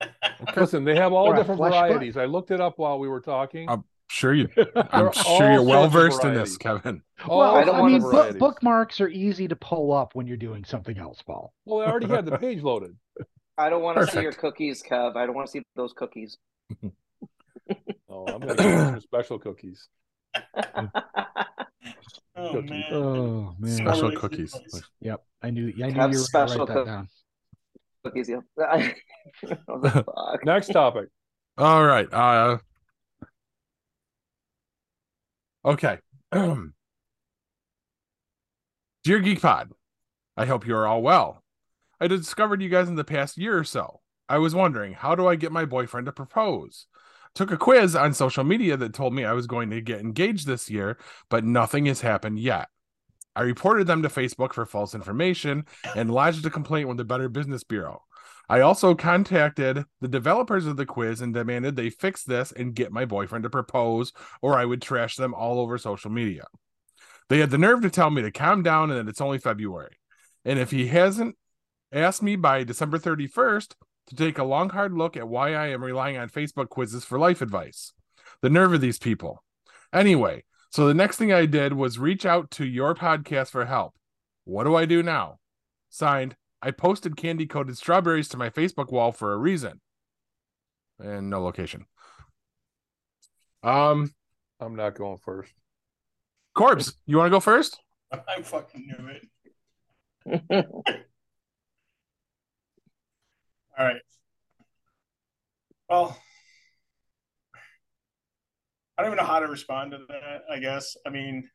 [0.42, 0.60] okay?
[0.60, 1.88] Listen, they have all Or different flesh butt?
[1.88, 2.16] varieties.
[2.16, 3.68] I looked it up while we were talking.
[3.68, 4.48] Um, Sure, you.
[4.90, 6.56] I'm sure you're well versed in this.
[6.56, 7.02] Kevin.
[7.26, 10.26] All Well, I don't I, mean, the book, bookmarks are easy to pull up when
[10.26, 11.52] you're doing something else, Paul.
[11.66, 12.96] Well, I already had the page loaded.
[13.58, 15.14] I don't want to see your cookies, Kev.
[15.14, 16.38] I don't want to see those cookies.
[18.08, 18.54] Oh, I'm gonna
[18.94, 19.88] get special cookies.
[22.38, 22.70] Oh Cookies.
[22.70, 22.84] man.
[22.92, 23.70] Oh man.
[23.76, 24.54] Special Sorry, cookies.
[25.00, 25.24] Yep.
[25.42, 25.72] I knew.
[25.82, 27.08] I knew Have you were special going to write cook- that down.
[28.04, 28.40] cookies, yeah.
[29.66, 30.44] What the fuck?
[30.44, 31.08] Next topic.
[31.56, 32.12] All right.
[32.12, 32.58] Uh
[35.64, 35.98] Okay.
[39.04, 39.72] Dear Geek Pod,
[40.36, 41.42] I hope you are all well.
[42.00, 44.00] I discovered you guys in the past year or so.
[44.28, 46.86] I was wondering, how do I get my boyfriend to propose?
[47.34, 50.46] Took a quiz on social media that told me I was going to get engaged
[50.46, 50.98] this year,
[51.28, 52.68] but nothing has happened yet.
[53.36, 57.28] I reported them to Facebook for false information and lodged a complaint with the Better
[57.28, 58.02] Business Bureau.
[58.48, 62.90] I also contacted the developers of the quiz and demanded they fix this and get
[62.90, 66.46] my boyfriend to propose, or I would trash them all over social media.
[67.28, 69.98] They had the nerve to tell me to calm down and that it's only February.
[70.44, 71.36] And if he hasn't
[71.92, 73.74] asked me by December 31st
[74.08, 77.18] to take a long, hard look at why I am relying on Facebook quizzes for
[77.18, 77.92] life advice.
[78.42, 79.42] The nerve of these people.
[79.92, 83.94] Anyway, so the next thing I did was reach out to your podcast for help.
[84.44, 85.38] What do I do now?
[85.90, 89.80] Signed, I posted candy coated strawberries to my Facebook wall for a reason.
[90.98, 91.84] And no location.
[93.62, 94.12] Um,
[94.60, 95.52] I'm not going first.
[96.54, 97.78] Corbs, you want to go first?
[98.12, 99.10] I fucking knew
[100.50, 100.66] it.
[103.78, 104.00] All right.
[105.88, 106.18] Well,
[108.96, 110.42] I don't even know how to respond to that.
[110.50, 110.96] I guess.
[111.06, 111.48] I mean,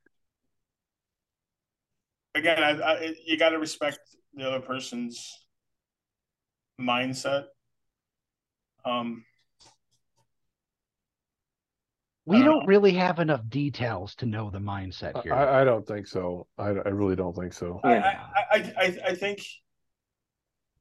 [2.34, 4.00] again, I, I, you got to respect
[4.34, 5.30] the other person's
[6.80, 7.44] mindset.
[8.86, 9.26] Um,
[12.26, 15.34] We don't don't really have enough details to know the mindset here.
[15.34, 16.48] I, I don't think so.
[16.58, 17.82] I, I really don't think so.
[17.84, 18.20] I, Yeah.
[18.34, 19.46] I, I, I, I think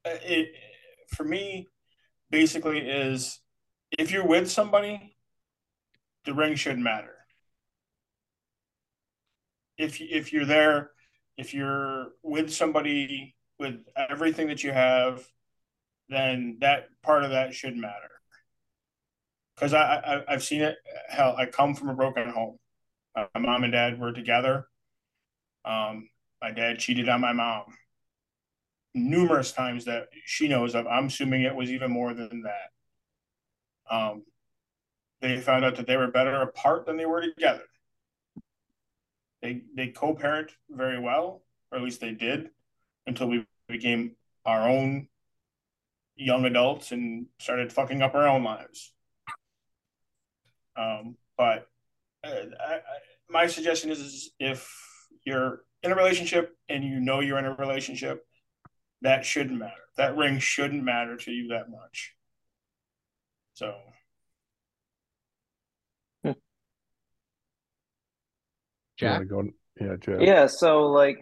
[0.05, 0.49] it
[1.13, 1.69] for me
[2.31, 3.41] basically is
[3.99, 5.17] if you're with somebody,
[6.25, 7.15] the ring shouldn't matter.
[9.79, 10.91] If if you're there,
[11.37, 15.27] if you're with somebody with everything that you have,
[16.09, 18.11] then that part of that should matter.
[19.55, 20.77] Because I, I I've seen it.
[21.09, 22.59] Hell, I come from a broken home.
[23.17, 24.67] My mom and dad were together.
[25.65, 26.09] Um,
[26.41, 27.65] my dad cheated on my mom
[28.95, 30.87] numerous times that she knows of.
[30.87, 33.95] I'm assuming it was even more than that.
[33.95, 34.25] Um,
[35.21, 37.65] they found out that they were better apart than they were together.
[39.41, 42.51] They they co-parent very well, or at least they did,
[43.07, 45.09] until we became our own
[46.17, 48.93] young adults and started fucking up our own lives.
[50.77, 51.67] Um, but
[52.25, 52.81] uh, I, I,
[53.29, 54.71] my suggestion is, is if
[55.25, 58.25] you're in a relationship and you know you're in a relationship,
[59.03, 59.73] that shouldn't matter.
[59.97, 62.15] That ring shouldn't matter to you that much.
[63.55, 63.75] So
[69.03, 69.29] You Jack?
[69.29, 69.49] go?
[69.81, 70.21] Yeah, Jack.
[70.21, 71.19] Yeah, so like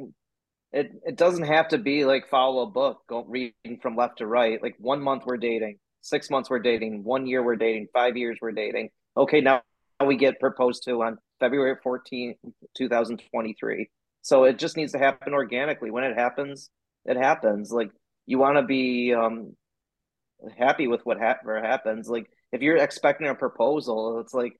[0.72, 4.26] it it doesn't have to be like follow a book, go reading from left to
[4.26, 4.62] right.
[4.62, 8.38] Like one month we're dating, six months we're dating, one year we're dating, five years
[8.42, 8.90] we're dating.
[9.16, 9.62] Okay, now
[10.06, 12.36] we get proposed to on February 14th,
[12.76, 13.88] 2023.
[14.22, 15.90] So it just needs to happen organically.
[15.90, 16.70] When it happens,
[17.04, 17.70] it happens.
[17.70, 17.90] Like
[18.26, 19.56] you want to be um
[20.58, 22.08] happy with what hap- happens.
[22.08, 24.54] Like if you're expecting a proposal, it's like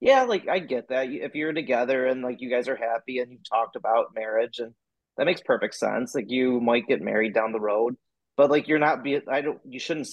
[0.00, 1.08] yeah, like I get that.
[1.08, 4.74] If you're together and like you guys are happy and you've talked about marriage and
[5.16, 6.14] that makes perfect sense.
[6.14, 7.96] Like you might get married down the road,
[8.36, 10.08] but like you're not be I don't you shouldn't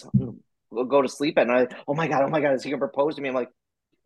[0.71, 1.73] go to sleep at night.
[1.87, 3.29] Oh my god, oh my god, is he gonna propose to me?
[3.29, 3.49] I'm like,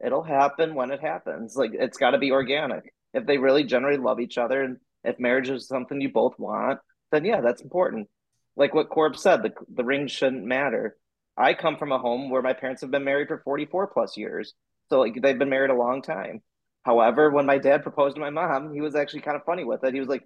[0.03, 1.55] it'll happen when it happens.
[1.55, 2.91] Like it's got to be organic.
[3.13, 6.79] If they really generally love each other and if marriage is something you both want,
[7.11, 8.07] then yeah, that's important.
[8.55, 10.97] Like what Corb said, the the ring shouldn't matter.
[11.37, 14.53] I come from a home where my parents have been married for 44 plus years.
[14.89, 16.41] So like they've been married a long time.
[16.83, 19.83] However, when my dad proposed to my mom, he was actually kind of funny with
[19.83, 19.93] it.
[19.93, 20.23] He was like,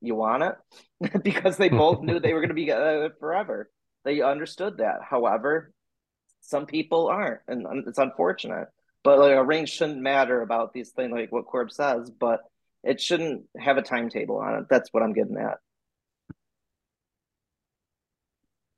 [0.00, 3.70] "You want it?" because they both knew they were going to be uh, forever.
[4.04, 5.00] They understood that.
[5.08, 5.72] However,
[6.40, 8.68] some people aren't, and it's unfortunate.
[9.04, 12.10] But like a ring shouldn't matter about these things, like what Corb says.
[12.10, 12.40] But
[12.84, 14.66] it shouldn't have a timetable on it.
[14.68, 15.58] That's what I'm getting at.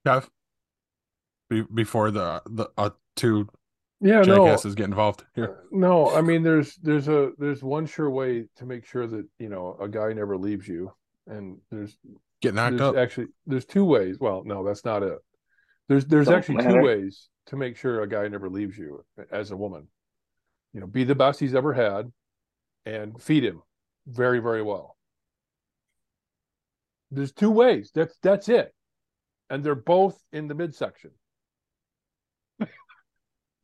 [0.06, 0.28] Kev,
[1.48, 3.48] be, before the the uh, two
[4.00, 5.64] Yeah, no, jackasses get involved here.
[5.70, 6.10] no.
[6.14, 9.76] I mean, there's there's a there's one sure way to make sure that you know
[9.80, 10.92] a guy never leaves you,
[11.26, 11.96] and there's
[12.42, 12.96] Get knocked there's up.
[12.96, 14.18] actually there's two ways.
[14.20, 15.18] Well, no, that's not it.
[15.88, 16.70] There's there's Don't actually matter.
[16.70, 19.88] two ways to make sure a guy never leaves you as a woman.
[20.72, 22.12] You know, be the best he's ever had,
[22.84, 23.62] and feed him
[24.06, 24.96] very very well.
[27.10, 27.90] There's two ways.
[27.94, 28.74] That's that's it,
[29.50, 31.10] and they're both in the midsection.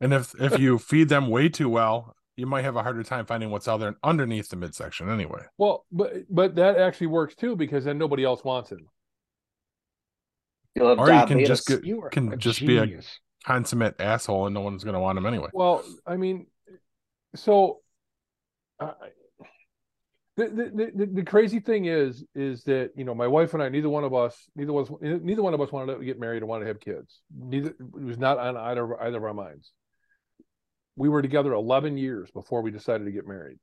[0.01, 3.25] And if if you feed them way too well, you might have a harder time
[3.25, 5.43] finding what's out there underneath the midsection anyway.
[5.59, 8.87] Well, but but that actually works too because then nobody else wants him.
[10.75, 13.19] You'll Or you can just get You can a just be a genius.
[13.45, 15.49] consummate asshole and no one's gonna want him anyway.
[15.53, 16.47] Well, I mean,
[17.35, 17.81] so
[18.79, 18.93] uh,
[20.37, 23.89] the, the the crazy thing is is that you know my wife and I neither
[23.89, 26.65] one of us neither was neither one of us wanted to get married or wanted
[26.65, 27.21] to have kids.
[27.37, 29.73] Neither it was not on either either of our minds.
[30.95, 33.57] We were together 11 years before we decided to get married.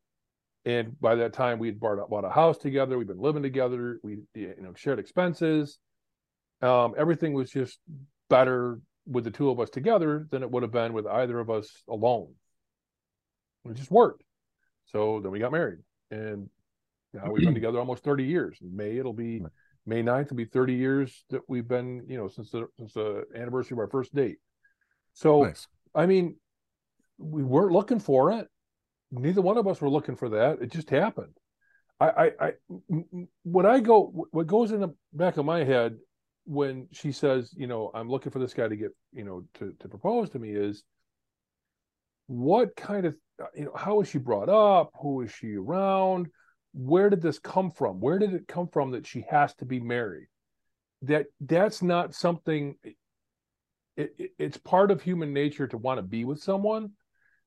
[0.64, 2.99] And by that time, we'd bought, bought a house together.
[2.99, 4.01] We've been living together.
[4.03, 5.79] We, you know, shared expenses.
[6.62, 7.79] Um, everything was just
[8.29, 11.49] better with the two of us together than it would have been with either of
[11.49, 12.35] us alone.
[13.64, 14.25] It just worked.
[14.87, 15.79] So then we got married,
[16.11, 16.49] and
[17.12, 18.59] now we've been together almost 30 years.
[18.61, 19.42] In May it'll be
[19.86, 23.24] May 9th will be 30 years that we've been, you know, since the since the
[23.34, 24.38] anniversary of our first date.
[25.14, 25.66] So Nice.
[25.94, 26.36] I mean,
[27.18, 28.48] we weren't looking for it.
[29.11, 30.59] Neither one of us were looking for that.
[30.61, 31.34] It just happened.
[32.00, 32.52] I I
[33.42, 35.96] what I go, what goes in the back of my head
[36.44, 39.74] when she says, you know, I'm looking for this guy to get, you know, to
[39.80, 40.84] to propose to me is,
[42.28, 44.90] what kind of, uh, you know, how was she brought up?
[45.02, 46.28] Who is she around?
[46.73, 48.01] Where did this come from?
[48.01, 50.29] Where did it come from that she has to be married?
[51.03, 56.25] That that's not something it, it, it's part of human nature to want to be
[56.25, 56.91] with someone.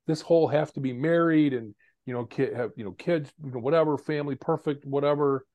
[0.07, 1.73] This whole have to be married and
[2.05, 5.45] you know kid have you know kids you know whatever family perfect whatever.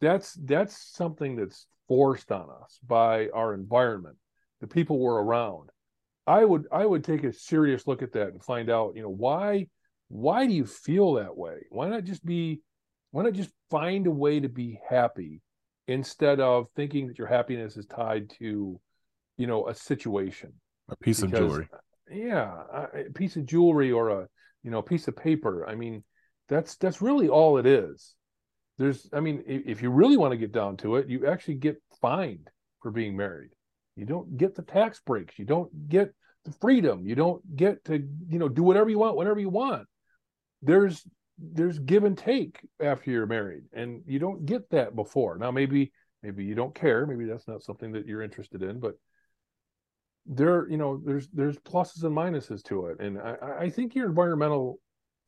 [0.00, 4.16] That's that's something that's forced on us by our environment,
[4.60, 5.70] the people we're around.
[6.26, 9.10] I would I would take a serious look at that and find out you know
[9.10, 9.66] why
[10.10, 11.66] why do you feel that way?
[11.70, 12.60] Why not just be,
[13.10, 15.40] why not just find a way to be happy
[15.88, 18.80] instead of thinking that your happiness is tied to,
[19.36, 20.52] you know, a situation?
[20.88, 21.68] A piece of jewelry.
[22.10, 24.28] Yeah, a piece of jewelry or a,
[24.62, 25.66] you know, a piece of paper.
[25.68, 26.02] I mean,
[26.48, 28.14] that's that's really all it is.
[28.78, 31.76] There's, I mean, if you really want to get down to it, you actually get
[32.00, 32.48] fined
[32.80, 33.50] for being married.
[33.94, 35.38] You don't get the tax breaks.
[35.38, 37.06] You don't get the freedom.
[37.06, 39.86] You don't get to, you know, do whatever you want whenever you want.
[40.62, 41.06] There's
[41.40, 45.38] there's give and take after you're married, and you don't get that before.
[45.38, 47.06] Now, maybe maybe you don't care.
[47.06, 48.94] Maybe that's not something that you're interested in, but
[50.26, 54.06] there, you know, there's there's pluses and minuses to it, and I, I- think your
[54.06, 54.78] environmental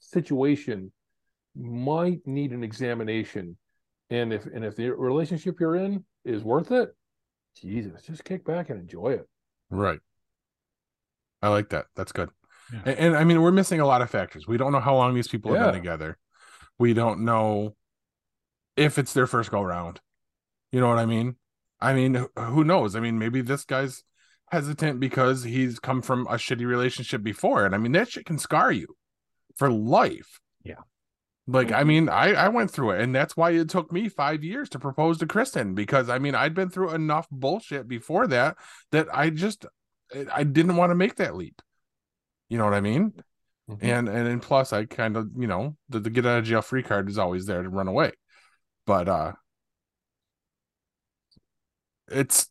[0.00, 0.92] situation
[1.56, 3.56] might need an examination.
[4.10, 6.94] And if and if the relationship you're in is worth it,
[7.56, 9.28] Jesus, just kick back and enjoy it.
[9.70, 10.00] Right.
[11.40, 11.86] I like that.
[11.96, 12.30] That's good.
[12.72, 12.80] Yeah.
[12.84, 14.46] And, and I mean, we're missing a lot of factors.
[14.46, 16.18] We don't know how long these people have been together.
[16.78, 17.74] We don't know
[18.76, 20.00] if it's their first go round.
[20.70, 21.36] You know what I mean?
[21.80, 22.96] I mean, who knows?
[22.96, 24.04] I mean, maybe this guy's
[24.50, 27.66] hesitant because he's come from a shitty relationship before.
[27.66, 28.86] And I mean, that shit can scar you
[29.56, 30.40] for life.
[30.64, 30.74] Yeah.
[31.46, 31.88] Like, I mm-hmm.
[31.88, 34.78] mean, I, I went through it, and that's why it took me five years to
[34.78, 38.56] propose to Kristen because I mean, I'd been through enough bullshit before that
[38.92, 39.66] that I just
[40.32, 41.60] I didn't want to make that leap.
[42.52, 43.14] You know what I mean?
[43.70, 43.78] Mhm.
[43.82, 46.82] And and plus I kind of, you know, the, the get out of jail free
[46.82, 48.12] card is always there to run away.
[48.86, 49.32] But uh
[52.10, 52.48] it's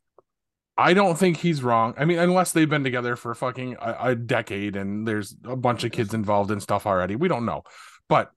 [0.78, 1.94] I don't think he's wrong.
[1.98, 5.84] I mean, unless they've been together for fucking a, a decade and there's a bunch
[5.84, 7.16] of kids involved and stuff already.
[7.16, 7.64] We don't know.
[8.10, 8.32] But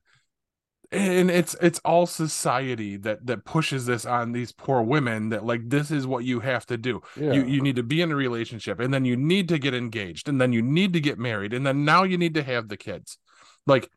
[0.94, 5.68] and it's it's all society that that pushes this on these poor women that like
[5.68, 7.02] this is what you have to do.
[7.16, 7.32] Yeah.
[7.32, 10.28] you you need to be in a relationship and then you need to get engaged
[10.28, 12.76] and then you need to get married and then now you need to have the
[12.76, 13.18] kids.
[13.66, 13.90] Like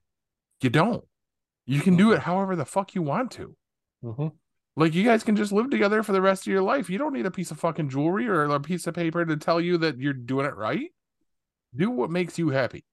[0.62, 1.04] you don't.
[1.66, 3.56] You can do it however the fuck you want to.
[4.04, 4.28] Mm-hmm.
[4.76, 6.90] like you guys can just live together for the rest of your life.
[6.90, 9.60] You don't need a piece of fucking jewelry or a piece of paper to tell
[9.60, 10.92] you that you're doing it right.
[11.76, 12.86] Do what makes you happy.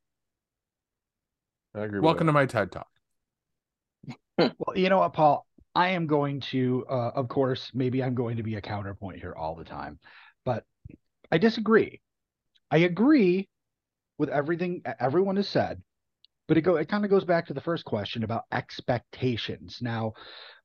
[1.74, 2.00] I agree.
[2.00, 2.86] welcome to my ted talk
[4.38, 5.46] Well, you know what, Paul?
[5.74, 9.34] I am going to, uh, of course, maybe I'm going to be a counterpoint here
[9.34, 9.98] all the time,
[10.44, 10.64] but
[11.32, 12.00] I disagree.
[12.70, 13.48] I agree
[14.18, 15.82] with everything everyone has said,
[16.46, 19.78] but it go it kind of goes back to the first question about expectations.
[19.80, 20.12] Now,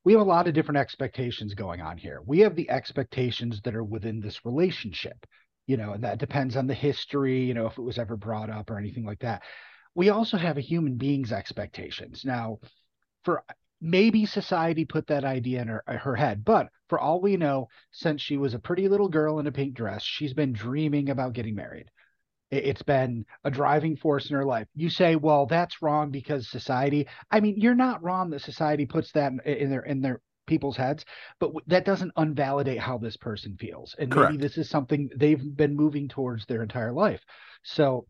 [0.04, 2.22] we have a lot of different expectations going on here.
[2.24, 5.26] We have the expectations that are within this relationship,
[5.66, 8.50] you know, and that depends on the history, you know, if it was ever brought
[8.50, 9.42] up or anything like that.
[9.94, 12.24] We also have a human being's expectations.
[12.24, 12.58] Now,
[13.24, 13.42] for
[13.80, 18.20] maybe society put that idea in her, her head, but for all we know, since
[18.20, 21.54] she was a pretty little girl in a pink dress, she's been dreaming about getting
[21.54, 21.90] married.
[22.50, 24.68] It- It's been a driving force in her life.
[24.74, 27.08] You say, well, that's wrong because society.
[27.30, 30.76] I mean, you're not wrong that society puts that in, in their in their people's
[30.76, 31.04] heads,
[31.38, 33.94] but that doesn't unvalidate how this person feels.
[33.98, 34.14] And Correct.
[34.14, 37.24] maybe this is something they've been moving towards their entire life.
[37.62, 38.06] So,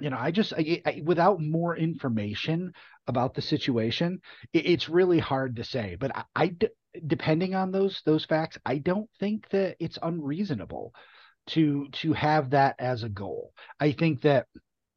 [0.00, 2.72] you know, I just I, I, without more information
[3.06, 4.20] about the situation,
[4.52, 5.96] it, it's really hard to say.
[5.98, 6.68] But I, I d-
[7.06, 10.94] depending on those those facts, I don't think that it's unreasonable
[11.48, 13.52] to to have that as a goal.
[13.80, 14.46] I think that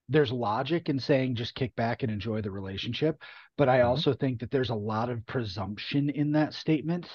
[0.10, 3.22] there's logic in saying just kick back and enjoy the relationship,
[3.58, 3.88] but I Mhm.
[3.88, 7.10] also think that there's a lot of presumption in that statement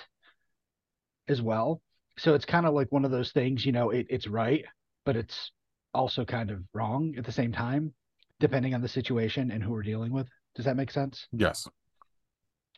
[1.28, 1.80] as well.
[2.18, 4.64] So it's kind of like one of those things, you know, it, it's right,
[5.04, 5.52] but it's
[5.94, 7.94] also kind of wrong at the same time,
[8.40, 10.28] depending on the situation and who we're dealing with.
[10.58, 11.28] Does that make sense?
[11.32, 11.68] yes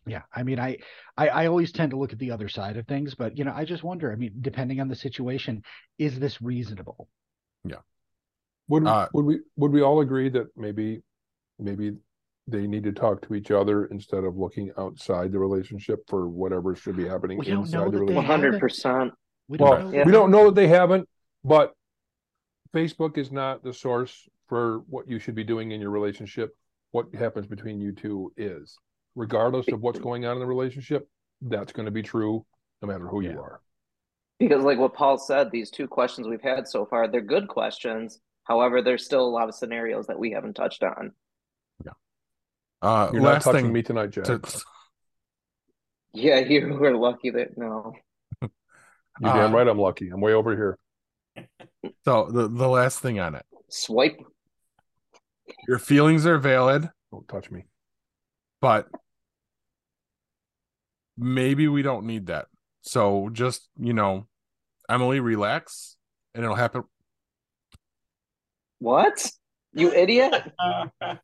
[0.07, 0.77] Yeah, I mean, I,
[1.17, 3.55] I, I always tend to look at the other side of things, but you know,
[3.57, 4.13] I just wonder.
[4.13, 5.63] I mean, depending on the situation,
[5.99, 7.09] is this reasonable?
[7.65, 7.83] Yeah.
[8.69, 11.03] Would Uh, would we would we all agree that maybe
[11.59, 11.97] maybe
[12.47, 16.75] they need to talk to each other instead of looking outside the relationship for whatever
[16.75, 18.17] should be happening We don't know inside the that they relationship?
[18.17, 19.13] One hundred percent.
[19.49, 20.05] Well, Yeah.
[20.05, 21.09] we don't know that they haven't,
[21.45, 21.73] but
[22.75, 26.57] Facebook is not the source for what you should be doing in your relationship.
[26.93, 28.77] What happens between you two is,
[29.15, 31.09] regardless of what's going on in the relationship,
[31.41, 32.45] that's going to be true
[32.83, 33.33] no matter who Yeah.
[33.33, 33.61] you are.
[34.39, 38.21] Because, like what Paul said, these two questions we've had so far, they're good questions.
[38.45, 41.13] However, there's still a lot of scenarios that we haven't touched on.
[42.83, 44.25] uh You're not touching thing me tonight, Jack.
[44.25, 44.41] to,
[46.13, 47.93] Yeah, you were lucky that no.
[48.43, 48.51] You're
[49.21, 49.69] damn uh, right.
[49.69, 50.09] I'm lucky.
[50.09, 50.79] I'm way over here.
[52.07, 54.19] so the, the last thing on it Swipe.
[55.69, 57.65] Your feelings are valid Don't touch me.
[58.61, 58.89] but
[61.17, 62.47] maybe we don't need that.
[62.83, 64.27] So just, you know,
[64.89, 65.97] Emily, relax
[66.35, 66.85] and it'll happen.
[68.79, 69.31] What?
[69.73, 70.53] You idiot.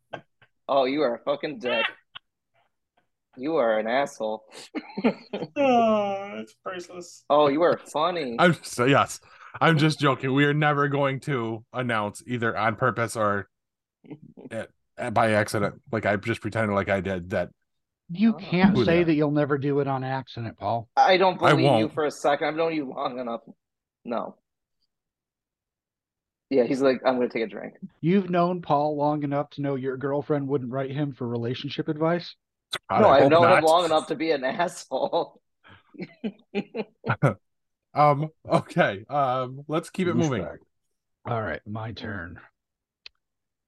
[0.68, 1.86] Oh, you are a fucking dick.
[3.36, 4.44] You are an asshole.
[5.56, 7.24] Oh, it's priceless.
[7.30, 8.34] Oh, you are funny.
[8.38, 9.20] I'm so yes.
[9.60, 10.34] I'm just joking.
[10.34, 13.48] We are never going to announce either on purpose or
[14.50, 15.80] at, at- by accident.
[15.92, 17.50] Like I just pretended like I did that.
[18.10, 18.38] You Oh.
[18.38, 19.06] can't say that?
[19.06, 20.88] that you'll never do it on accident, Paul.
[20.96, 21.94] I don't I believe you won't.
[21.94, 22.46] for a second.
[22.48, 23.40] I've known you long enough.
[24.04, 24.36] No.
[26.50, 27.74] Yeah, he's like, I'm gonna take a drink.
[28.00, 32.36] You've known Paul long enough to know your girlfriend wouldn't write him for relationship advice.
[32.88, 33.58] God, no, I I've hope known not.
[33.58, 35.40] him long enough to be an asshole.
[37.94, 38.28] Um.
[38.46, 39.04] Okay.
[39.08, 39.62] Um.
[39.68, 40.42] Let's keep it moving.
[40.42, 40.58] Douchebag.
[41.26, 42.38] All right, my turn.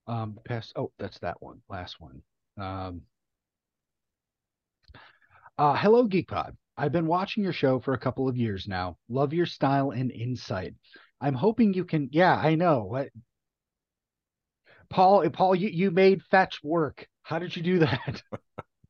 [0.09, 0.73] Um, pass.
[0.75, 1.61] Oh, that's that one.
[1.69, 2.23] Last one.
[2.57, 3.03] Um.
[5.59, 6.57] Uh, hello, GeekPod.
[6.77, 8.97] I've been watching your show for a couple of years now.
[9.09, 10.75] Love your style and insight.
[11.21, 12.09] I'm hoping you can.
[12.11, 12.85] Yeah, I know.
[12.85, 13.09] What?
[14.89, 17.07] Paul, Paul, you, you made fetch work.
[17.23, 18.23] How did you do that?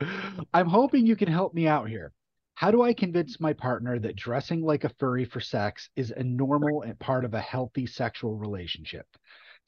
[0.54, 2.12] I'm hoping you can help me out here.
[2.54, 6.22] How do I convince my partner that dressing like a furry for sex is a
[6.22, 9.06] normal and part of a healthy sexual relationship?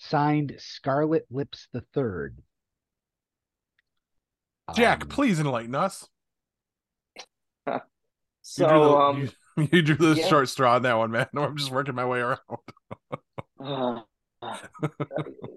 [0.01, 2.39] Signed, Scarlet Lips the Third.
[4.75, 6.09] Jack, Um, please enlighten us.
[8.43, 10.27] So, you drew the, um, you, you drew the yeah.
[10.27, 11.27] short straw on that one, man.
[11.37, 12.41] I'm just working my way around.
[13.63, 14.01] uh,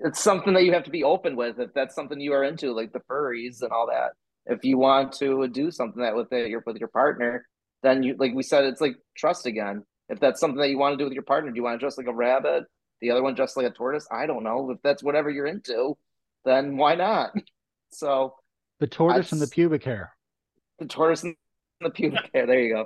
[0.04, 2.74] it's something that you have to be open with if that's something you are into,
[2.74, 4.12] like the furries and all that.
[4.46, 7.48] If you want to do something that with it, your with your partner,
[7.82, 9.86] then you like we said, it's like trust again.
[10.10, 11.80] If that's something that you want to do with your partner, do you want to
[11.80, 12.66] dress like a rabbit?
[13.04, 14.08] The other one dressed like a tortoise?
[14.10, 14.72] I don't know.
[14.72, 15.98] If that's whatever you're into,
[16.46, 17.32] then why not?
[17.92, 18.34] So
[18.80, 20.14] the tortoise and the pubic hair.
[20.80, 21.36] the tortoise and
[21.80, 22.48] the pubic hair.
[22.48, 22.86] There you go.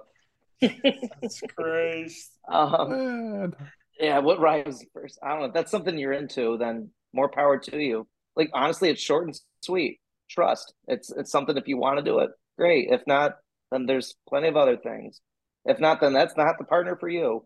[1.21, 2.31] That's Christ.
[2.49, 3.53] um,
[4.01, 5.17] Yeah, what rhymes first?
[5.23, 5.45] I don't know.
[5.45, 8.05] If that's something you're into, then more power to you.
[8.35, 10.01] Like honestly, it's short and sweet.
[10.29, 10.73] Trust.
[10.89, 12.89] It's it's something if you want to do it, great.
[12.91, 13.37] If not,
[13.71, 15.21] then there's plenty of other things.
[15.63, 17.45] If not, then that's not the partner for you.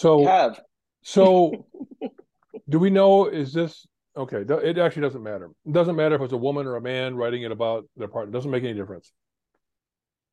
[0.00, 0.58] So Kev,
[1.02, 1.66] So,
[2.70, 3.26] do we know?
[3.26, 3.86] Is this
[4.16, 4.46] okay?
[4.48, 5.50] It actually doesn't matter.
[5.66, 8.30] It doesn't matter if it's a woman or a man writing it about their partner.
[8.30, 9.12] It doesn't make any difference.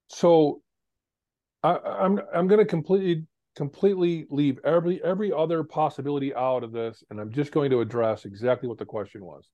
[0.07, 0.61] So,
[1.63, 3.25] I, I'm I'm going to completely
[3.57, 8.23] completely leave every every other possibility out of this, and I'm just going to address
[8.23, 9.49] exactly what the question was.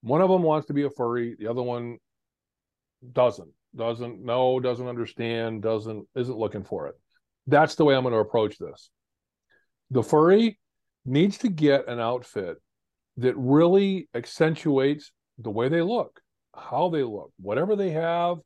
[0.00, 1.36] One of them wants to be a furry.
[1.38, 1.98] The other one
[3.12, 3.52] doesn't.
[3.76, 4.58] Doesn't know.
[4.58, 5.62] Doesn't understand.
[5.62, 6.96] Doesn't isn't looking for it.
[7.46, 8.90] That's the way I'm going to approach this
[9.90, 10.58] the furry
[11.04, 12.58] needs to get an outfit
[13.18, 16.20] that really accentuates the way they look,
[16.54, 18.38] how they look, whatever they have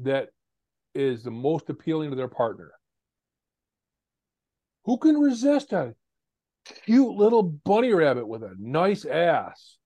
[0.00, 0.28] that
[0.94, 2.70] is the most appealing to their partner.
[4.84, 5.94] Who can resist a
[6.84, 9.78] cute little bunny rabbit with a nice ass?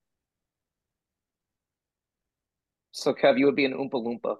[2.93, 4.35] so Kev, you would be an Oompa Loompa.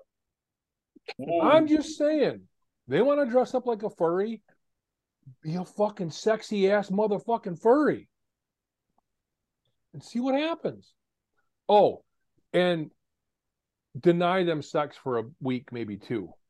[1.43, 2.43] I'm just saying,
[2.87, 4.41] they want to dress up like a furry.
[5.41, 8.09] Be a fucking sexy ass motherfucking furry.
[9.93, 10.93] And see what happens.
[11.69, 12.03] Oh,
[12.51, 12.91] and
[13.99, 16.29] deny them sex for a week, maybe two.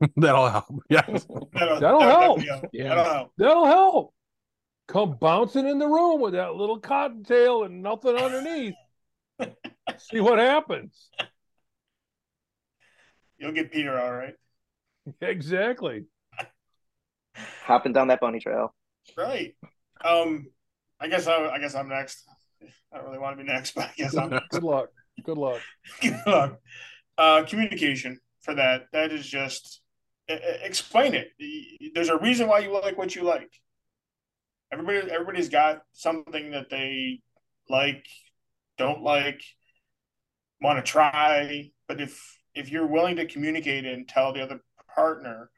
[0.16, 0.82] That'll help.
[0.90, 1.26] Yes.
[1.52, 2.40] That'll, That'll help.
[2.40, 2.88] definitely Yeah.
[2.88, 3.32] That'll help.
[3.38, 4.14] That'll help.
[4.88, 8.74] Come bouncing in the room with that little cottontail and nothing underneath.
[9.98, 11.10] see what happens.
[13.38, 14.34] You'll get Peter all right.
[15.20, 16.04] Exactly.
[17.66, 18.72] Hopping down that bunny trail.
[19.16, 19.56] Right.
[20.04, 20.46] Um,
[21.00, 22.24] I guess I, I guess I'm next.
[22.92, 24.88] I don't really want to be next, but I guess I'm Good luck.
[25.24, 25.60] Good luck.
[26.00, 26.58] Good luck.
[27.18, 28.84] Uh, communication for that.
[28.92, 29.82] That is just
[30.28, 31.30] explain it.
[31.92, 33.50] There's a reason why you like what you like.
[34.72, 37.20] Everybody, everybody's got something that they
[37.68, 38.04] like,
[38.78, 39.42] don't like,
[40.60, 41.72] want to try.
[41.88, 44.60] But if if you're willing to communicate and tell the other
[44.94, 45.50] partner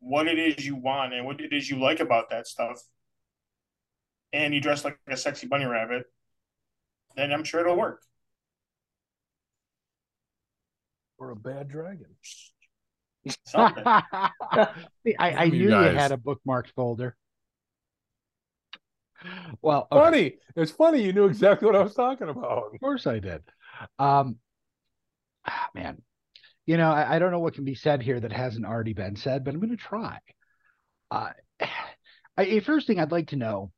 [0.00, 2.80] what it is you want and what it is you like about that stuff,
[4.32, 6.04] and you dress like a sexy bunny rabbit,
[7.16, 8.02] then I'm sure it'll work.
[11.18, 12.14] Or a bad dragon.
[13.44, 13.84] Something.
[15.04, 17.16] See, I, I You knew you had a bookmarked folder.
[19.62, 20.00] Well, okay.
[20.00, 20.34] Funny.
[20.56, 22.72] It's funny you knew exactly what I was talking about.
[22.72, 23.42] Of course I did.
[23.98, 24.36] Um,
[25.46, 26.00] ah, man,
[26.68, 29.16] you know, I, I don't know what can be said here that hasn't already been
[29.16, 30.18] said, but I'm going to try.
[31.10, 31.30] Uh,
[32.36, 33.72] I, a first thing I'd like to know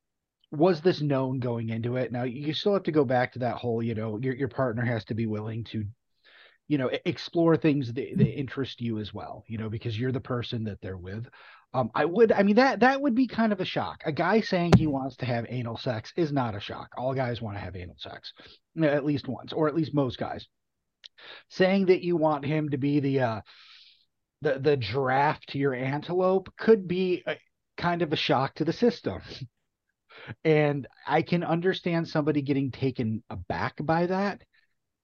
[0.51, 2.11] was this known going into it?
[2.11, 4.84] Now you still have to go back to that whole, you know, your your partner
[4.84, 5.84] has to be willing to,
[6.66, 10.20] you know, explore things that, that interest you as well, you know, because you're the
[10.20, 11.28] person that they're with.
[11.72, 14.03] Um, I would, I mean, that that would be kind of a shock.
[14.05, 16.88] A guy saying he wants to have anal sex is not a shock.
[16.99, 18.32] All guys want to have anal sex,
[18.82, 20.49] at least once, or at least most guys.
[21.49, 23.41] Saying that you want him to be the uh,
[24.43, 27.37] the the draft to your antelope could be a,
[27.77, 29.21] kind of a shock to the system.
[30.45, 34.43] and I can understand somebody getting taken aback by that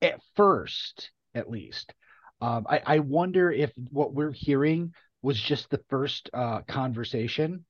[0.02, 1.94] at first, at least.
[2.40, 4.92] Um, I, I wonder if what we're hearing
[5.22, 7.64] was just the first uh, conversation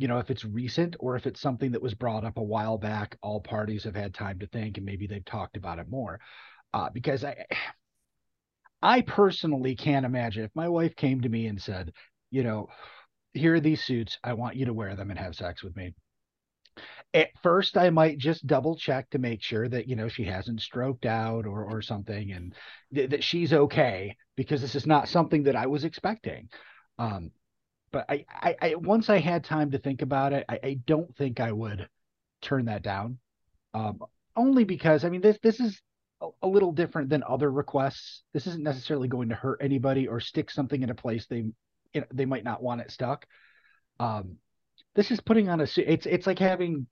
[0.00, 2.78] you know if it's recent or if it's something that was brought up a while
[2.78, 6.18] back all parties have had time to think and maybe they've talked about it more
[6.74, 7.36] uh, because i
[8.82, 11.92] i personally can't imagine if my wife came to me and said
[12.30, 12.68] you know
[13.32, 15.94] here are these suits i want you to wear them and have sex with me
[17.12, 20.60] at first i might just double check to make sure that you know she hasn't
[20.60, 22.54] stroked out or or something and
[22.94, 26.48] th- that she's okay because this is not something that i was expecting
[26.98, 27.30] um,
[27.92, 31.14] but I, I, I, once I had time to think about it, I, I don't
[31.16, 31.88] think I would
[32.42, 33.18] turn that down.
[33.74, 34.00] Um,
[34.36, 35.80] only because I mean this this is
[36.20, 38.22] a, a, little different than other requests.
[38.32, 41.44] This isn't necessarily going to hurt anybody or stick something in a place they
[42.12, 43.26] they might not want it stuck.
[43.98, 44.36] Um,
[44.94, 46.86] this is putting on a it's it's like having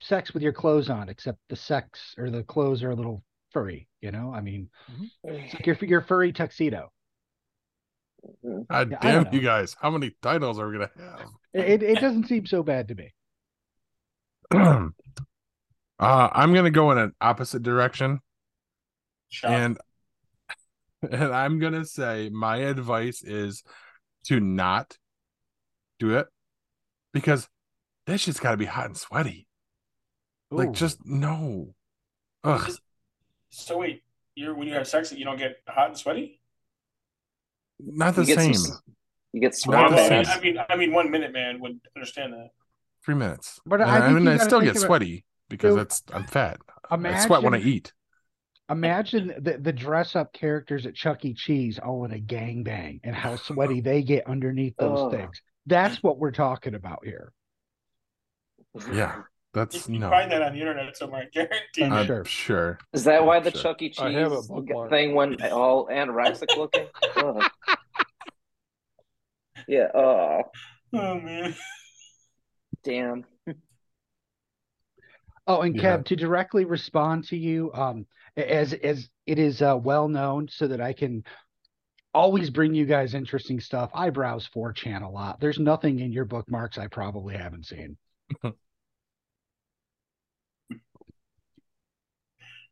[0.00, 3.22] sex with your clothes on, except the sex or the clothes are a little
[3.52, 3.88] furry.
[4.00, 5.34] You know, I mean, mm-hmm.
[5.34, 6.90] it's like your your furry tuxedo.
[8.70, 9.76] God yeah, damn you guys!
[9.80, 11.28] How many titles are we gonna have?
[11.52, 13.14] It it doesn't seem so bad to me.
[14.54, 14.88] uh,
[15.98, 18.20] I'm gonna go in an opposite direction,
[19.42, 19.78] and
[21.10, 23.62] and I'm gonna say my advice is
[24.24, 24.96] to not
[25.98, 26.26] do it
[27.12, 27.48] because
[28.06, 29.46] that shit's got to be hot and sweaty.
[30.52, 30.56] Ooh.
[30.56, 31.74] Like just no.
[32.44, 32.70] Ugh.
[33.50, 34.02] So wait,
[34.34, 36.40] you're when you have sex, you don't get hot and sweaty?
[37.80, 38.54] Not the same.
[38.54, 38.78] Some,
[39.32, 42.48] you get swamp I mean, I mean, one minute man would understand that.
[43.04, 46.58] Three minutes, but I, I, mean, I still get sweaty because that's I'm fat.
[46.90, 47.92] Imagine, I sweat when I eat.
[48.70, 51.32] Imagine the, the dress up characters at Chuck E.
[51.32, 55.10] Cheese all in a gang bang and how sweaty they get underneath those oh.
[55.10, 55.40] things.
[55.66, 57.32] That's what we're talking about here.
[58.92, 59.22] Yeah.
[59.54, 60.10] That's you no.
[60.10, 61.90] find that on the internet somewhere, guaranteed.
[61.90, 62.24] I'm sure.
[62.26, 62.78] sure.
[62.92, 63.62] Is that why the sure.
[63.62, 63.88] Chuck E.
[63.88, 64.50] Cheese
[64.90, 66.86] thing went all anorexic looking?
[69.66, 69.88] yeah.
[69.94, 70.42] Oh.
[70.92, 71.56] Oh man.
[72.84, 73.24] Damn.
[75.48, 75.96] Oh, and yeah.
[75.96, 80.68] Kev, to directly respond to you, um, as as it is uh, well known, so
[80.68, 81.24] that I can
[82.12, 83.90] always bring you guys interesting stuff.
[83.94, 85.40] I browse 4chan a lot.
[85.40, 87.96] There's nothing in your bookmarks I probably haven't seen.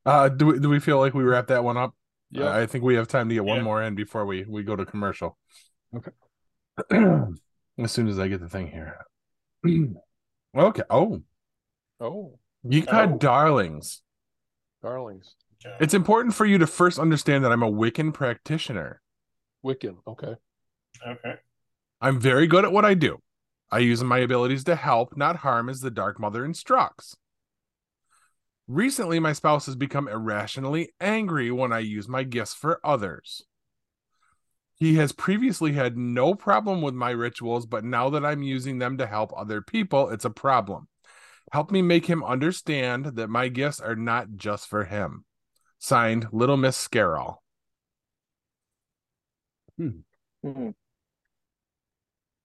[0.05, 1.93] Uh, do we do we feel like we wrap that one up?
[2.31, 3.63] Yeah, I think we have time to get one yeah.
[3.65, 5.37] more in before we we go to commercial.
[5.93, 6.13] Okay.
[7.83, 9.05] as soon as I get the thing here.
[10.57, 10.83] okay.
[10.89, 11.23] Oh.
[11.99, 12.39] Oh.
[12.69, 13.17] You got oh.
[13.19, 14.03] darlings.
[14.83, 15.35] Darlings.
[15.65, 15.77] Okay.
[15.81, 19.01] It's important for you to first understand that I'm a Wiccan practitioner.
[19.65, 19.97] Wiccan.
[20.07, 20.35] Okay.
[21.07, 21.35] Okay.
[22.01, 23.19] I'm very good at what I do.
[23.71, 27.17] I use my abilities to help, not harm, as the Dark Mother instructs.
[28.69, 33.43] Recently, my spouse has become irrationally angry when I use my gifts for others.
[34.75, 38.99] He has previously had no problem with my rituals, but now that I'm using them
[38.99, 40.89] to help other people, it's a problem.
[41.53, 45.25] Help me make him understand that my gifts are not just for him.
[45.79, 47.37] Signed, Little Miss Scarrow.
[49.77, 49.89] Hmm.
[50.45, 50.71] Mm-hmm.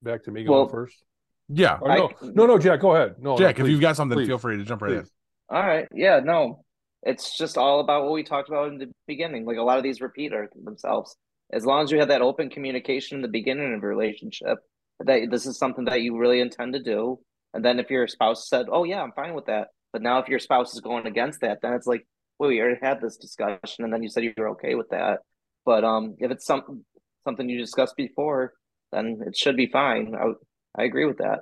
[0.03, 1.03] Back to me going well, first.
[1.47, 1.79] Yeah.
[1.83, 3.15] no, I, no, no, Jack, go ahead.
[3.19, 4.27] No, Jack, no, if you've got something, please.
[4.27, 5.11] feel free to jump right please.
[5.49, 5.55] in.
[5.55, 5.87] All right.
[5.93, 6.63] Yeah, no.
[7.03, 9.45] It's just all about what we talked about in the beginning.
[9.45, 11.15] Like a lot of these repeat are themselves.
[11.51, 14.59] As long as you have that open communication in the beginning of a relationship,
[14.99, 17.19] that this is something that you really intend to do.
[17.53, 19.69] And then if your spouse said, Oh yeah, I'm fine with that.
[19.93, 22.07] But now if your spouse is going against that, then it's like,
[22.39, 25.19] well, we already had this discussion and then you said you're okay with that.
[25.65, 26.85] But um if it's some
[27.23, 28.53] something you discussed before,
[28.91, 30.15] then it should be fine.
[30.15, 31.41] I I agree with that.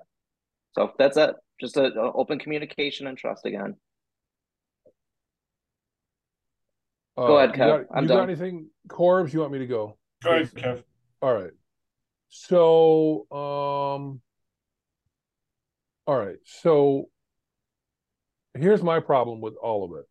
[0.73, 1.35] So that's it.
[1.59, 3.75] Just a, a open communication and trust again.
[7.17, 7.57] Uh, go ahead, Kev.
[7.57, 8.17] You got, I'm you done.
[8.17, 9.33] got anything, Corbs?
[9.33, 9.97] You want me to go?
[10.23, 10.83] Go ahead, Kev.
[11.21, 11.51] All right.
[12.29, 14.21] So, um,
[16.09, 16.37] all right.
[16.43, 17.07] So,
[18.55, 20.05] here's my problem with all of it.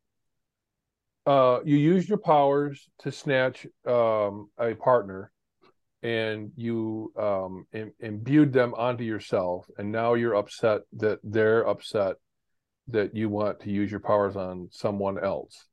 [1.26, 5.32] Uh, you use your powers to snatch um, a partner,
[6.04, 12.14] and you um, Im- imbued them onto yourself, and now you're upset that they're upset
[12.86, 15.66] that you want to use your powers on someone else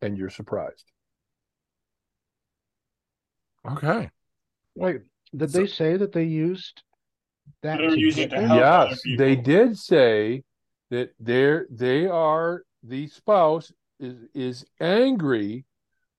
[0.00, 0.84] and you're surprised.
[3.68, 4.10] Okay.
[4.76, 5.00] Wait,
[5.34, 6.82] Did So- they say that they used
[7.62, 7.78] that?
[7.78, 9.24] They were to using get it to help yes, people.
[9.24, 10.42] they did say
[10.90, 15.64] that they're they are the spouse is is angry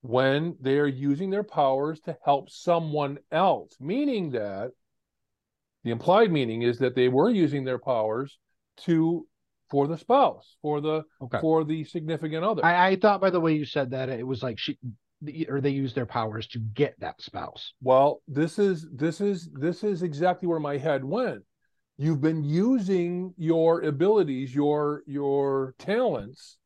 [0.02, 4.72] when they are using their powers to help someone else, meaning that
[5.84, 8.38] the implied meaning is that they were using their powers
[8.78, 9.28] to
[9.70, 11.40] for the spouse, for the Okay.
[11.42, 12.64] for the significant other.
[12.64, 14.78] I, I thought by the way you said that it was like she
[15.50, 17.74] or they use their powers to get that spouse.
[17.82, 21.44] Well, this is this is this is exactly where my head went.
[21.98, 26.58] You've been using your abilities, your your talents,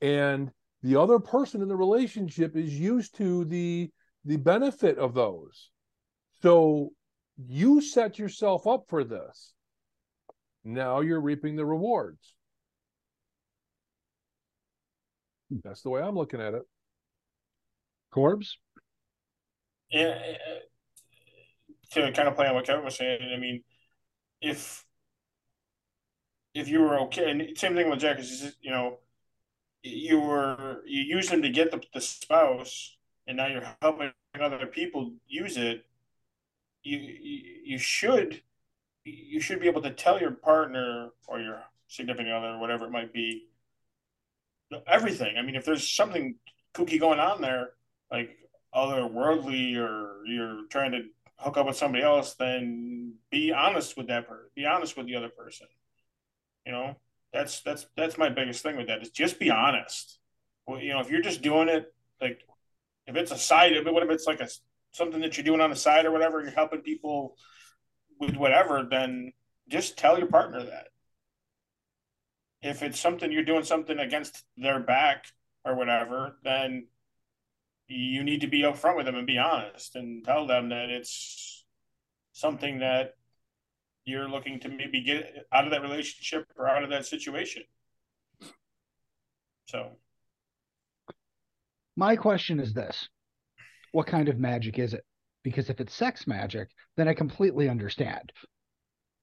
[0.00, 0.50] and
[0.82, 3.90] the other person in the relationship is used to the
[4.24, 5.70] the benefit of those.
[6.42, 6.90] So
[7.46, 9.54] you set yourself up for this.
[10.64, 12.34] Now you're reaping the rewards.
[15.64, 16.62] That's the way I'm looking at it.
[18.10, 18.58] Corbs?
[19.90, 20.60] Yeah, uh,
[21.92, 23.62] to kind of play on what Kevin was saying, I mean,
[24.40, 24.84] if
[26.54, 28.98] if you were okay, and same thing with Jack is you know,
[29.82, 32.96] you were you used him to get the, the spouse,
[33.26, 35.84] and now you're helping other people use it.
[36.82, 36.98] You
[37.64, 38.42] you should
[39.04, 43.12] you should be able to tell your partner or your significant other, whatever it might
[43.12, 43.48] be,
[44.86, 45.36] everything.
[45.36, 46.36] I mean, if there's something
[46.74, 47.70] kooky going on there,
[48.10, 48.36] like
[48.74, 51.02] otherworldly, or you're trying to
[51.36, 54.50] hook up with somebody else, then be honest with that person.
[54.54, 55.66] Be honest with the other person.
[56.66, 56.96] You know,
[57.32, 60.18] that's that's that's my biggest thing with that is just be honest.
[60.66, 62.42] Well, you know, if you're just doing it like
[63.06, 64.48] if it's a side, if what if it's like a
[64.92, 67.36] something that you're doing on the side or whatever, you're helping people
[68.18, 69.32] with whatever, then
[69.68, 70.88] just tell your partner that.
[72.62, 75.24] If it's something you're doing something against their back
[75.64, 76.88] or whatever, then
[77.90, 81.64] you need to be upfront with them and be honest and tell them that it's
[82.32, 83.14] something that
[84.04, 87.62] you're looking to maybe get out of that relationship or out of that situation.
[89.66, 89.90] So
[91.96, 93.08] My question is this
[93.92, 95.04] What kind of magic is it?
[95.42, 98.32] Because if it's sex magic, then I completely understand.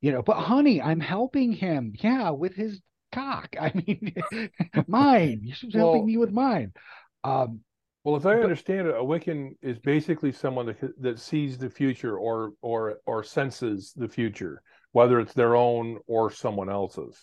[0.02, 1.94] You know, but honey, I'm helping him.
[1.98, 2.81] Yeah, with his
[3.14, 3.56] cock.
[3.60, 4.14] I mean,
[4.88, 5.41] mine.
[5.44, 6.73] You're Well- helping me with mine.
[7.23, 7.61] Um,
[8.08, 12.18] Well, as I understand it, a Wiccan is basically someone that that sees the future
[12.18, 14.62] or or or senses the future,
[14.94, 17.20] whether it's their own or someone else's.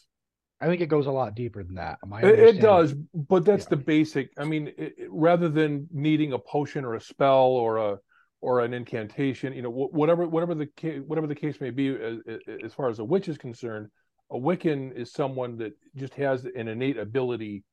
[0.61, 2.01] I think it goes a lot deeper than that.
[2.07, 3.71] My It, it does, but that's Yeah.
[3.71, 4.29] the basic.
[4.37, 7.97] I mean, it, rather than needing a potion or a spell or a
[8.43, 10.69] or an incantation, you know, wh- whatever whatever the
[11.07, 12.19] whatever the case may be, as,
[12.63, 13.89] as far as a witch is concerned,
[14.31, 17.65] a Wiccan is someone that just has an innate ability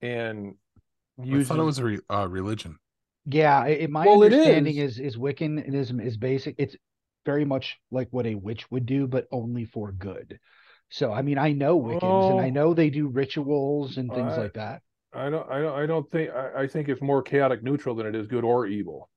[0.00, 0.54] and
[1.20, 2.78] I thought it was a re- uh, religion.
[3.26, 4.98] Yeah, i- i- my Well, understanding is.
[4.98, 6.56] is is Wiccanism is basic.
[6.58, 6.76] It's
[7.24, 10.38] very much like what a witch would do, but only for good.
[10.90, 12.50] So, I mean, I know Wiccans, and I Oh.
[12.50, 14.82] know they do rituals and things I- like that.
[15.12, 16.30] I don't, I don't, I don't think.
[16.30, 19.08] I, I think it's more chaotic neutral than it is good or evil.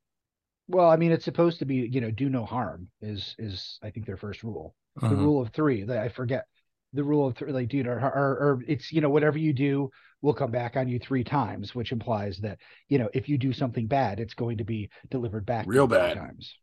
[0.68, 3.90] Well, I mean, it's supposed to be, you know, do no harm is is I
[3.90, 4.76] think their first rule.
[4.96, 5.18] The Mhm.
[5.18, 5.84] rule of three.
[5.84, 6.46] That I forget
[6.94, 7.52] the rule of three.
[7.52, 9.90] Like, dude, or, or or it's you know whatever you do
[10.22, 13.54] will come back on you three times, which implies that you know if you do
[13.54, 16.24] something bad, it's going to be delivered back Real bad.
[16.28, 16.58] times.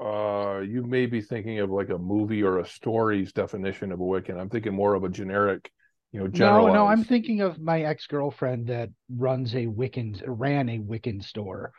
[0.00, 4.02] Uh, you may be thinking of like a movie or a story's definition of a
[4.02, 4.38] Wiccan.
[4.40, 5.70] I'm thinking more of a generic,
[6.12, 6.70] you know, No, generalized.
[6.70, 11.72] no, I'm thinking of my ex girlfriend that runs a Wiccan, ran a Wiccan store,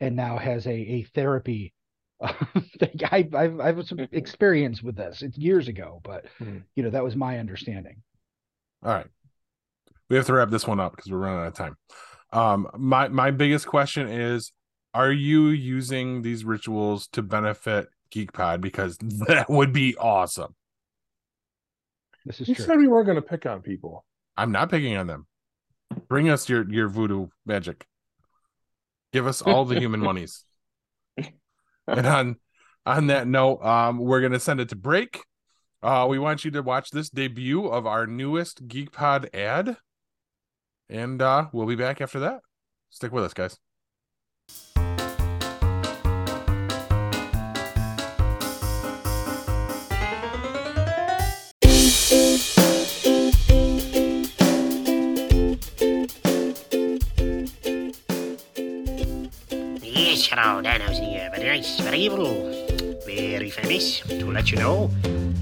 [0.00, 1.72] and now has a a therapy.
[2.78, 3.00] thing.
[3.10, 5.22] I, I've I've some experience with this.
[5.22, 6.64] It's years ago, but Hmm.
[6.74, 8.02] you know that was my understanding.
[8.82, 9.06] All right.
[10.10, 11.76] We have to wrap this one up because we're running out of time.
[12.32, 14.52] Um, my my biggest question is
[14.92, 18.60] are you using these rituals to benefit GeekPod?
[18.60, 20.54] Because that would be awesome.
[22.26, 22.64] This is You true.
[22.66, 24.04] said we weren't going to pick on people.
[24.36, 25.26] I'm not picking on them.
[26.08, 27.86] Bring us your your voodoo magic.
[29.12, 30.44] Give us all the human monies.
[31.86, 32.36] And on
[32.86, 35.20] on that note, um, we're gonna send it to break.
[35.82, 39.76] Uh, we want you to watch this debut of our newest GeekPod ad,
[40.90, 42.40] and uh, we'll be back after that.
[42.90, 43.56] Stick with us, guys.
[59.82, 61.30] Yes, hello, Danhausen here.
[61.30, 62.34] Very nice, very evil,
[63.06, 64.00] very famous.
[64.00, 64.88] To let you know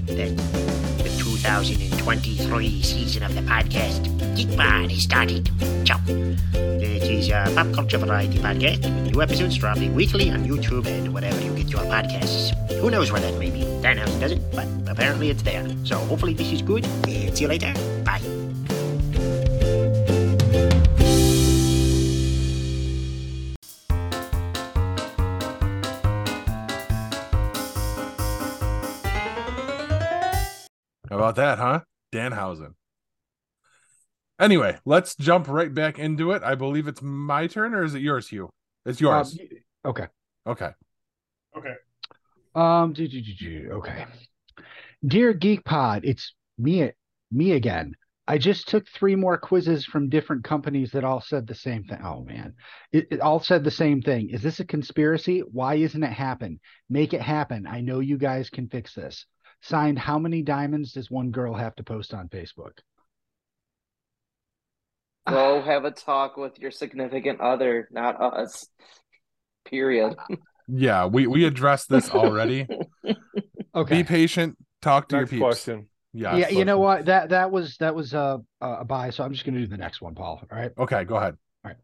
[0.05, 0.37] that
[0.97, 5.51] the 2023 season of the podcast, Geekpod, has started.
[5.83, 5.99] Ciao.
[6.07, 11.41] It is a pop culture variety podcast new episodes dropping weekly on YouTube and wherever
[11.41, 12.55] you get your podcasts.
[12.79, 13.63] Who knows where that may be?
[13.83, 15.67] Danhausen doesn't, but apparently it's there.
[15.83, 17.73] So hopefully this is good, and see you later.
[18.05, 18.21] Bye.
[31.09, 31.81] How about that, huh?
[32.13, 32.75] Danhausen.
[34.39, 36.41] Anyway, let's jump right back into it.
[36.43, 38.49] I believe it's my turn, or is it yours, Hugh?
[38.85, 39.37] It's yours.
[39.39, 39.47] Um,
[39.91, 40.07] okay.
[40.47, 40.69] okay.
[41.57, 41.73] Okay.
[42.55, 42.93] Um.
[42.93, 44.05] do, do, do, do, Okay.
[45.05, 46.91] Dear Geek Pod, it's me.
[47.31, 47.93] Me again.
[48.27, 51.99] I just took three more quizzes from different companies that all said the same thing.
[52.03, 52.53] Oh man,
[52.91, 54.29] it, it all said the same thing.
[54.29, 55.39] Is this a conspiracy?
[55.39, 56.59] Why isn't it happen?
[56.89, 57.65] Make it happen.
[57.67, 59.25] I know you guys can fix this.
[59.61, 59.99] Signed.
[59.99, 62.77] How many diamonds does one girl have to post on Facebook?
[65.29, 68.67] Go have a talk with your significant other, not us.
[69.65, 70.15] Period.
[70.67, 72.67] Yeah, we we addressed this already.
[73.75, 73.97] Okay.
[73.97, 74.57] Be patient.
[74.81, 75.43] Talk to Next your peeps.
[75.63, 75.89] question.
[76.11, 76.35] Yeah.
[76.37, 77.05] yeah, you know what?
[77.05, 79.11] That that was that was a a buy.
[79.11, 80.41] So I'm just going to do the next one, Paul.
[80.51, 80.71] All right.
[80.75, 81.35] Okay, go ahead.
[81.63, 81.77] All right.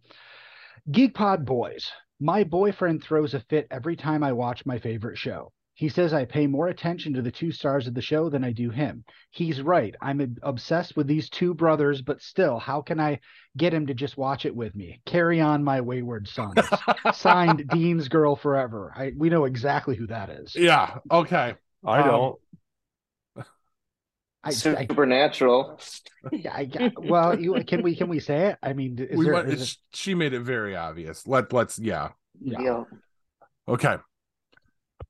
[0.91, 1.91] Geek Pod boys.
[2.19, 5.51] My boyfriend throws a fit every time I watch my favorite show.
[5.77, 8.53] He says I pay more attention to the two stars of the show than I
[8.53, 9.03] do him.
[9.29, 9.93] He's right.
[10.01, 13.19] I'm obsessed with these two brothers, but still, how can I
[13.57, 15.01] get him to just watch it with me?
[15.05, 16.55] Carry on my wayward sons.
[17.13, 18.93] Signed Dean's Girl Forever.
[18.95, 20.55] I we know exactly who that is.
[20.55, 20.99] Yeah.
[21.11, 21.55] Okay.
[21.85, 22.35] I Um, don't.
[23.37, 23.43] I,
[24.49, 25.79] I, Supernatural.
[26.31, 28.57] I, I- well, you can we can we say it?
[28.63, 31.27] I mean, is we there, went, is she made it very obvious.
[31.27, 32.09] Let let's yeah.
[32.39, 32.59] yeah.
[32.61, 32.83] Yeah.
[33.67, 33.97] Okay.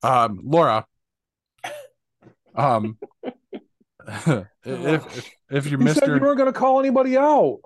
[0.04, 0.86] Um, Laura.
[2.56, 2.98] Um,
[4.08, 7.60] if if, if you're You said you weren't going to call anybody out.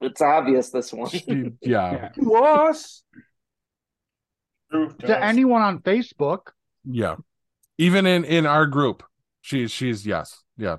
[0.00, 1.10] It's obvious this one.
[1.26, 2.08] yeah, Yeah.
[2.08, 3.02] To us.
[4.72, 6.48] To anyone on Facebook,
[6.84, 7.16] yeah.
[7.78, 9.02] Even in in our group,
[9.42, 10.76] she's she's yes, yeah,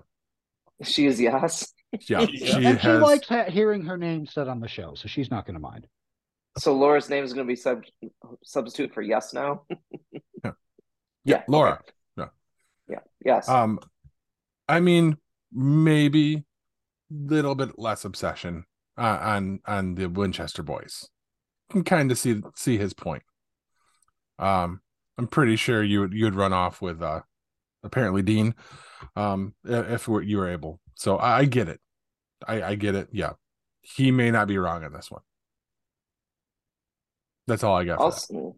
[0.84, 1.72] She is yes.
[2.10, 2.22] yeah.
[2.22, 2.26] Yeah.
[2.26, 5.46] She and she likes ha- hearing her name said on the show, so she's not
[5.46, 5.88] going to mind.
[6.58, 7.84] So Laura's name is going to be sub-
[8.44, 9.64] substitute for yes now.
[11.24, 11.80] yeah, Laura.
[12.18, 12.28] Yeah.
[12.88, 13.50] yeah, Yes.
[13.50, 13.80] Um,
[14.68, 15.18] I mean,
[15.52, 16.44] maybe a
[17.12, 18.66] little bit less obsession
[18.98, 21.10] uh, on on the Winchester boys.
[21.72, 23.24] Can kind of see see his point.
[24.38, 24.82] Um,
[25.18, 27.22] I'm pretty sure you would you would run off with uh
[27.84, 28.56] apparently Dean,
[29.16, 30.80] um, if you were able.
[30.96, 31.80] So I, I get it.
[32.48, 33.10] I I get it.
[33.12, 33.34] Yeah,
[33.82, 35.22] he may not be wrong on this one.
[37.48, 38.00] That's all I got.
[38.00, 38.56] Also,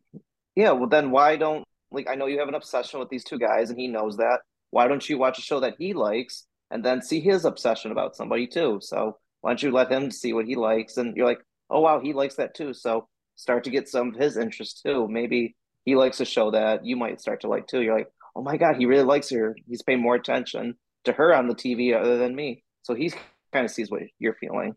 [0.55, 0.71] yeah.
[0.71, 3.69] Well, then why don't like I know you have an obsession with these two guys,
[3.69, 4.39] and he knows that.
[4.71, 8.15] Why don't you watch a show that he likes and then see his obsession about
[8.15, 8.79] somebody too?
[8.81, 11.99] So why don't you let him see what he likes, and you're like, oh wow,
[11.99, 12.73] he likes that too.
[12.73, 15.07] So start to get some of his interest too.
[15.07, 15.55] Maybe
[15.85, 17.81] he likes a show that you might start to like too.
[17.81, 19.55] You're like, oh my god, he really likes her.
[19.67, 20.75] He's paying more attention
[21.05, 22.63] to her on the TV other than me.
[22.83, 23.11] So he
[23.53, 24.75] kind of sees what you're feeling.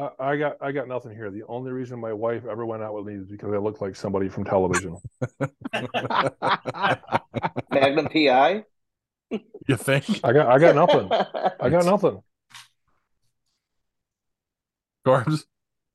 [0.00, 1.30] I, I got I got nothing here.
[1.30, 3.94] The only reason my wife ever went out with me is because I look like
[3.96, 4.96] somebody from television.
[7.70, 8.64] Magnum PI.
[9.30, 11.10] you think, I got I got nothing.
[11.60, 12.22] I got nothing.
[15.04, 15.46] Corbs?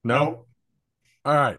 [0.04, 0.16] No.
[0.16, 0.46] No.
[1.26, 1.58] All right.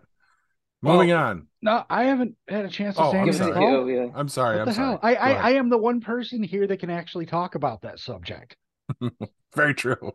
[0.83, 1.17] Moving oh.
[1.19, 1.49] on.
[1.63, 3.49] No, I haven't had a chance to Oh, say I'm anything.
[3.49, 3.55] sorry.
[3.55, 3.89] Paul.
[3.91, 4.07] you, yeah.
[4.15, 4.57] I'm sorry.
[4.57, 4.89] What I'm the sorry.
[4.91, 5.01] hell?
[5.03, 5.33] I, I.
[5.33, 8.57] I am the one person here that can actually talk about that subject.
[9.57, 10.13] Very true.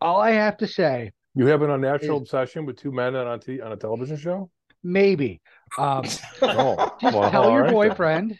[0.00, 3.26] All I have to say, You have an unnatural Is- obsession with two men on
[3.26, 4.50] a t- on a television show.
[4.82, 5.40] maybe,
[5.78, 6.04] um,
[6.42, 7.72] Oh, just well, tell your right then.
[7.74, 8.38] boyfriend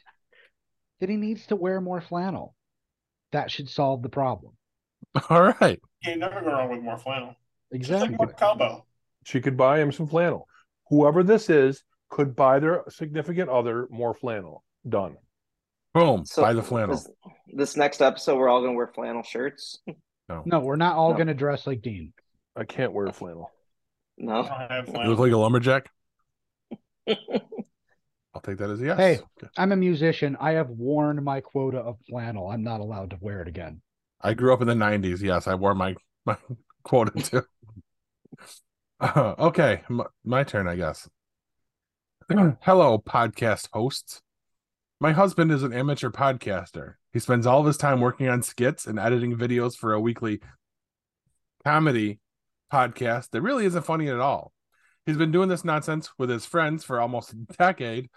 [1.01, 2.55] that he needs to wear more flannel.
[3.33, 4.53] That should solve the problem.
[5.31, 5.81] All right.
[6.05, 7.29] Can't never go wrong with more flannel.
[7.73, 8.09] Just Exactly.
[8.11, 8.85] like more combo.
[9.25, 10.47] She could buy him some flannel.
[10.89, 14.63] Whoever this is could buy their significant other more flannel.
[14.87, 15.17] Done.
[15.95, 16.25] Boom.
[16.27, 16.97] So By the flannel.
[16.97, 17.09] This,
[17.55, 19.79] this next episode, we're all gonna wear flannel shirts.
[20.45, 21.17] No, we're not all No.
[21.17, 22.13] going to dress like Dean.
[22.57, 23.51] I can't wear flannel.
[24.19, 25.91] No, don't You look like a lumberjack.
[27.09, 28.99] I'll take that as a yes.
[28.99, 29.15] Hey.
[29.15, 29.51] Okay.
[29.57, 30.37] I'm a musician.
[30.41, 32.49] I have worn my quota of flannel.
[32.49, 33.83] I'm not allowed to wear it again.
[34.21, 35.21] I grew up in the '90s.
[35.21, 36.37] Yes, I wore my my
[36.85, 37.43] quota too.
[39.01, 41.09] Uh, okay, my, my turn, I guess.
[42.29, 44.23] Hello, podcast hosts.
[45.01, 46.95] My husband is an amateur podcaster.
[47.13, 50.41] He spends all of his time working on skits and editing videos for a weekly
[51.65, 52.21] comedy
[52.73, 54.53] podcast that really isn't funny at all.
[55.05, 58.09] He's been doing this nonsense with his friends for almost a decade,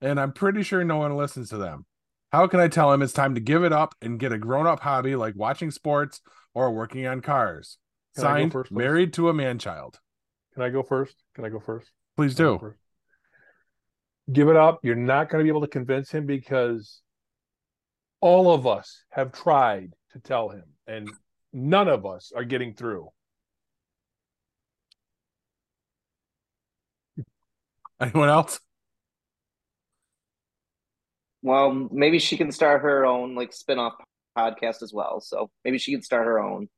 [0.00, 1.86] and I'm pretty sure no one listens to them.
[2.32, 4.66] How can I tell him it's time to give it up and get a grown
[4.66, 6.20] up hobby like watching sports
[6.54, 7.78] or working on cars?
[8.14, 9.98] Can Signed, first, married to a man child.
[10.54, 11.14] Can I go first?
[11.34, 11.90] Can I go first?
[12.16, 12.58] Please Can I go do.
[12.60, 12.78] first?
[14.32, 14.80] give it up.
[14.82, 17.00] You're not going to be able to convince him because
[18.20, 21.10] all of us have tried to tell him, and
[21.52, 23.08] none of us are getting through.
[28.02, 28.60] Anyone else?
[31.42, 33.94] Well, maybe she can start her own like spin-off
[34.36, 35.20] podcast as well.
[35.20, 36.68] So maybe she can start her own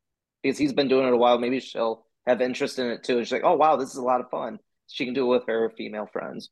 [0.43, 1.39] because he's been doing it a while.
[1.39, 3.19] Maybe she'll have interest in it too.
[3.19, 4.59] And she's like, oh wow, this is a lot of fun.
[4.89, 6.51] She can do it with her female friends.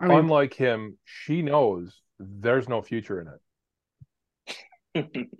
[0.00, 3.38] I mean, Unlike him, she knows there's no future in it.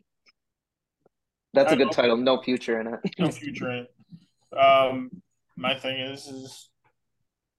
[1.54, 1.90] That's a I good know.
[1.90, 2.16] title.
[2.16, 3.00] No future in it.
[3.18, 4.58] no future in it.
[4.58, 5.10] Um,
[5.56, 6.70] my thing is, is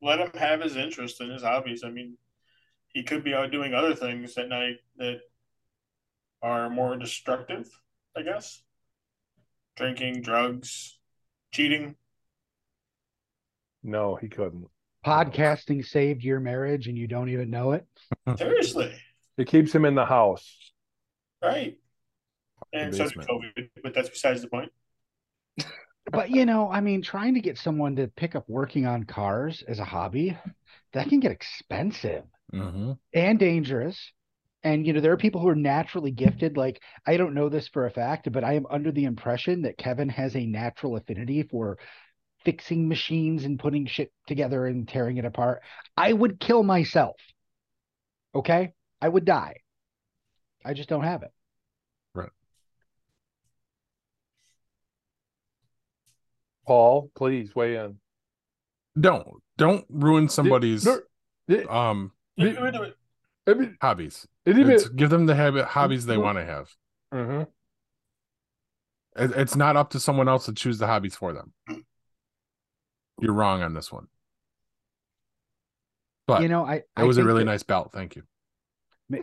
[0.04, 1.84] let him have his interest and his hobbies.
[1.84, 2.18] I mean,
[2.90, 5.20] he could be out doing other things at night that
[6.42, 7.68] are more destructive.
[8.16, 8.62] I guess
[9.76, 11.00] drinking, drugs,
[11.52, 11.96] cheating.
[13.82, 14.68] No, he couldn't.
[15.06, 17.86] podcasting saved your marriage and you don't even know it.
[18.38, 18.94] Seriously,
[19.38, 20.72] It keeps him in the house.
[21.44, 21.76] right?
[22.72, 23.18] And so did.
[23.18, 24.72] COVID, but that's besides the point.
[26.12, 29.64] But you know, I mean, trying to get someone to pick up working on cars
[29.68, 30.38] as a hobby,
[30.94, 32.24] that can get expensive
[32.54, 32.92] Mm-hmm.
[33.14, 34.12] and dangerous.
[34.64, 36.56] And you know, there are people who are naturally gifted.
[36.58, 39.78] Like I don't know this for a fact, but I am under the impression that
[39.78, 41.78] Kevin has a natural affinity for
[42.46, 45.62] fixing machines and putting shit together and tearing it apart.
[45.98, 47.16] I would kill myself.
[48.36, 48.74] Okay?
[49.02, 49.56] I would die.
[50.66, 51.32] I just don't have it.
[56.66, 57.98] Paul, please weigh in.
[59.00, 59.28] Don't
[59.58, 61.00] don't ruin somebody's No,
[61.48, 62.56] it- um it-
[63.82, 64.28] hobbies.
[64.46, 66.24] it even- It's, give them the habit hobbies they Mhm.
[66.24, 66.70] want to have.
[67.14, 67.44] Mm-hmm.
[69.16, 71.54] It's not up to someone else to choose the hobbies for them.
[73.20, 74.08] You're wrong on this one.
[76.26, 77.92] But you know, I it was a really that- nice belt.
[77.92, 78.24] Thank you.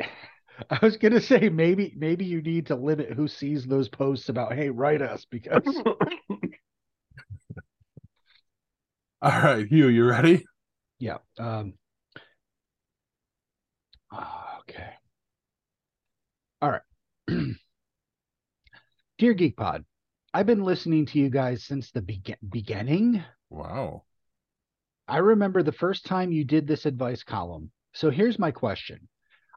[0.70, 4.52] I was gonna say maybe maybe you need to limit who sees those posts about
[4.52, 5.62] hey write us because
[9.22, 10.44] All right, Hugh, you ready?
[10.98, 11.74] yeah um
[14.60, 14.90] okay.
[16.62, 16.82] All right.
[19.18, 19.84] Dear geek pod
[20.32, 23.22] I've been listening to you guys since the be- beginning.
[23.50, 24.04] Wow.
[25.08, 27.72] I remember the first time you did this advice column.
[27.94, 29.08] So here's my question.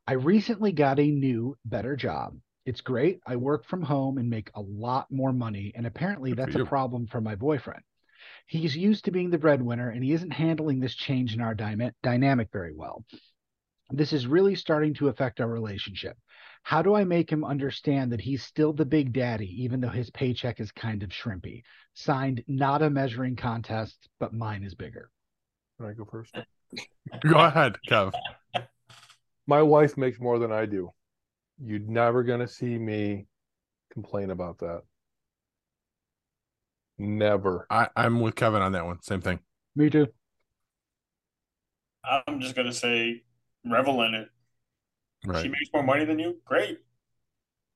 [0.07, 2.37] I recently got a new better job.
[2.65, 3.19] It's great.
[3.27, 6.65] I work from home and make a lot more money and apparently Good that's a
[6.65, 7.83] problem for my boyfriend
[8.45, 11.93] He's used to being the breadwinner and he isn't handling this change in our dyma-
[12.03, 13.05] dynamic very well.
[13.89, 16.17] This is really starting to affect our relationship.
[16.63, 20.09] How do I make him understand that he's still the big daddy, even though his
[20.11, 21.63] paycheck is kind of shrimpy?
[21.93, 25.09] Signed, not a measuring contest, but mine is bigger.
[25.77, 26.35] Can I go first?
[27.29, 28.13] Go ahead, Kev.
[29.45, 30.91] My wife makes more than I do.
[31.61, 33.27] You're never gonna see me
[33.91, 34.83] complain about that.
[37.03, 37.67] Never.
[37.69, 39.01] I, I'm with Kevin on that one.
[39.01, 39.39] Same thing.
[39.75, 40.07] Me too.
[42.05, 43.23] I'm just gonna say,
[43.65, 44.29] revel in it.
[45.41, 46.37] She makes more money than you.
[46.45, 46.79] Great.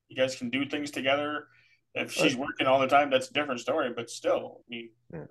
[0.08, 1.48] You guys can do things together.
[1.94, 3.92] If she's working all the time, that's a different story.
[3.94, 5.26] But still, I mean, Yeah.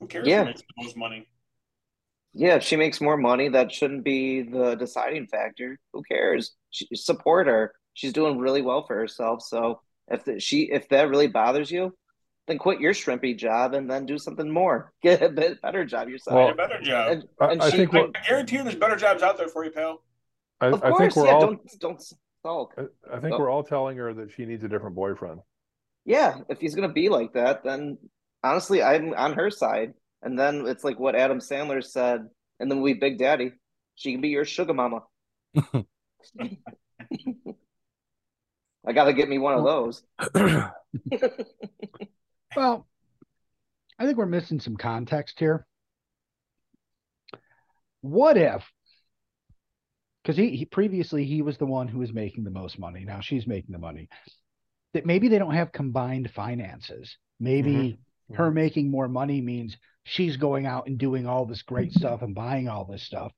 [0.00, 0.40] who cares Yeah.
[0.40, 1.28] who makes the most money?
[2.32, 5.78] Yeah, if she makes more money, that shouldn't be the deciding factor.
[5.92, 6.54] Who cares?
[6.70, 7.74] She, support her.
[7.92, 9.42] She's doing really well for herself.
[9.42, 11.94] So if the, she if that really bothers you,
[12.50, 14.92] then quit your shrimpy job and then do something more.
[15.02, 16.34] Get a bit better job yourself.
[16.34, 17.12] Well, Get a better job.
[17.12, 19.48] and, I, and I she, think I what guarantee you, there's better jobs out there
[19.48, 20.02] for you, pal.
[20.60, 21.32] I, of I course, think we're yeah.
[21.32, 22.02] all Don't don't
[22.42, 22.74] sulk.
[22.76, 23.38] I, I think Oh.
[23.38, 25.40] we're all telling her that she needs a different boyfriend.
[26.04, 27.98] Yeah, if he's gonna be like that, then
[28.42, 29.94] honestly, I'm on her side.
[30.22, 32.28] And then it's like what Adam Sandler said,
[32.58, 33.52] and then we Big Daddy.
[33.94, 35.00] She can be your sugar mama.
[38.86, 40.02] I gotta get me one of those.
[42.56, 42.86] Well,
[43.98, 45.66] I think we're missing some context here.
[48.00, 48.64] What if,
[50.22, 53.04] because he, he previously he was the one who was making the most money.
[53.04, 54.08] Now she's making the money.
[54.94, 57.16] That maybe they don't have combined finances.
[57.38, 58.34] Maybe mm-hmm.
[58.34, 62.00] her making more money means she's going out and doing all this great mm-hmm.
[62.00, 63.32] stuff and buying all this stuff.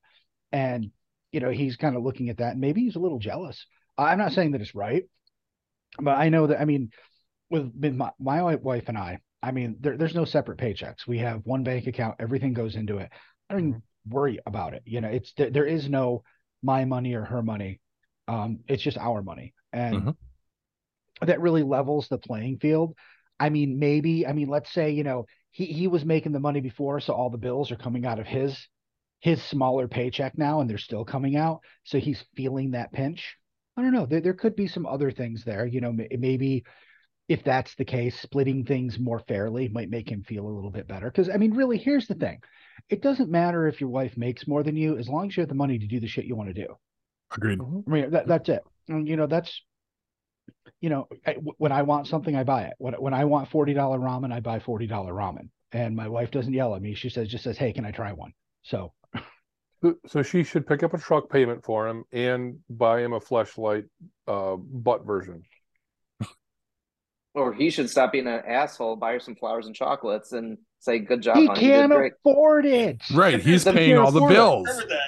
[0.52, 0.90] And,
[1.30, 3.66] you know, he's kind of looking at that and maybe he's a little jealous.
[3.98, 5.04] I'm not saying that it's right,
[6.00, 6.90] but I know that, I mean,
[7.52, 11.06] with, with my, my wife and I, I mean, there, there's no separate paychecks.
[11.06, 13.10] We have one bank account, everything goes into it.
[13.48, 14.82] I don't even worry about it.
[14.86, 16.24] You know, it's there, there is no
[16.62, 17.80] my money or her money.
[18.26, 19.52] Um, it's just our money.
[19.72, 20.16] And Mhm.
[21.22, 22.96] that really levels the playing field.
[23.38, 26.60] I mean, maybe, I mean, let's say, you know, he he was making the money
[26.60, 28.68] before, so all the bills are coming out of his
[29.20, 31.60] his smaller paycheck now, and they're still coming out.
[31.84, 33.36] So he's feeling that pinch.
[33.76, 34.06] I don't know.
[34.06, 35.66] There there could be some other things there.
[35.66, 36.64] You know, maybe
[37.32, 40.86] if that's the case, splitting things more fairly might make him feel a little bit
[40.86, 41.10] better.
[41.10, 42.40] Because I mean, really, here's the thing:
[42.88, 45.48] it doesn't matter if your wife makes more than you, as long as you have
[45.48, 46.76] the money to do the shit you want to do.
[47.34, 47.58] Agreed.
[47.58, 47.84] Mhm.
[47.86, 48.62] I mean, that, that's it.
[48.88, 49.62] And you know, that's
[50.80, 52.74] you know, I, when I want something, I buy it.
[52.78, 55.48] When when I want forty dollar ramen, I buy forty dollar ramen.
[55.72, 56.94] And my wife doesn't yell at me.
[56.94, 58.32] She says, just says, "Hey, can I try one?"
[58.62, 58.92] So
[59.82, 63.20] So- So she should pick up a truck payment for him and buy him a
[63.20, 63.88] fleshlight
[64.28, 65.42] uh, butt version.
[67.34, 70.98] Or he should stop being an asshole, buy her some flowers and chocolates, and say,
[70.98, 71.60] "Good job, he honey.
[71.60, 73.00] Can't great." afford it.
[73.14, 73.40] Right.
[73.40, 74.88] He's paying all the can't afford it.
[74.88, 75.02] bills.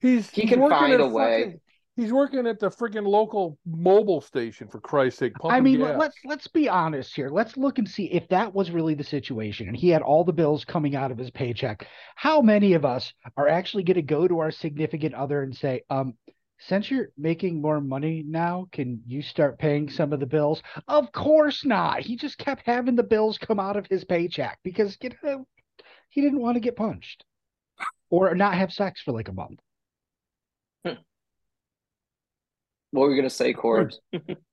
[0.00, 1.42] He's He can working find at a way.
[1.44, 1.60] fucking-
[1.96, 5.32] He's working at the freaking local mobile station for Christ's sake.
[5.44, 5.88] I mean, gas.
[5.88, 7.28] let, let's let's be honest here.
[7.28, 10.32] Let's look and see if that was really the situation, and he had all the
[10.32, 11.88] bills coming out of his paycheck.
[12.14, 15.82] How many of us are actually going to go to our significant other and say,
[15.90, 16.14] "Um,
[16.58, 21.12] since you're making more money now, can you start paying some of the bills?" Of
[21.12, 22.00] course not.
[22.00, 25.46] He just kept having the bills come out of his paycheck because you know
[26.08, 27.24] he didn't want to get punched
[28.10, 29.60] or not have sex for like a month.
[30.84, 30.94] Hmm.
[32.90, 33.98] What were you gonna say, Corbs?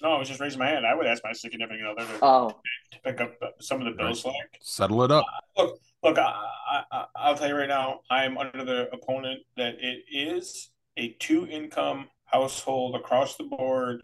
[0.00, 0.86] No, I was just raising my hand.
[0.86, 2.60] I would ask my significant other to, Oh,
[2.92, 4.16] to pick up uh, some of the bill Right.
[4.16, 4.58] slack.
[4.60, 5.24] Settle it up.
[5.56, 5.66] Uh,
[6.04, 6.22] look, I,
[6.70, 10.70] I, I- I'll tell you right now, I am under the opponent that it is
[10.96, 14.02] a two-income household across the board.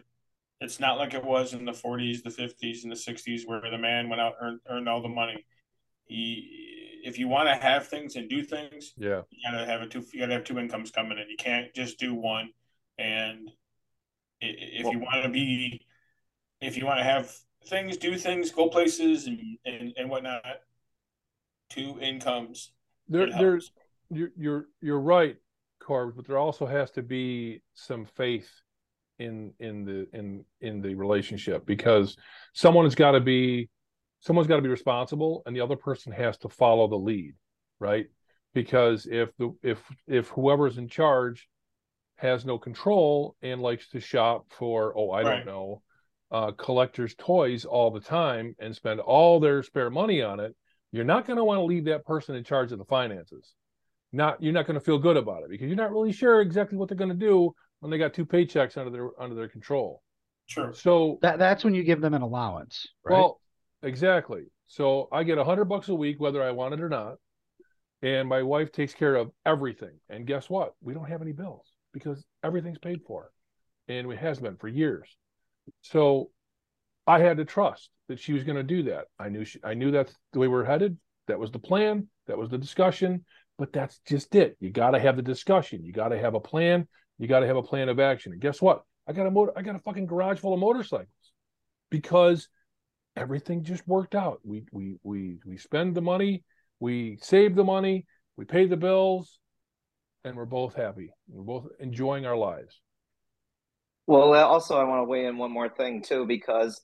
[0.61, 3.77] It's not like it was in the 40s, the 50s, and the 60s where the
[3.77, 5.45] man went out and earned, earned all the money.
[6.05, 9.21] He, if you want to have things and do things, yeah.
[9.29, 10.03] you gotta have a two.
[10.13, 11.29] You gotta have two incomes coming in.
[11.29, 12.49] You can't just do one.
[12.97, 13.49] And
[14.41, 15.84] i- i- if you want to be,
[16.65, 17.31] if you want to have
[17.67, 20.43] things, do things, go places, and and, and whatnot,
[21.69, 22.71] two incomes.
[23.07, 23.71] There, there's
[24.09, 25.37] you're you're you're right,
[25.79, 28.49] Corbs, but there also has to be some faith
[29.19, 32.17] in in the in in the relationship because
[32.53, 33.69] someone has got to be
[34.19, 37.33] someone's got to be responsible and the other person has to follow the lead,
[37.79, 38.07] right?
[38.53, 41.47] Because if the if if whoever's in charge
[42.17, 45.37] has no control and likes to shop for oh I Right.
[45.37, 45.81] don't know
[46.31, 50.55] uh collectors toys all the time and spend all their spare money on it
[50.95, 53.53] you're not going to want to leave that person in charge of the finances.
[54.13, 56.77] Not you're not going to feel good about it because you're not really sure exactly
[56.77, 60.01] what they're going to do when they got two paychecks under their under their control.
[60.47, 60.73] True.
[60.73, 63.11] so That that's when you give them an allowance, right?
[63.11, 63.41] well
[63.83, 64.43] exactly.
[64.67, 67.15] So i get a hundred bucks a week whether i want it or not
[68.01, 69.99] and my wife takes care of everything.
[70.09, 70.75] And guess what?
[70.81, 73.31] We don't have any bills because everything's paid for
[73.89, 75.09] and it has been for years
[75.81, 76.29] so
[77.07, 79.05] i had to trust that she was going to do that.
[79.19, 80.97] I knew she, i knew that's the way we we're headed.
[81.27, 82.07] That was the plan.
[82.27, 83.25] That was the discussion.
[83.57, 84.57] But that's just it.
[84.59, 85.83] You got to have the discussion.
[85.83, 86.87] You got to have a plan.
[87.17, 88.33] You got to have a plan of action.
[88.33, 88.83] And guess what?
[89.07, 91.07] I got a motor i got a fucking garage full of motorcycles
[91.91, 92.49] because
[93.15, 94.39] everything just worked out.
[94.43, 96.43] We we we we spend the money
[96.79, 98.05] we save the money
[98.35, 99.39] we pay the bills
[100.23, 101.11] and we're both happy.
[101.29, 102.81] We're both enjoying our lives
[104.07, 106.81] well, also I want to weigh in one more thing too because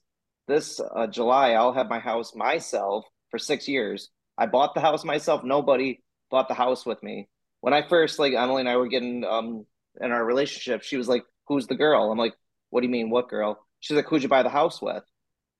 [0.48, 4.10] this uh, July I'll have my house myself for six years.
[4.36, 5.44] I bought the house myself.
[5.44, 7.28] Nobody bought the house with me.
[7.60, 9.66] When I first like Emily and I were getting um
[10.00, 12.34] in our relationship, she was like, "Who's the girl?" I'm like,
[12.70, 15.04] "What do you mean, what girl?" She's like, "Who'd you buy the house with?"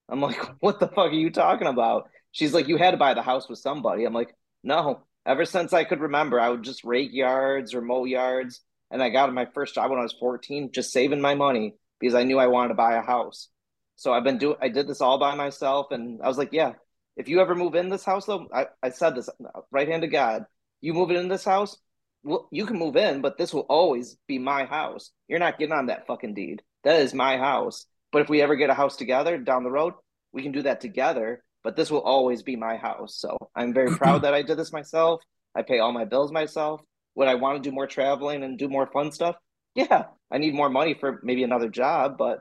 [0.09, 3.15] I'm like, "What the fuck are you talking about?" She's like, "You had to buy
[3.15, 6.83] the house with somebody." I'm like, "No." Ever since I could remember, I would just
[6.83, 8.61] rake yards or mow yards,
[8.93, 12.15] and I got my first job when I was 14, just saving my money because
[12.15, 13.49] I knew I wanted to buy a house.
[13.97, 14.57] So I've been doing.
[14.61, 16.73] I did this all by myself, and I was like, "Yeah,
[17.17, 19.29] if you ever move in this house, though, I, I said this
[19.71, 20.45] right hand to God,
[20.81, 21.77] you move in this house,
[22.25, 25.11] well, you can move in, but this will always be my house.
[25.29, 26.63] You're not getting on that fucking deed.
[26.85, 27.87] That is my house.
[28.13, 29.95] But if we ever get a house together down the road,
[30.33, 31.43] we can do that together.
[31.65, 33.17] But this will always be my house.
[33.17, 35.23] So I'm very proud that I did this myself.
[35.55, 36.81] I pay all my bills myself.
[37.15, 39.37] Would I want to do more traveling and do more fun stuff?
[39.75, 42.41] Yeah, I need more money for maybe another job, but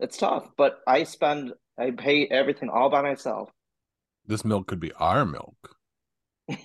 [0.00, 0.48] it's tough.
[0.56, 3.50] But I spend, I pay everything all by myself.
[4.26, 5.76] This milk could be our milk.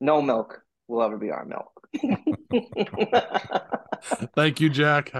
[0.00, 1.72] No milk will ever be our milk.
[4.36, 5.12] Thank you, Jack.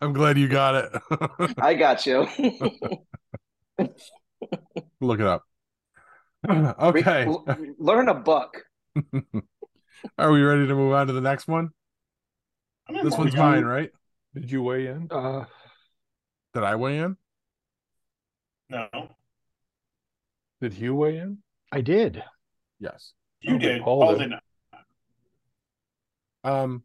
[0.00, 1.54] I'm glad you got it.
[1.58, 2.28] I got you.
[5.00, 5.44] Look it up.
[6.48, 7.26] Okay.
[7.78, 8.62] Learn a book.
[10.18, 11.70] Are we ready to move on to the next one?
[13.02, 13.90] This one's mine, right?
[14.34, 15.44] did you weigh in uh,
[16.54, 17.16] Did I weigh in?
[18.68, 18.88] No.
[20.60, 21.38] Did Hugh weigh in?
[21.72, 22.22] I did.
[22.78, 23.12] Yes.
[23.40, 23.82] You Okay, did.
[23.82, 24.30] Paul Paul did.
[24.30, 24.42] did not.
[26.44, 26.82] Um.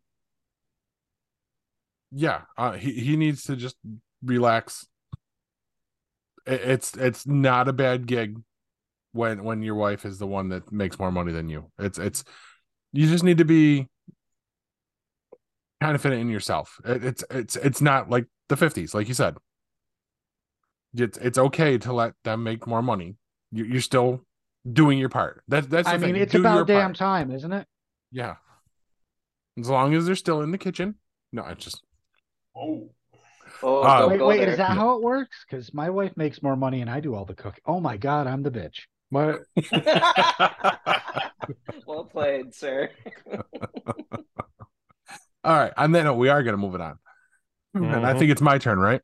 [2.11, 3.77] Yeah, uh, he he needs to just
[4.23, 4.85] relax.
[6.45, 8.37] It- It's it's not a bad gig
[9.13, 11.71] when when your wife is the one that makes more money than you.
[11.79, 12.23] It's it's
[12.93, 13.87] you just need to be
[15.81, 16.79] confident in yourself.
[16.85, 19.37] It, it's it's it's not like the fifties, like you said.
[20.93, 23.15] It's it's okay to let them make more money.
[23.51, 24.25] You, you're still
[24.71, 25.43] doing your part.
[25.47, 26.21] That that's the I mean, thing.
[26.23, 26.95] it's Do about damn part.
[26.97, 27.65] time, isn't it?
[28.11, 28.35] Yeah.
[29.59, 30.95] As long as they're still in the kitchen.
[31.31, 31.81] No, it's just
[32.55, 32.89] Oh,
[33.63, 34.49] Oh, Uh, wait, go wait, there.
[34.49, 35.45] is that how it works?
[35.49, 37.61] Because my wife makes more money and I do all the cooking.
[37.65, 38.81] Oh my god, I'm the bitch.
[39.11, 39.35] My
[41.85, 42.89] well played, sir.
[45.43, 45.73] all right.
[45.75, 46.97] On that note, we are gonna move it on.
[47.73, 48.19] And I Mhm.
[48.19, 49.01] think it's my turn, right?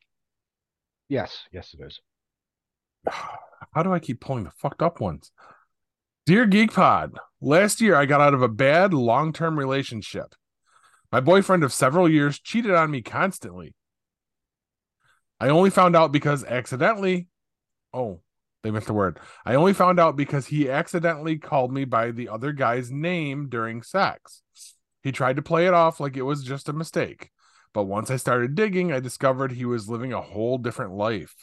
[1.09, 1.99] Yes, yes, it is.
[3.73, 5.31] How do I keep pulling the fucked up ones?
[6.25, 10.35] Dear Geek Pod, last year I got out of a bad long term relationship.
[11.11, 13.73] My boyfriend of several years cheated on me constantly.
[15.39, 17.27] I only found out because accidentally.
[17.93, 18.21] Oh,
[18.63, 19.19] they missed the word.
[19.45, 23.83] I only found out because he accidentally called me by the other guy's name during
[23.83, 24.41] sex.
[25.03, 27.29] He tried to play it off like it was just a mistake.
[27.73, 31.35] But once I started digging, I discovered he was living a whole different life.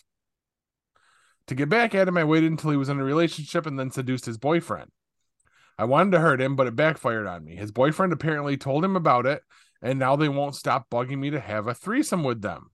[1.47, 3.91] To get back at him, I waited until he was in a relationship and then
[3.91, 4.91] seduced his boyfriend.
[5.79, 7.57] I wanted to hurt him, but it backfired on me.
[7.57, 9.43] His boyfriend apparently told him about it,
[9.83, 12.71] and now they won't stop bugging me to have a threesome with them.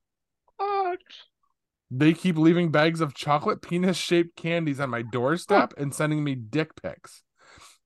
[1.90, 1.98] What?
[1.98, 6.34] They keep leaving bags of chocolate penis shaped candies on my doorstep and sending me
[6.34, 7.22] dick pics.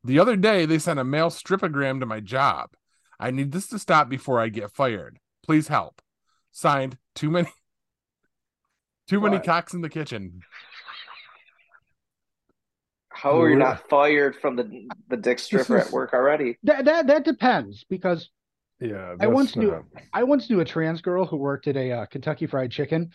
[0.03, 2.71] The other day, they sent a mail stripogram to my job.
[3.19, 5.19] I need this to stop before I get fired.
[5.43, 6.03] Please help.
[6.53, 7.49] Signed, too many
[9.09, 10.41] too many cocks in the kitchen.
[13.09, 16.59] How are you not fired from the the dick stripper is- at work already?
[16.65, 18.29] That that that depends because
[18.81, 21.77] yeah, I that's once knew- not- I once knew a trans girl who worked at
[21.77, 23.11] a uh, Kentucky Fried Chicken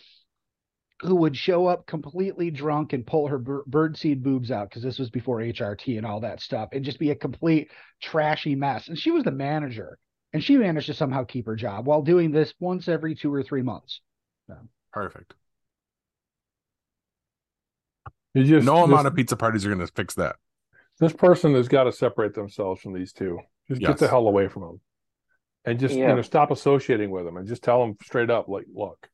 [1.02, 5.00] who would show up completely drunk and pull her bir- birdseed boobs out because this
[5.00, 7.72] was before HRT and all that stuff and just be a complete
[8.02, 8.88] trashy mess.
[8.90, 9.98] And she was the manager
[10.34, 13.44] and she managed to somehow keep her job while doing this once every two or
[13.44, 14.02] three months.
[14.92, 15.34] Perfect.
[18.34, 20.36] You just no this, amount of pizza parties are going to fix that.
[21.00, 23.40] this person has got to separate themselves from these two.
[23.68, 24.82] Just get the hell away from them,
[25.66, 26.10] and just Yeah.
[26.10, 29.10] you know stop associating with them, and just tell them straight up, like, look,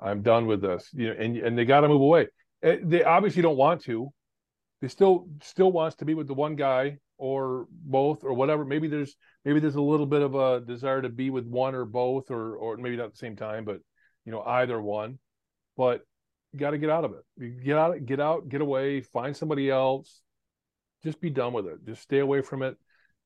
[0.00, 0.88] I'm done with this.
[0.92, 2.28] You know, and and they got to move away.
[2.62, 4.12] Eh, They obviously don't want to.
[4.80, 8.64] They still still wants to be with the one guy or both or whatever.
[8.64, 11.84] Maybe there's maybe there's a little bit of a desire to be with one or
[11.84, 13.80] both or or maybe not at the same time, but
[14.24, 15.18] you know either one.
[15.76, 16.02] But
[16.52, 17.24] you got to get out of it.
[17.36, 20.22] You get out, get out, get away, find somebody else.
[21.04, 21.84] Just be done with it.
[21.86, 22.76] Just stay away from it.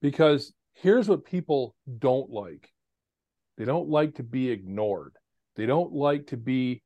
[0.00, 2.68] Because here's what people don't like
[3.56, 5.14] they don't like to be ignored,
[5.56, 6.82] they don't like to be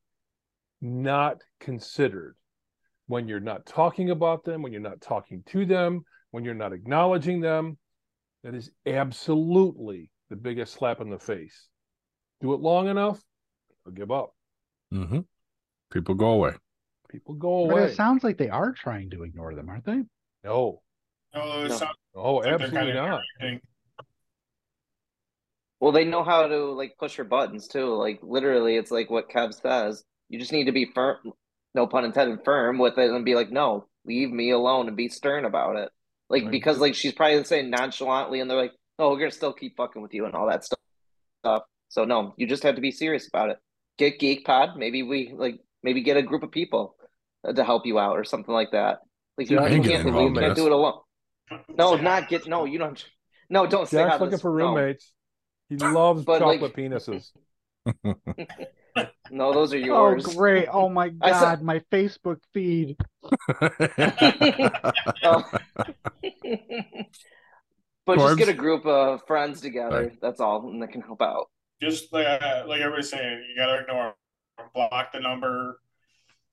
[0.81, 2.37] not considered
[3.07, 6.73] when you're not talking about them, when you're not talking to them, when you're not
[6.73, 7.79] acknowledging them.
[8.43, 11.69] That is absolutely the biggest slap in the face.
[12.41, 13.21] Do it long enough,
[13.85, 14.35] they'll give up.
[14.93, 15.21] Mm-hmm.
[15.93, 16.53] People go away.
[17.11, 17.85] People go But away.
[17.85, 20.03] it sounds like they are trying to ignore them, aren't they?
[20.45, 20.83] no,
[21.35, 21.69] no, No.
[21.69, 23.23] sounds oh, absolutely kinda not.
[25.81, 27.95] Well, they know how to like push your buttons too.
[27.95, 30.05] Like literally, it's like what Kev says.
[30.29, 31.19] You just need to be firm,
[31.75, 35.09] no pun intended, firm with it, and be like, "No, leave me alone," and be
[35.09, 35.91] stern about it.
[36.31, 36.51] Like Right.
[36.51, 40.01] because like she's probably saying nonchalantly, and they're like, "Oh, we're gonna still keep fucking
[40.03, 43.51] with you and all that stuff." So no, you just have to be serious about
[43.51, 43.59] it.
[43.99, 44.77] Get Geek Pod.
[44.77, 46.97] Maybe we like maybe get a group of people
[47.47, 48.99] uh, to help you out or something like that.
[49.39, 51.01] Like you, Jack, you can't you can't do it alone.
[51.69, 52.65] No, not get no.
[52.65, 53.03] You don't.
[53.49, 54.75] No, don't Jack's looking this- for no.
[54.75, 55.13] roommates.
[55.69, 57.33] He loves But, like- chocolate penises.
[59.31, 60.25] No, those are yours.
[60.27, 60.69] Oh, great.
[60.73, 61.63] Oh my I saw- God.
[61.63, 62.97] My Facebook feed.
[65.23, 65.43] Oh.
[68.07, 70.03] but just get a group of friends together.
[70.05, 70.21] Right.
[70.23, 71.51] That's all, and that can help out.
[71.83, 74.15] Just like uh, like everybody's saying, you gotta ignore,
[74.59, 74.67] 'em.
[74.75, 75.81] block the number,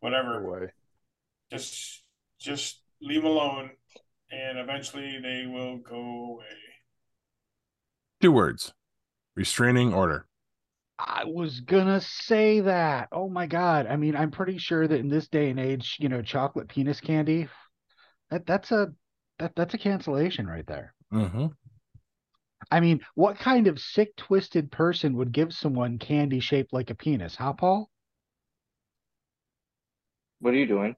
[0.02, 0.42] No whatever.
[0.50, 0.68] way.
[1.52, 2.04] Just
[2.40, 3.70] just leave 'em alone,
[4.32, 6.46] and eventually they will go away.
[8.22, 8.74] Two words.
[9.36, 10.26] Restraining order.
[11.00, 13.10] I was gonna say that.
[13.12, 13.88] Oh my God.
[13.88, 17.02] I mean, I'm pretty sure that in this day and age, you know, chocolate penis
[17.02, 17.48] candy,
[18.30, 18.94] that that's a
[19.40, 20.94] that that's a cancellation right there.
[21.12, 21.48] Mm-hmm.
[22.72, 26.96] I mean, what kind of sick, twisted person would give someone candy shaped like a
[26.96, 27.90] penis, huh, Paul?
[30.40, 30.96] What are you doing?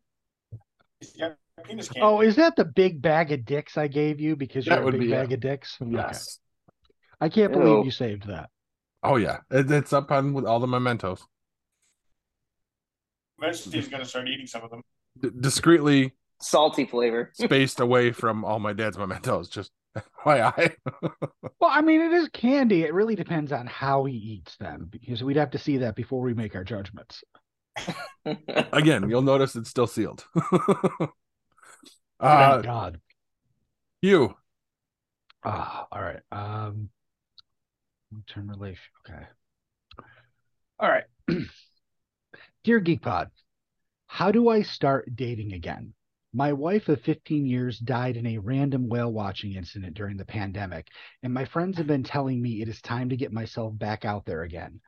[1.16, 1.30] Yeah,
[1.64, 2.02] penis candy.
[2.02, 4.86] Oh, is that the big bag of dicks I gave you because That you're a
[4.86, 5.36] would big be bag it.
[5.36, 5.78] of dicks?
[5.82, 5.91] Okay.
[5.91, 6.40] Yes.
[7.21, 8.49] I can't believe you saved that.
[9.03, 11.25] Oh yeah, it, it's up on with all the mementos.
[13.39, 14.81] Eventually, he's gonna start eating some of them.
[15.21, 17.31] D- discreetly Salty flavor.
[17.35, 19.49] spaced away from all my dad's mementos.
[19.49, 19.71] Just
[20.23, 20.75] why I
[21.59, 22.83] Well, I mean, it is candy.
[22.83, 26.21] It really depends on how he eats them because we'd have to see that before
[26.21, 27.23] we make our judgments.
[28.25, 30.25] again, you'll notice it's still sealed.
[30.35, 30.79] Thank
[32.19, 32.99] uh, God.
[34.01, 34.35] you
[35.45, 36.21] Ah, all right.
[36.31, 36.89] Um,
[38.15, 38.83] long-term relation.
[39.07, 39.25] Okay.
[40.79, 41.03] All right.
[42.63, 43.27] Dear GeekPod,
[44.07, 45.93] how do I start dating again?
[46.33, 50.87] My wife of 15 years died in a random whale watching incident during the pandemic,
[51.23, 54.25] and my friends have been telling me it is time to get myself back out
[54.25, 54.81] there again.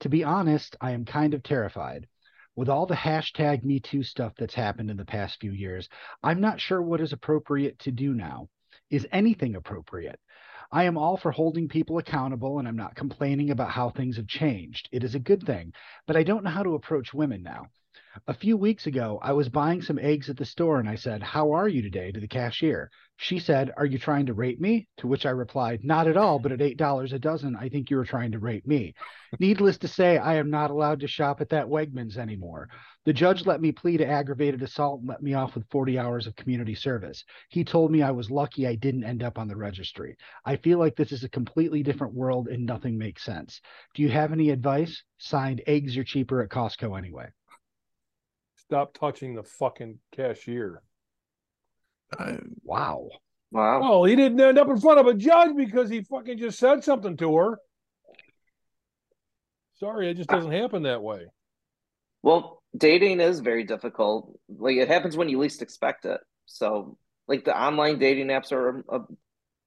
[0.00, 2.06] To be honest, I am kind of terrified.
[2.54, 5.88] With all the hashtag Me Too stuff that's happened in the past few years,
[6.22, 8.48] I'm not sure what is appropriate to do now.
[8.90, 10.20] Is anything appropriate?
[10.74, 14.26] I am all for holding people accountable and I'm not complaining about how things have
[14.26, 14.88] changed.
[14.90, 15.74] It is a good thing,
[16.06, 17.66] but I don't know how to approach women now.
[18.26, 21.22] A few weeks ago, I was buying some eggs at the store and I said,
[21.22, 22.90] How are you today to the cashier?
[23.16, 24.86] She said, Are you trying to rape me?
[24.98, 27.96] To which I replied, Not at all, but at $8 a dozen, I think you
[27.96, 28.94] were trying to rape me.
[29.40, 32.68] Needless to say, I am not allowed to shop at that Wegmans anymore.
[33.06, 36.26] The judge let me plead to aggravated assault and let me off with 40 hours
[36.26, 37.24] of community service.
[37.48, 40.18] He told me I was lucky I didn't end up on the registry.
[40.44, 43.62] I feel like this is a completely different world and nothing makes sense.
[43.94, 45.02] Do you have any advice?
[45.16, 47.28] Signed, eggs are cheaper at Costco anyway.
[48.72, 50.80] Stop touching the fucking cashier.
[52.18, 53.10] I- Wow.
[53.50, 53.80] Wow.
[53.82, 56.82] Well, he didn't end up in front of a judge because he fucking just said
[56.82, 57.58] something to her.
[59.74, 61.26] Sorry, it just doesn't happen that way.
[62.22, 64.40] Well, dating is very difficult.
[64.48, 66.22] Like it happens when you least expect it.
[66.46, 66.96] So,
[67.28, 69.00] like the online dating apps are uh,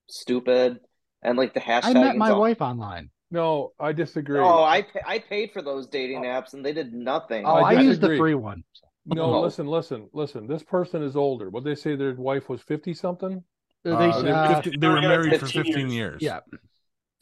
[0.09, 0.79] stupid,
[1.21, 1.83] and like the hashtag.
[1.83, 3.11] I met my wife online.
[3.31, 4.39] No, I disagree.
[4.39, 7.45] Oh, I pa- I paid for those dating apps, and they did nothing.
[7.45, 8.63] Oh, I I, used the free one.
[9.05, 9.41] No, Oh.
[9.41, 10.47] listen, listen, listen.
[10.47, 11.49] This person is older.
[11.49, 13.43] What they say their wife was 50 something?
[13.83, 16.21] They, uh, they, uh, 50 they were married for 15 15 years.
[16.21, 16.21] years.
[16.21, 16.39] yeah.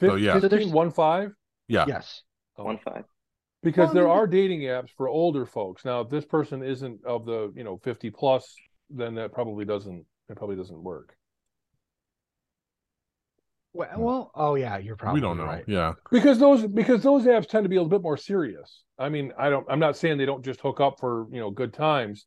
[0.00, 0.34] So, yeah.
[0.40, 1.32] So there's- 15, one five?
[1.68, 1.84] Yeah.
[1.86, 2.22] Yes.
[2.56, 2.64] Oh.
[2.64, 3.04] One five.
[3.62, 5.84] Because Well, I there mean- are dating apps for older folks.
[5.84, 8.54] Now, if this person isn't of the, you know, 50 plus,
[8.90, 11.16] then that probably doesn't it probably doesn't work.
[13.74, 15.44] Well, well oh yeah, you're probably we don't know.
[15.44, 15.64] right.
[15.66, 15.94] Yeah.
[16.10, 18.82] Because those because those apps tend to be a little bit more serious.
[18.98, 21.50] I mean, I don't I'm not saying they don't just hook up for, you know,
[21.50, 22.26] good times,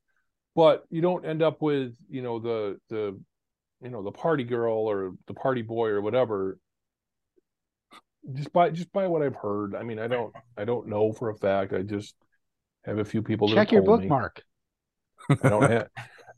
[0.56, 3.20] but you don't end up with, you know, the the
[3.82, 6.60] you know, the party girl or the party boy or whatever.
[8.34, 9.74] Just by just by what I've heard.
[9.74, 11.72] I mean, I don't I don't know for a fact.
[11.72, 12.14] I just
[12.84, 14.08] have a few people that Check have your told me.
[14.08, 14.44] bookmark.
[15.44, 15.88] I don't have.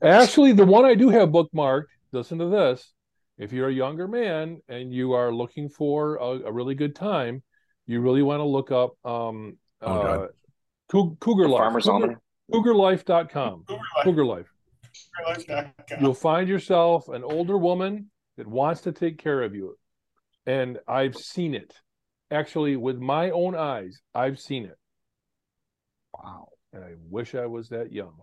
[0.04, 1.86] Actually, the one I do have bookmarked.
[2.12, 2.94] Listen to this.
[3.40, 7.42] If you're a younger man and you are looking for a, a really good time,
[7.88, 10.28] you really want to look up um, Oh, uh, God.
[10.92, 11.60] Coug- Cougar Life.
[11.60, 12.20] Farmer's Cougar,
[12.54, 13.04] Almanac.
[13.06, 13.64] CougarLife.com.
[13.66, 14.04] Cougar Life.
[14.04, 14.48] Cougar Life.
[15.48, 19.78] Cougar You'll find yourself an older woman that wants to take care of you,
[20.46, 21.74] and I've seen it.
[22.32, 24.78] Actually, with my own eyes, I've seen it,
[26.14, 26.50] Wow.
[26.74, 28.14] and I wish I was that young.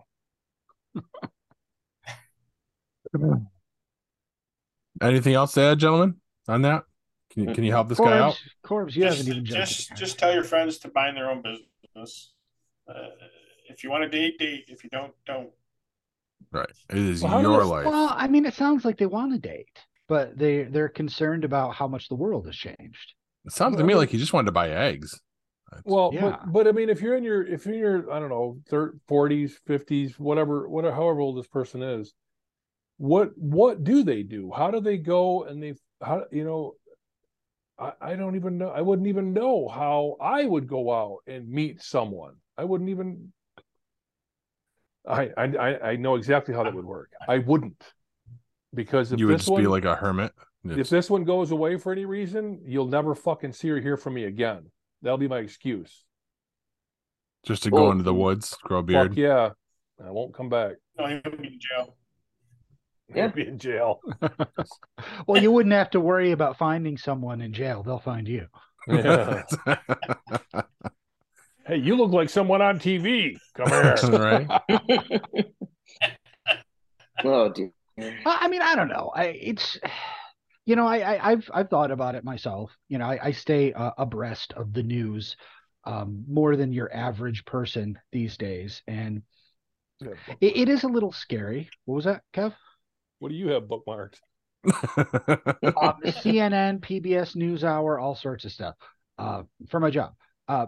[5.01, 6.15] Anything else to add, gentlemen,
[6.47, 6.83] on that?
[7.31, 8.39] Can you, can you help this guy out?
[8.63, 11.29] Corbs, Corbs, you just, haven't even judged just, just tell your friends to mind their
[11.29, 12.31] own business.
[12.89, 12.93] Uh,
[13.69, 14.65] if you want to date, date.
[14.69, 15.49] If you don't, don't.
[16.51, 16.69] Right.
[16.89, 17.85] It is Well, your does- life.
[17.85, 19.67] Well, I mean, it sounds like they want to date,
[20.07, 23.13] but they they're concerned about how much the world has changed.
[23.45, 25.19] It sounds to me like he just wanted to buy eggs.
[25.69, 26.21] That's- Well, Yeah.
[26.21, 28.57] but but I mean, if you're in your if you're in your I don't know,
[28.69, 32.13] third forties, fifties, whatever, whatever, however old this person is,
[32.97, 34.51] what what do they do?
[34.55, 36.75] How do they go and they how you know?
[37.79, 38.69] I I don't even know.
[38.69, 42.35] I wouldn't even know how I would go out and meet someone.
[42.57, 43.31] I wouldn't even.
[45.07, 47.11] I I I I know exactly how that would work.
[47.27, 47.81] I wouldn't,
[48.73, 50.33] because if you would this just one be like a hermit.
[50.65, 54.15] if this one goes away for any reason, you'll never fucking see or hear from
[54.15, 54.71] me again.
[55.03, 56.03] That'll be my excuse.
[57.45, 59.09] just to go into the woods, grow a beard.
[59.11, 59.49] Fuck yeah.
[60.03, 60.73] I won't come back.
[60.97, 61.95] No, he'll be in jail.
[63.11, 63.27] I'll Yeah.
[63.27, 64.01] be in jail.
[65.27, 68.47] Well, you wouldn't have to worry about finding someone in jail; they'll find you.
[68.87, 69.43] Yeah.
[71.67, 73.39] hey, you look like someone on TV.
[73.55, 74.01] Come here.
[74.11, 74.47] right.
[77.23, 77.71] Oh dear.
[77.99, 79.11] I I mean, I don't know.
[79.13, 79.77] I it's
[80.65, 82.71] you know, I, I I've I've thought about it myself.
[82.89, 85.35] You know, I, I stay uh, abreast of the news
[85.85, 89.21] um, more than your average person these days, and
[90.01, 91.69] It, it is a little scary.
[91.85, 92.53] What was that, Kev?
[93.19, 94.15] What do you have bookmarked?
[94.65, 98.75] um, CNN, PBS NewsHour, all sorts of stuff
[99.17, 100.13] uh, for my job.
[100.47, 100.67] Uh,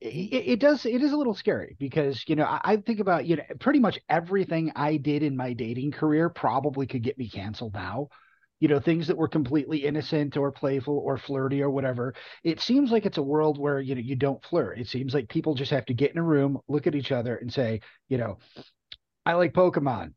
[0.00, 0.86] it, it does.
[0.86, 3.80] It is a little scary because you know I, I think about you know pretty
[3.80, 8.08] much everything I did in my dating career probably could get me canceled now.
[8.60, 12.14] You know things that were completely innocent or playful or flirty or whatever.
[12.44, 14.78] It seems like it's a world where you know you don't flirt.
[14.78, 17.36] It seems like people just have to get in a room, look at each other,
[17.36, 18.38] and say, you know,
[19.26, 20.14] I like Pokemon.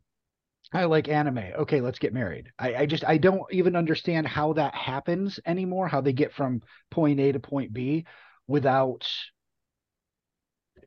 [0.73, 1.37] I like anime.
[1.37, 2.51] Okay, let's get married.
[2.57, 5.87] I, I just I don't even understand how that happens anymore.
[5.87, 8.05] How they get from point A to point B
[8.47, 9.07] without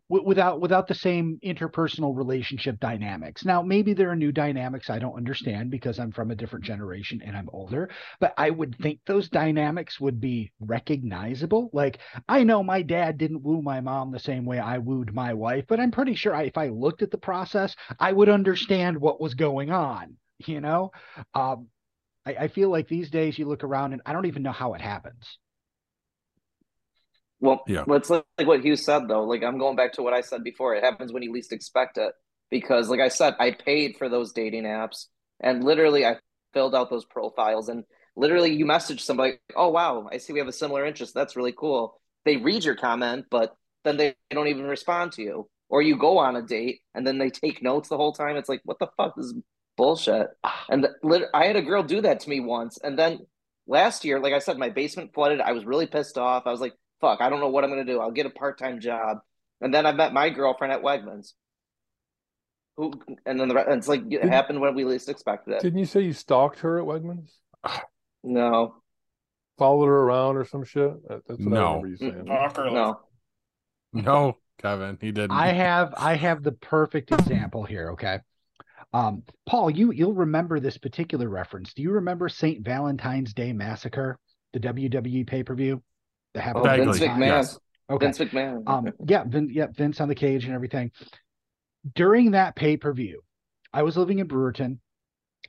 [0.09, 3.45] w- without without the same interpersonal relationship dynamics.
[3.45, 7.23] Now, maybe there are new dynamics I don't understand because I'm from a different generation
[7.25, 11.71] and I'm older, but I would think those dynamics would be recognizable.
[11.73, 15.35] Like I know my dad didn't woo my mom the same way I wooed my
[15.35, 18.99] wife, but I'm pretty sure I, if I looked at the process, I would understand
[18.99, 20.17] what was going on,
[20.47, 20.93] you know?
[21.35, 21.69] Um
[22.27, 24.75] I, I feel like these days you look around and I don't even know how
[24.75, 25.39] it happens.
[27.41, 27.85] Well, Yeah.
[27.89, 29.25] it's like, like what Hugh said though.
[29.25, 30.75] Like I'm going back to what I said before.
[30.75, 32.13] It happens when you least expect it.
[32.51, 35.07] Because like I said, I paid for those dating apps
[35.41, 36.17] and literally I
[36.55, 37.85] filled out those profiles and
[38.15, 41.13] literally you message somebody, oh wow, I see we have a similar interest.
[41.15, 42.01] That's really cool.
[42.25, 43.55] They read your comment, but
[43.85, 45.49] then they don't even respond to you.
[45.69, 48.37] Or you go on a date and then they take notes the whole time.
[48.37, 49.35] It's like, what the fuck this is
[49.77, 50.29] bullshit.
[50.69, 52.79] And the, I had a girl do that to me once.
[52.83, 53.27] And then
[53.67, 55.41] last year, like I said, my basement flooded.
[55.41, 56.45] I was really pissed off.
[56.47, 58.01] I was like, fuck, I don't know what I'm going to do.
[58.01, 59.19] I'll get a part time job.
[59.61, 61.33] And then I met my girlfriend at Wegmans.
[62.77, 62.93] Who,
[63.25, 65.63] and then the, re- it's like, it Did- happened when we least expected it.
[65.63, 67.31] Didn't you say you stalked her at Wegmans?
[68.23, 68.75] No,
[69.59, 70.93] Followed her around or some shit?
[71.09, 71.67] That- That's what I No.
[71.81, 72.27] remember you saying.
[72.27, 73.01] Talk or no.
[73.95, 75.31] no, Kevin, he didn't.
[75.33, 78.19] I have I have the perfect example here, okay?
[78.93, 81.73] Um, Paul, you you'll remember this particular reference.
[81.73, 82.63] Do you remember St.
[82.65, 84.19] Valentine's Day Massacre,
[84.53, 85.83] the WWE pay-per-view
[86.37, 86.67] that happened?
[86.67, 86.99] Oh, Vince?
[87.01, 87.27] McMahon.
[87.27, 87.59] yes.
[87.91, 88.07] Okay.
[88.07, 88.63] Vince McMahon.
[88.67, 90.91] Um, yeah, Vin, yeah, Vince on the cage and everything.
[91.95, 93.23] During that pay per view,
[93.73, 94.79] I was living in Brewerton.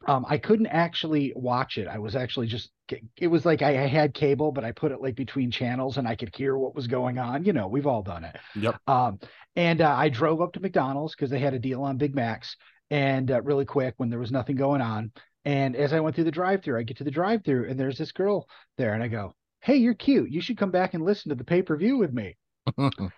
[0.06, 1.88] Um, I couldn't actually watch it.
[1.88, 2.70] I was actually just,
[3.18, 6.08] it was like I, I had cable, but I put it like between channels and
[6.08, 7.44] I could hear what was going on.
[7.46, 8.36] You know, we've all done it.
[8.56, 8.76] Yep.
[8.86, 9.20] Um,
[9.56, 12.58] and uh, I drove up to McDonald's because they had a deal on Big Macs
[12.92, 15.12] and uh, really quick when there was nothing going on.
[15.46, 17.80] And as I went through the drive through, I get to the drive through and
[17.80, 18.48] there's this girl
[18.78, 19.34] there and I go,
[19.68, 20.32] Hey, you're cute.
[20.32, 22.38] You should come back and listen to the pay per view with me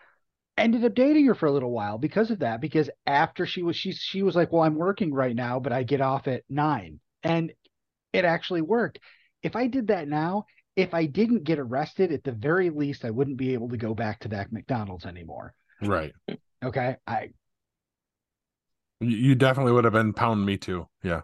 [0.58, 3.76] ended up dating her for a little while because of that because after she was
[3.76, 7.00] she she was like well i'm working right now but i get off at nine
[7.24, 7.54] and
[8.12, 9.00] it actually worked
[9.44, 10.46] if i did that now
[10.76, 13.94] if i didn't get arrested at the very least i wouldn't be able to go
[13.94, 16.14] back to that mcdonald's anymore right.
[16.64, 17.30] okay i
[19.00, 20.90] You, definitely would have been pound me too.
[21.04, 21.22] Yeah.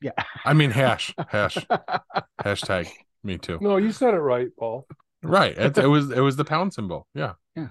[0.00, 0.10] yeah
[0.44, 1.56] I mean hash hash
[2.42, 2.90] hashtag
[3.24, 3.58] me too.
[3.60, 4.86] No, you said it right, Paul.
[5.22, 5.56] Right.
[5.56, 7.06] It, it was it was the pound symbol.
[7.14, 7.34] Yeah.
[7.56, 7.68] Yeah.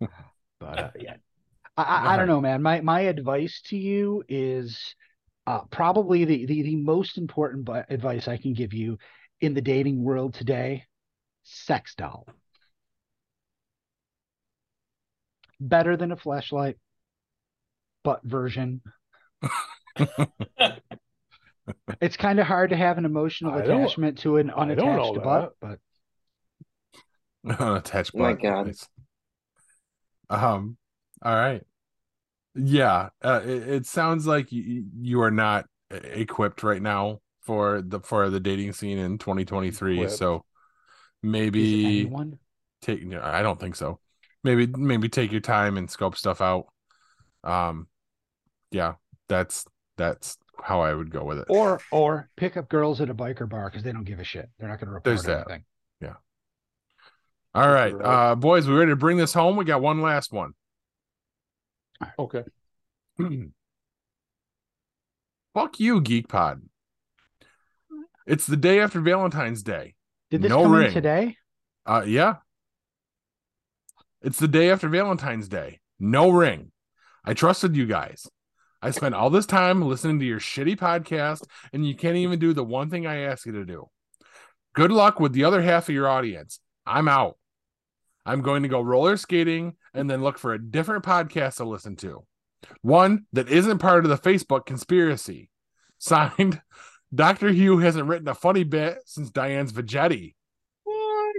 [0.60, 1.16] but uh, yeah
[1.76, 4.94] I, I, I don't know man my my advice to you is
[5.46, 8.98] uh, probably the, the the most important bu- advice i can give you
[9.40, 10.84] in the dating world today
[11.44, 12.26] sex doll
[15.60, 16.76] better than a flashlight
[18.04, 18.80] butt version
[22.00, 24.78] it's kind of hard to have an emotional I don't- attachment to an I don't
[24.78, 25.78] know unattached butt but
[27.60, 28.32] Unattached My.
[28.34, 28.66] God.
[28.66, 28.88] Nice.
[30.30, 30.76] Um.
[31.22, 31.62] All right.
[32.54, 33.10] Yeah.
[33.22, 38.28] Uh, it, it sounds like you, you are not equipped right now for the for
[38.28, 39.94] the dating scene in 2023.
[39.94, 40.12] Equipped.
[40.12, 40.44] So
[41.22, 42.38] maybe anyone
[42.82, 43.06] take.
[43.06, 44.00] no, I don't think so.
[44.44, 46.66] Maybe maybe take your time and scope stuff out.
[47.44, 47.86] Um.
[48.70, 48.94] Yeah.
[49.28, 49.64] That's
[49.96, 51.46] that's how I would go with it.
[51.48, 54.48] or or pick up girls at a biker bar because they don't give a shit
[54.58, 55.46] they're not going to report There's that.
[55.48, 55.64] anything
[56.00, 56.14] Yeah.
[57.54, 58.30] All right, Right.
[58.30, 59.56] uh, boys, we ready to bring this home?
[59.56, 60.52] We got one last one.
[62.18, 62.44] Okay.
[65.54, 66.62] Fuck you, Geek Pod.
[68.26, 69.94] It's the day after Valentine's Day.
[70.30, 70.92] Did this No come in ring.
[70.92, 71.36] today?
[71.86, 72.36] Uh, yeah.
[74.22, 75.80] It's the day after Valentine's Day.
[75.98, 76.70] No ring.
[77.24, 78.26] I trusted you guys.
[78.80, 82.52] I spent all this time listening to your shitty podcast, and you can't even do
[82.52, 83.88] the one thing I asked you to do.
[84.74, 86.60] Good luck with the other half of your audience.
[86.86, 87.36] I'm out.
[88.24, 91.96] I'm going to go roller skating and then look for a different podcast to listen
[91.96, 92.24] to.
[92.82, 95.50] One that isn't part of the Facebook conspiracy.
[95.98, 96.60] Signed,
[97.14, 97.50] Dr.
[97.50, 100.34] Hugh hasn't written a funny bit since Diane's Vegetti.
[100.84, 101.34] What?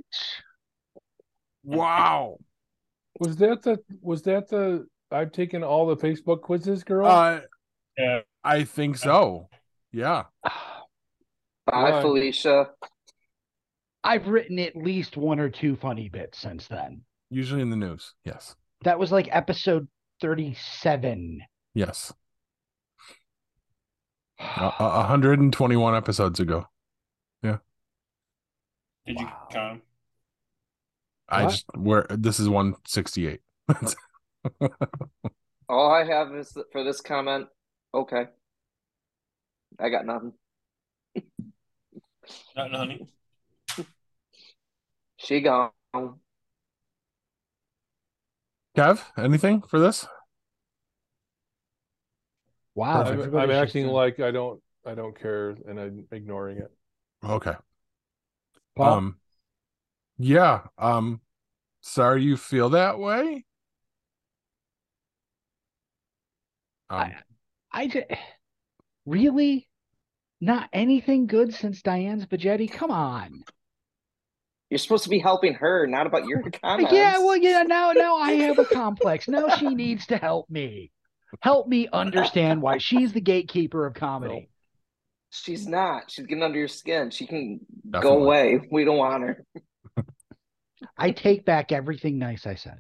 [1.64, 2.38] Wow.
[3.20, 7.08] Was that the was that the I've taken all the Facebook quizzes, girl.
[7.08, 7.42] Uh,
[7.98, 8.20] Yeah.
[8.44, 9.50] I think so.
[9.92, 10.26] Yeah.
[10.44, 12.02] Bye, Why?
[12.02, 12.70] Felicia.
[14.04, 17.02] I've written at least one or two funny bits since then.
[17.30, 18.14] Usually in the news.
[18.24, 18.56] Yes.
[18.84, 19.88] That was like episode
[20.22, 21.42] 37.
[21.74, 22.14] Yes.
[24.40, 26.66] A a- 121 episodes ago.
[27.44, 27.58] Yeah.
[29.06, 29.48] Did you Wow.
[29.52, 29.82] count 'em?
[31.28, 31.50] I What?
[31.52, 33.42] just where this is 168.
[35.70, 37.48] All I have is for this comment.
[37.94, 38.26] Okay.
[39.80, 40.34] I got nothing.
[42.56, 43.08] Nothing, honey.
[45.18, 45.72] She gone.
[48.78, 50.08] Kev, anything for this?
[52.76, 53.04] Wow.
[53.04, 56.72] I'm, I'm acting in- like I don't I don't care and I'm ignoring it.
[57.24, 57.56] Okay.
[58.76, 58.94] Paul?
[58.94, 59.18] Um
[60.18, 61.22] yeah, um
[61.82, 63.46] sorry you feel that way.
[66.90, 67.16] Um, I,
[67.72, 68.06] I just,
[69.06, 69.68] really
[70.42, 72.72] not anything good since Diane's Bajetti.
[72.72, 73.44] Come on.
[74.70, 76.94] You're supposed to be helping her, not about your comments.
[76.94, 77.64] Yeah, well, yeah.
[77.64, 79.28] Now, now I have a complex.
[79.28, 80.92] Now she needs to help me.
[81.42, 84.50] Help me understand why she's the gatekeeper of comedy.
[85.32, 86.10] She's not.
[86.10, 87.12] She's getting under your skin.
[87.12, 87.60] She can
[87.90, 88.18] Definitely.
[88.18, 88.68] go away.
[88.72, 89.46] We don't want her.
[90.98, 92.80] I take back everything nice I said.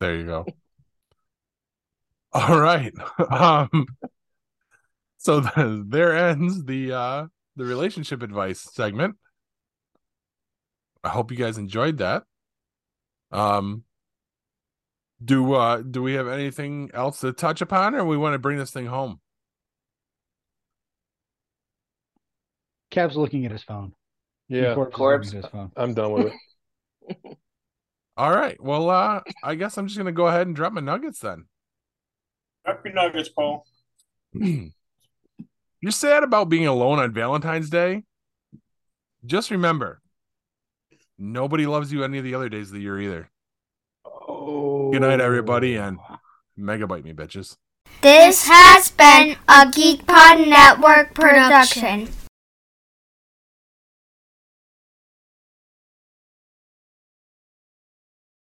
[0.00, 0.46] There you go.
[2.48, 2.92] All right.
[3.30, 3.86] Um
[5.18, 9.16] so the, there ends the uh the relationship advice segment.
[11.04, 12.24] I hope you guys enjoyed that.
[13.30, 13.84] Um
[15.24, 18.58] do uh do we have anything else to touch upon or we want to bring
[18.58, 19.20] this thing home?
[22.90, 23.94] Kev's looking at his phone.
[24.48, 25.32] Yeah, Corbs is Corbs.
[25.32, 25.72] his phone.
[25.76, 27.38] I'm done with it.
[28.16, 28.60] All right.
[28.62, 31.46] Well, uh I guess I'm just going to go ahead and drop my nuggets then.
[32.64, 33.66] Drop your nuggets, Paul.
[34.32, 38.04] You're sad about being alone on Valentine's Day?
[39.26, 40.00] Just remember,
[41.18, 43.30] nobody loves you any of the other days of the year either.
[44.06, 44.90] Oh.
[44.92, 45.98] Good night, everybody, and
[46.58, 47.56] megabyte me, bitches.
[48.00, 52.08] This has been a Geek Pod Network production.